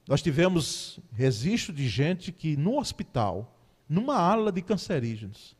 Nós 0.08 0.22
tivemos 0.22 1.00
registro 1.12 1.74
de 1.74 1.88
gente 1.88 2.32
que 2.32 2.56
no 2.56 2.78
hospital, 2.78 3.58
numa 3.90 4.18
ala 4.18 4.52
de 4.52 4.62
cancerígenos, 4.62 5.56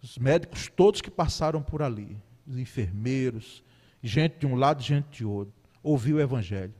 os 0.00 0.16
médicos 0.16 0.68
todos 0.68 1.00
que 1.00 1.10
passaram 1.10 1.60
por 1.60 1.82
ali, 1.82 2.16
os 2.46 2.56
enfermeiros, 2.56 3.64
gente 4.02 4.38
de 4.38 4.46
um 4.46 4.54
lado, 4.54 4.80
gente 4.80 5.08
de 5.18 5.24
outro, 5.24 5.52
ouviu 5.82 6.16
o 6.16 6.20
evangelho. 6.20 6.74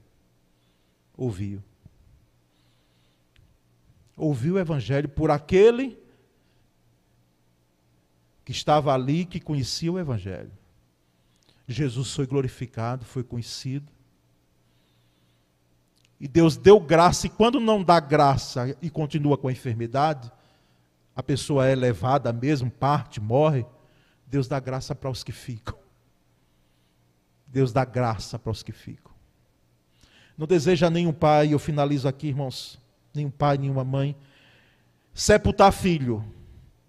Ouviu. 1.17 1.63
Ouviu 4.17 4.55
o 4.55 4.59
evangelho 4.59 5.09
por 5.09 5.31
aquele 5.31 5.99
que 8.45 8.53
estava 8.53 8.95
ali, 8.95 9.25
que 9.25 9.41
conhecia 9.41 9.93
o 9.93 9.99
evangelho. 9.99 10.51
Jesus 11.73 12.15
foi 12.15 12.27
glorificado, 12.27 13.05
foi 13.05 13.23
conhecido. 13.23 13.93
E 16.19 16.27
Deus 16.27 16.57
deu 16.57 16.81
graça, 16.81 17.27
e 17.27 17.31
quando 17.31 17.61
não 17.61 17.85
dá 17.85 18.01
graça 18.01 18.77
e 18.83 18.91
continua 18.91 19.37
com 19.37 19.49
a 19.49 19.53
enfermidade, 19.53 20.33
a 21.15 21.23
pessoa 21.23 21.67
é 21.67 21.75
levada 21.75 22.33
mesmo, 22.33 22.71
parte, 22.71 23.21
morre. 23.21 23.67
Deus 24.27 24.49
dá 24.49 24.59
graça 24.59 24.95
para 24.95 25.11
os 25.11 25.23
que 25.23 25.33
ficam. 25.33 25.79
Deus 27.47 27.73
dá 27.73 27.85
graça 27.85 28.39
para 28.39 28.51
os 28.51 28.63
que 28.63 28.73
ficam. 28.73 29.13
Não 30.37 30.47
deseja 30.47 30.89
nenhum 30.89 31.13
pai, 31.13 31.53
eu 31.53 31.59
finalizo 31.59 32.09
aqui, 32.09 32.29
irmãos, 32.29 32.81
nenhum 33.13 33.31
pai, 33.31 33.59
nenhuma 33.59 33.85
mãe, 33.85 34.17
sepultar 35.13 35.73
filho. 35.73 36.25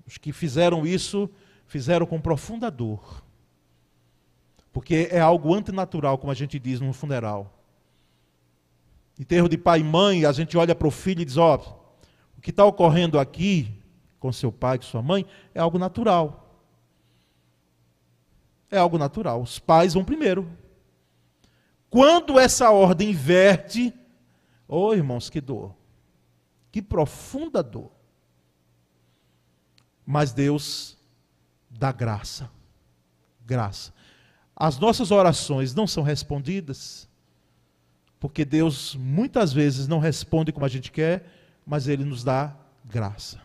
Os 0.05 0.17
que 0.17 0.31
fizeram 0.31 0.85
isso, 0.85 1.29
fizeram 1.67 2.05
com 2.05 2.21
profunda 2.21 2.69
dor. 2.69 3.23
Porque 4.71 5.09
é 5.11 5.19
algo 5.19 5.53
antinatural, 5.53 6.17
como 6.17 6.31
a 6.31 6.35
gente 6.35 6.59
diz 6.59 6.79
no 6.79 6.93
funeral. 6.93 7.53
Enterro 9.19 9.49
de 9.49 9.57
pai 9.57 9.79
e 9.79 9.83
mãe, 9.83 10.25
a 10.25 10.31
gente 10.31 10.57
olha 10.57 10.73
para 10.73 10.87
o 10.87 10.91
filho 10.91 11.21
e 11.21 11.25
diz: 11.25 11.37
Ó, 11.37 11.55
oh, 11.55 12.37
o 12.37 12.41
que 12.41 12.51
está 12.51 12.63
ocorrendo 12.63 13.19
aqui 13.19 13.79
com 14.19 14.31
seu 14.31 14.51
pai, 14.51 14.77
com 14.77 14.85
sua 14.85 15.01
mãe, 15.01 15.25
é 15.53 15.59
algo 15.59 15.77
natural. 15.77 16.45
É 18.71 18.77
algo 18.77 18.97
natural. 18.97 19.41
Os 19.41 19.59
pais 19.59 19.93
vão 19.93 20.05
primeiro. 20.05 20.49
Quando 21.89 22.39
essa 22.39 22.69
ordem 22.69 23.09
inverte, 23.09 23.93
oh 24.67 24.93
irmãos, 24.93 25.29
que 25.29 25.41
dor. 25.41 25.75
Que 26.71 26.81
profunda 26.81 27.63
dor. 27.63 27.91
Mas 30.05 30.31
Deus 30.31 30.97
dá 31.69 31.91
graça. 31.91 32.49
Graça. 33.45 33.93
As 34.59 34.77
nossas 34.77 35.09
orações 35.09 35.73
não 35.73 35.87
são 35.87 36.03
respondidas, 36.03 37.07
porque 38.19 38.43
Deus 38.43 38.93
muitas 38.95 39.53
vezes 39.53 39.87
não 39.87 39.99
responde 39.99 40.51
como 40.51 40.65
a 40.65 40.69
gente 40.69 40.91
quer, 40.91 41.25
mas 41.65 41.87
Ele 41.87 42.03
nos 42.03 42.25
dá 42.25 42.53
graça. 42.83 43.39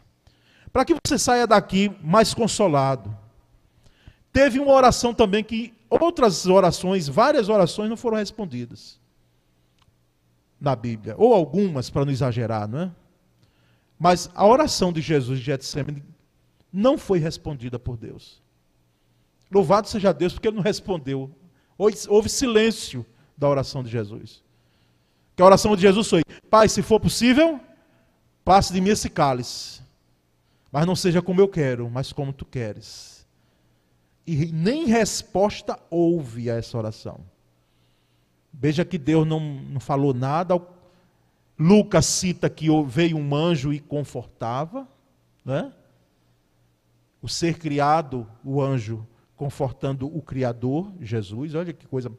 Para 0.73 0.85
que 0.85 0.97
você 1.07 1.17
saia 1.17 1.47
daqui 1.47 1.97
mais 2.03 2.35
consolado. 2.35 3.17
Teve 4.33 4.59
uma 4.59 4.73
oração 4.73 5.15
também 5.15 5.45
que 5.45 5.73
outras 5.89 6.47
orações, 6.47 7.07
várias 7.07 7.49
orações 7.49 7.89
não 7.89 7.97
foram 7.97 8.17
respondidas 8.17 8.99
na 10.61 10.75
Bíblia, 10.75 11.15
ou 11.17 11.33
algumas 11.33 11.91
para 11.91 12.05
não 12.05 12.11
exagerar, 12.11 12.67
não 12.67 12.81
é? 12.81 12.91
Mas 13.97 14.29
a 14.35 14.45
oração 14.45 14.93
de 14.93 15.01
Jesus 15.01 15.39
de 15.39 15.45
Getsemane 15.45 16.03
não 16.73 16.99
foi 16.99 17.21
respondida 17.21 17.79
por 17.79 17.97
Deus. 17.97 18.43
Louvado 19.55 19.89
seja 19.89 20.13
Deus, 20.13 20.33
porque 20.33 20.49
ele 20.49 20.57
não 20.57 20.63
respondeu. 20.65 21.31
Houve 21.79 22.29
silêncio 22.29 23.07
da 23.39 23.49
oração 23.49 23.85
de 23.85 23.89
Jesus. 23.89 24.43
Que 25.37 25.43
a 25.43 25.47
oração 25.47 25.77
de 25.77 25.83
Jesus 25.83 26.11
foi: 26.11 26.23
Pai, 26.51 26.69
se 26.69 26.83
for 26.83 26.99
possível, 26.99 27.61
passe 28.45 28.73
de 28.73 28.81
mim 28.81 28.91
esse 28.91 29.09
cálice. 29.09 29.81
Mas 30.73 30.85
não 30.87 30.97
seja 30.97 31.23
como 31.23 31.41
eu 31.41 31.47
quero, 31.47 31.89
mas 31.89 32.13
como 32.13 32.33
tu 32.33 32.45
queres. 32.45 33.25
E 34.27 34.47
nem 34.47 34.87
resposta 34.87 35.79
houve 35.89 36.51
a 36.51 36.57
essa 36.57 36.77
oração. 36.77 37.21
Veja 38.53 38.85
que 38.85 38.99
Deus 38.99 39.25
não, 39.25 39.39
não 39.39 39.79
falou 39.79 40.13
nada. 40.13 40.61
Lucas 41.57 42.07
cita 42.07 42.51
que 42.51 42.67
veio 42.89 43.17
um 43.17 43.35
anjo 43.37 43.73
e 43.73 43.79
confortava. 43.79 44.89
Né? 45.45 45.73
O 47.23 47.29
ser 47.29 47.57
criado, 47.57 48.27
o 48.45 48.61
anjo, 48.61 49.07
confortando 49.37 50.07
o 50.07 50.23
Criador, 50.23 50.93
Jesus. 51.01 51.55
Olha 51.55 51.73
que 51.73 51.87
coisa 51.87 52.13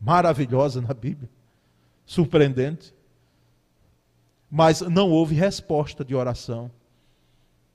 maravilhosa 0.00 0.80
na 0.80 0.94
Bíblia. 0.94 1.28
Surpreendente. 2.06 2.94
Mas 4.50 4.80
não 4.80 5.10
houve 5.10 5.34
resposta 5.34 6.04
de 6.04 6.14
oração. 6.14 6.70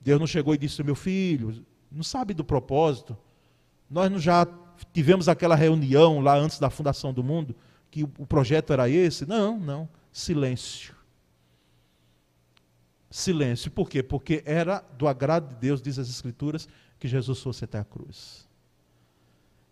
Deus 0.00 0.20
não 0.20 0.26
chegou 0.26 0.54
e 0.54 0.58
disse: 0.58 0.82
Meu 0.82 0.94
filho, 0.94 1.64
não 1.90 2.02
sabe 2.02 2.34
do 2.34 2.44
propósito? 2.44 3.16
Nós 3.88 4.10
não 4.10 4.18
já 4.18 4.46
tivemos 4.92 5.28
aquela 5.28 5.54
reunião 5.54 6.20
lá 6.20 6.36
antes 6.36 6.58
da 6.58 6.68
fundação 6.68 7.12
do 7.12 7.24
mundo, 7.24 7.56
que 7.90 8.02
o 8.02 8.26
projeto 8.26 8.72
era 8.72 8.88
esse? 8.88 9.26
Não, 9.26 9.58
não. 9.58 9.88
Silêncio. 10.12 10.94
Silêncio. 13.10 13.70
Por 13.70 13.88
quê? 13.88 14.02
Porque 14.02 14.42
era 14.44 14.84
do 14.98 15.08
agrado 15.08 15.54
de 15.54 15.60
Deus, 15.60 15.80
diz 15.80 15.98
as 15.98 16.08
Escrituras, 16.08 16.68
que 16.98 17.08
Jesus 17.08 17.40
fosse 17.40 17.64
até 17.64 17.78
a 17.78 17.84
cruz. 17.84 18.46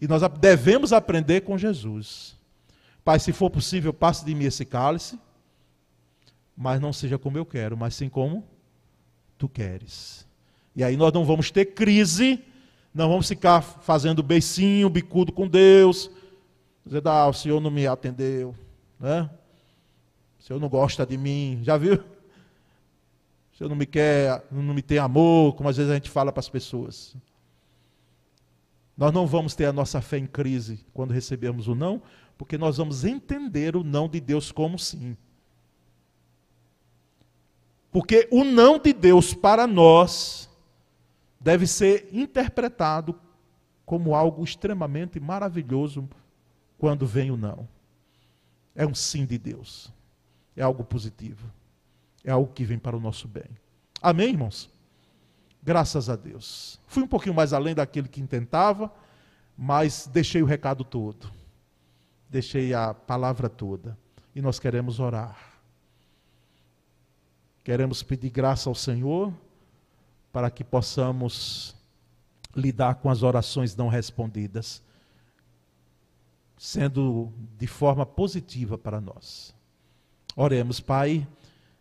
E 0.01 0.07
nós 0.07 0.23
devemos 0.39 0.93
aprender 0.93 1.43
com 1.43 1.57
Jesus. 1.57 2.37
Pai, 3.05 3.19
se 3.19 3.33
for 3.33 3.51
possível, 3.51 3.93
passe 3.93 4.25
de 4.25 4.35
mim 4.35 4.45
esse 4.45 4.65
cálice, 4.65 5.19
mas 6.57 6.81
não 6.81 6.93
seja 6.93 7.19
como 7.19 7.39
eu 7.39 7.45
quero, 7.45 7.77
mas 7.77 7.95
sim 7.95 8.09
como 8.09 8.45
tu 9.39 9.49
queres. 9.49 10.27
E 10.75 10.83
aí 10.83 10.97
nós 10.97 11.13
não 11.13 11.25
vamos 11.25 11.51
ter 11.51 11.67
crise, 11.67 12.43
não 12.93 13.09
vamos 13.09 13.29
ficar 13.29 13.63
fazendo 13.63 14.23
beicinho, 14.23 14.89
bicudo 14.89 15.33
com 15.33 15.49
Deus, 15.49 16.11
dizendo, 16.85 17.09
ah, 17.09 17.29
o 17.29 17.33
Senhor 17.33 17.61
não 17.61 17.71
me 17.71 17.87
atendeu, 17.87 18.55
né? 18.99 19.29
O 20.39 20.43
Senhor 20.43 20.61
não 20.61 20.69
gosta 20.69 21.07
de 21.07 21.17
mim, 21.17 21.61
já 21.63 21.77
viu? 21.77 22.03
O 23.55 23.57
Senhor 23.57 23.69
não 23.69 23.77
me 23.77 23.87
quer, 23.87 24.45
não 24.51 24.75
me 24.75 24.83
tem 24.83 24.99
amor, 24.99 25.55
como 25.55 25.69
às 25.69 25.77
vezes 25.77 25.93
a 25.93 25.95
gente 25.95 26.11
fala 26.11 26.33
para 26.33 26.41
as 26.41 26.49
pessoas. 26.49 27.17
Nós 28.97 29.13
não 29.13 29.29
vamos 29.29 29.55
ter 29.55 29.67
a 29.67 29.73
nossa 29.73 30.01
fé 30.01 30.19
em 30.19 30.27
crise 30.27 30.85
quando 30.93 31.13
recebemos 31.13 31.69
o 31.69 31.75
não, 31.75 32.03
porque 32.37 32.59
nós 32.59 32.79
vamos 32.79 33.05
entender 33.05 33.77
o 33.77 33.85
não 33.85 34.09
de 34.09 34.21
Deus 34.21 34.51
como 34.51 34.77
sim. 34.77 35.17
Porque 37.93 38.29
o 38.33 38.43
não 38.43 38.77
de 38.77 38.93
Deus 38.93 39.33
para 39.33 39.69
nós 39.69 40.51
deve 41.39 41.65
ser 41.65 42.09
interpretado 42.13 43.17
como 43.87 44.17
algo 44.17 44.43
extremamente 44.43 45.21
maravilhoso 45.21 46.09
quando 46.77 47.07
vem 47.07 47.31
o 47.31 47.37
não. 47.37 47.69
É 48.75 48.85
um 48.85 48.97
sim 48.97 49.25
de 49.25 49.39
Deus. 49.39 49.93
É 50.57 50.63
algo 50.63 50.83
positivo. 50.83 51.49
É 52.25 52.33
algo 52.33 52.53
que 52.53 52.65
vem 52.65 52.79
para 52.79 52.97
o 52.97 53.01
nosso 53.01 53.29
bem. 53.29 53.45
Amém, 54.01 54.31
irmãos? 54.31 54.71
Graças 55.63 56.09
a 56.09 56.17
Deus. 56.17 56.81
Fui 56.87 57.03
um 57.03 57.07
pouquinho 57.07 57.35
mais 57.35 57.53
além 57.53 57.75
daquele 57.75 58.09
que 58.09 58.21
intentava, 58.21 58.93
mas 59.57 60.09
deixei 60.13 60.43
o 60.43 60.47
recado 60.47 60.83
todo. 60.85 61.31
Deixei 62.29 62.75
a 62.75 62.95
palavra 62.95 63.49
toda. 63.49 63.97
E 64.35 64.43
nós 64.43 64.59
queremos 64.59 64.99
orar. 64.99 65.39
Queremos 67.63 68.03
pedir 68.03 68.31
graça 68.31 68.69
ao 68.69 68.75
Senhor 68.75 69.33
para 70.33 70.51
que 70.51 70.65
possamos 70.65 71.75
lidar 72.55 72.97
com 72.97 73.09
as 73.09 73.23
orações 73.23 73.75
não 73.75 73.89
respondidas, 73.89 74.83
sendo 76.59 77.33
de 77.59 77.67
forma 77.67 78.05
positiva 78.05 78.77
para 78.77 79.01
nós. 79.01 79.55
Oremos, 80.37 80.81
Pai, 80.81 81.27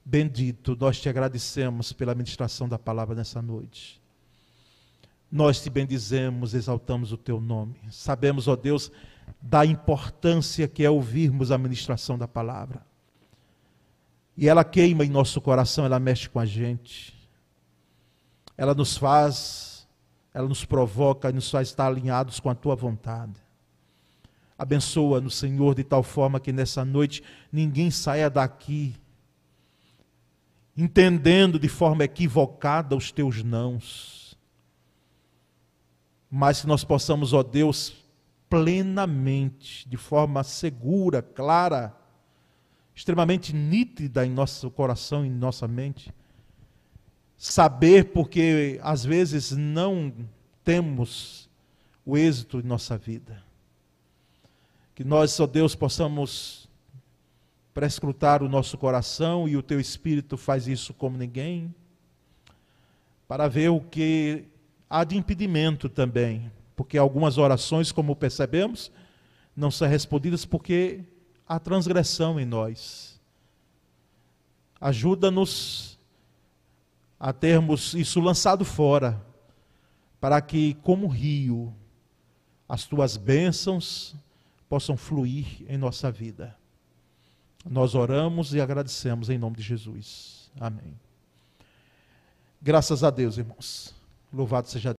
bendito, 0.05 0.75
nós 0.79 0.99
te 0.99 1.07
agradecemos 1.07 1.93
pela 1.93 2.15
ministração 2.15 2.67
da 2.67 2.77
palavra 2.77 3.15
nessa 3.15 3.41
noite. 3.41 4.01
Nós 5.31 5.61
te 5.61 5.69
bendizemos, 5.69 6.53
exaltamos 6.53 7.11
o 7.11 7.17
teu 7.17 7.41
nome. 7.41 7.75
Sabemos, 7.89 8.47
ó 8.47 8.55
Deus, 8.55 8.91
da 9.41 9.65
importância 9.65 10.67
que 10.67 10.83
é 10.83 10.89
ouvirmos 10.89 11.51
a 11.51 11.57
ministração 11.57 12.17
da 12.17 12.27
palavra. 12.27 12.85
E 14.35 14.47
ela 14.47 14.63
queima 14.63 15.05
em 15.05 15.09
nosso 15.09 15.39
coração, 15.41 15.85
ela 15.85 15.99
mexe 15.99 16.29
com 16.29 16.39
a 16.39 16.45
gente. 16.45 17.13
Ela 18.57 18.73
nos 18.73 18.97
faz, 18.97 19.87
ela 20.33 20.47
nos 20.47 20.65
provoca 20.65 21.29
e 21.29 21.33
nos 21.33 21.49
faz 21.49 21.69
estar 21.69 21.87
alinhados 21.87 22.39
com 22.39 22.49
a 22.49 22.55
tua 22.55 22.75
vontade. 22.75 23.41
Abençoa-nos, 24.57 25.35
Senhor, 25.35 25.73
de 25.73 25.83
tal 25.83 26.03
forma 26.03 26.39
que 26.39 26.51
nessa 26.51 26.85
noite 26.85 27.23
ninguém 27.51 27.89
saia 27.89 28.29
daqui 28.29 28.95
entendendo 30.75 31.59
de 31.59 31.67
forma 31.67 32.03
equivocada 32.03 32.95
os 32.95 33.11
teus 33.11 33.43
nãos. 33.43 34.37
Mas 36.29 36.61
que 36.61 36.67
nós 36.67 36.83
possamos, 36.83 37.31
ó 37.31 37.43
Deus, 37.43 37.93
plenamente, 38.49 39.87
de 39.87 39.97
forma 39.97 40.43
segura, 40.43 41.21
clara, 41.21 41.95
extremamente 42.95 43.53
nítida 43.53 44.25
em 44.25 44.29
nosso 44.29 44.69
coração, 44.71 45.25
em 45.25 45.29
nossa 45.29 45.67
mente. 45.67 46.13
Saber 47.37 48.05
porque 48.11 48.79
às 48.81 49.03
vezes 49.03 49.51
não 49.51 50.13
temos 50.63 51.49
o 52.05 52.17
êxito 52.17 52.59
em 52.59 52.63
nossa 52.63 52.97
vida. 52.97 53.43
Que 54.95 55.03
nós, 55.03 55.39
ó 55.39 55.47
Deus, 55.47 55.75
possamos 55.75 56.62
prescrutar 57.73 58.43
o 58.43 58.49
nosso 58.49 58.77
coração 58.77 59.47
e 59.47 59.57
o 59.57 59.63
teu 59.63 59.79
espírito 59.79 60.37
faz 60.37 60.67
isso 60.67 60.93
como 60.93 61.17
ninguém, 61.17 61.73
para 63.27 63.47
ver 63.47 63.69
o 63.69 63.81
que 63.81 64.45
há 64.89 65.03
de 65.03 65.17
impedimento 65.17 65.89
também, 65.89 66.51
porque 66.75 66.97
algumas 66.97 67.37
orações, 67.37 67.91
como 67.91 68.15
percebemos, 68.15 68.91
não 69.55 69.71
são 69.71 69.87
respondidas 69.87 70.45
porque 70.45 71.03
a 71.47 71.59
transgressão 71.59 72.39
em 72.39 72.45
nós. 72.45 73.19
Ajuda-nos 74.79 75.99
a 77.19 77.31
termos 77.31 77.93
isso 77.93 78.19
lançado 78.19 78.65
fora, 78.65 79.19
para 80.19 80.41
que, 80.41 80.75
como 80.75 81.07
rio, 81.07 81.73
as 82.67 82.85
tuas 82.85 83.17
bênçãos 83.17 84.15
possam 84.69 84.95
fluir 84.95 85.63
em 85.67 85.77
nossa 85.77 86.11
vida. 86.11 86.55
Nós 87.65 87.95
oramos 87.95 88.53
e 88.53 88.59
agradecemos 88.59 89.29
em 89.29 89.37
nome 89.37 89.55
de 89.55 89.63
Jesus. 89.63 90.51
Amém. 90.59 90.93
Graças 92.61 93.03
a 93.03 93.09
Deus, 93.09 93.37
irmãos. 93.37 93.93
Louvado 94.31 94.67
seja 94.67 94.91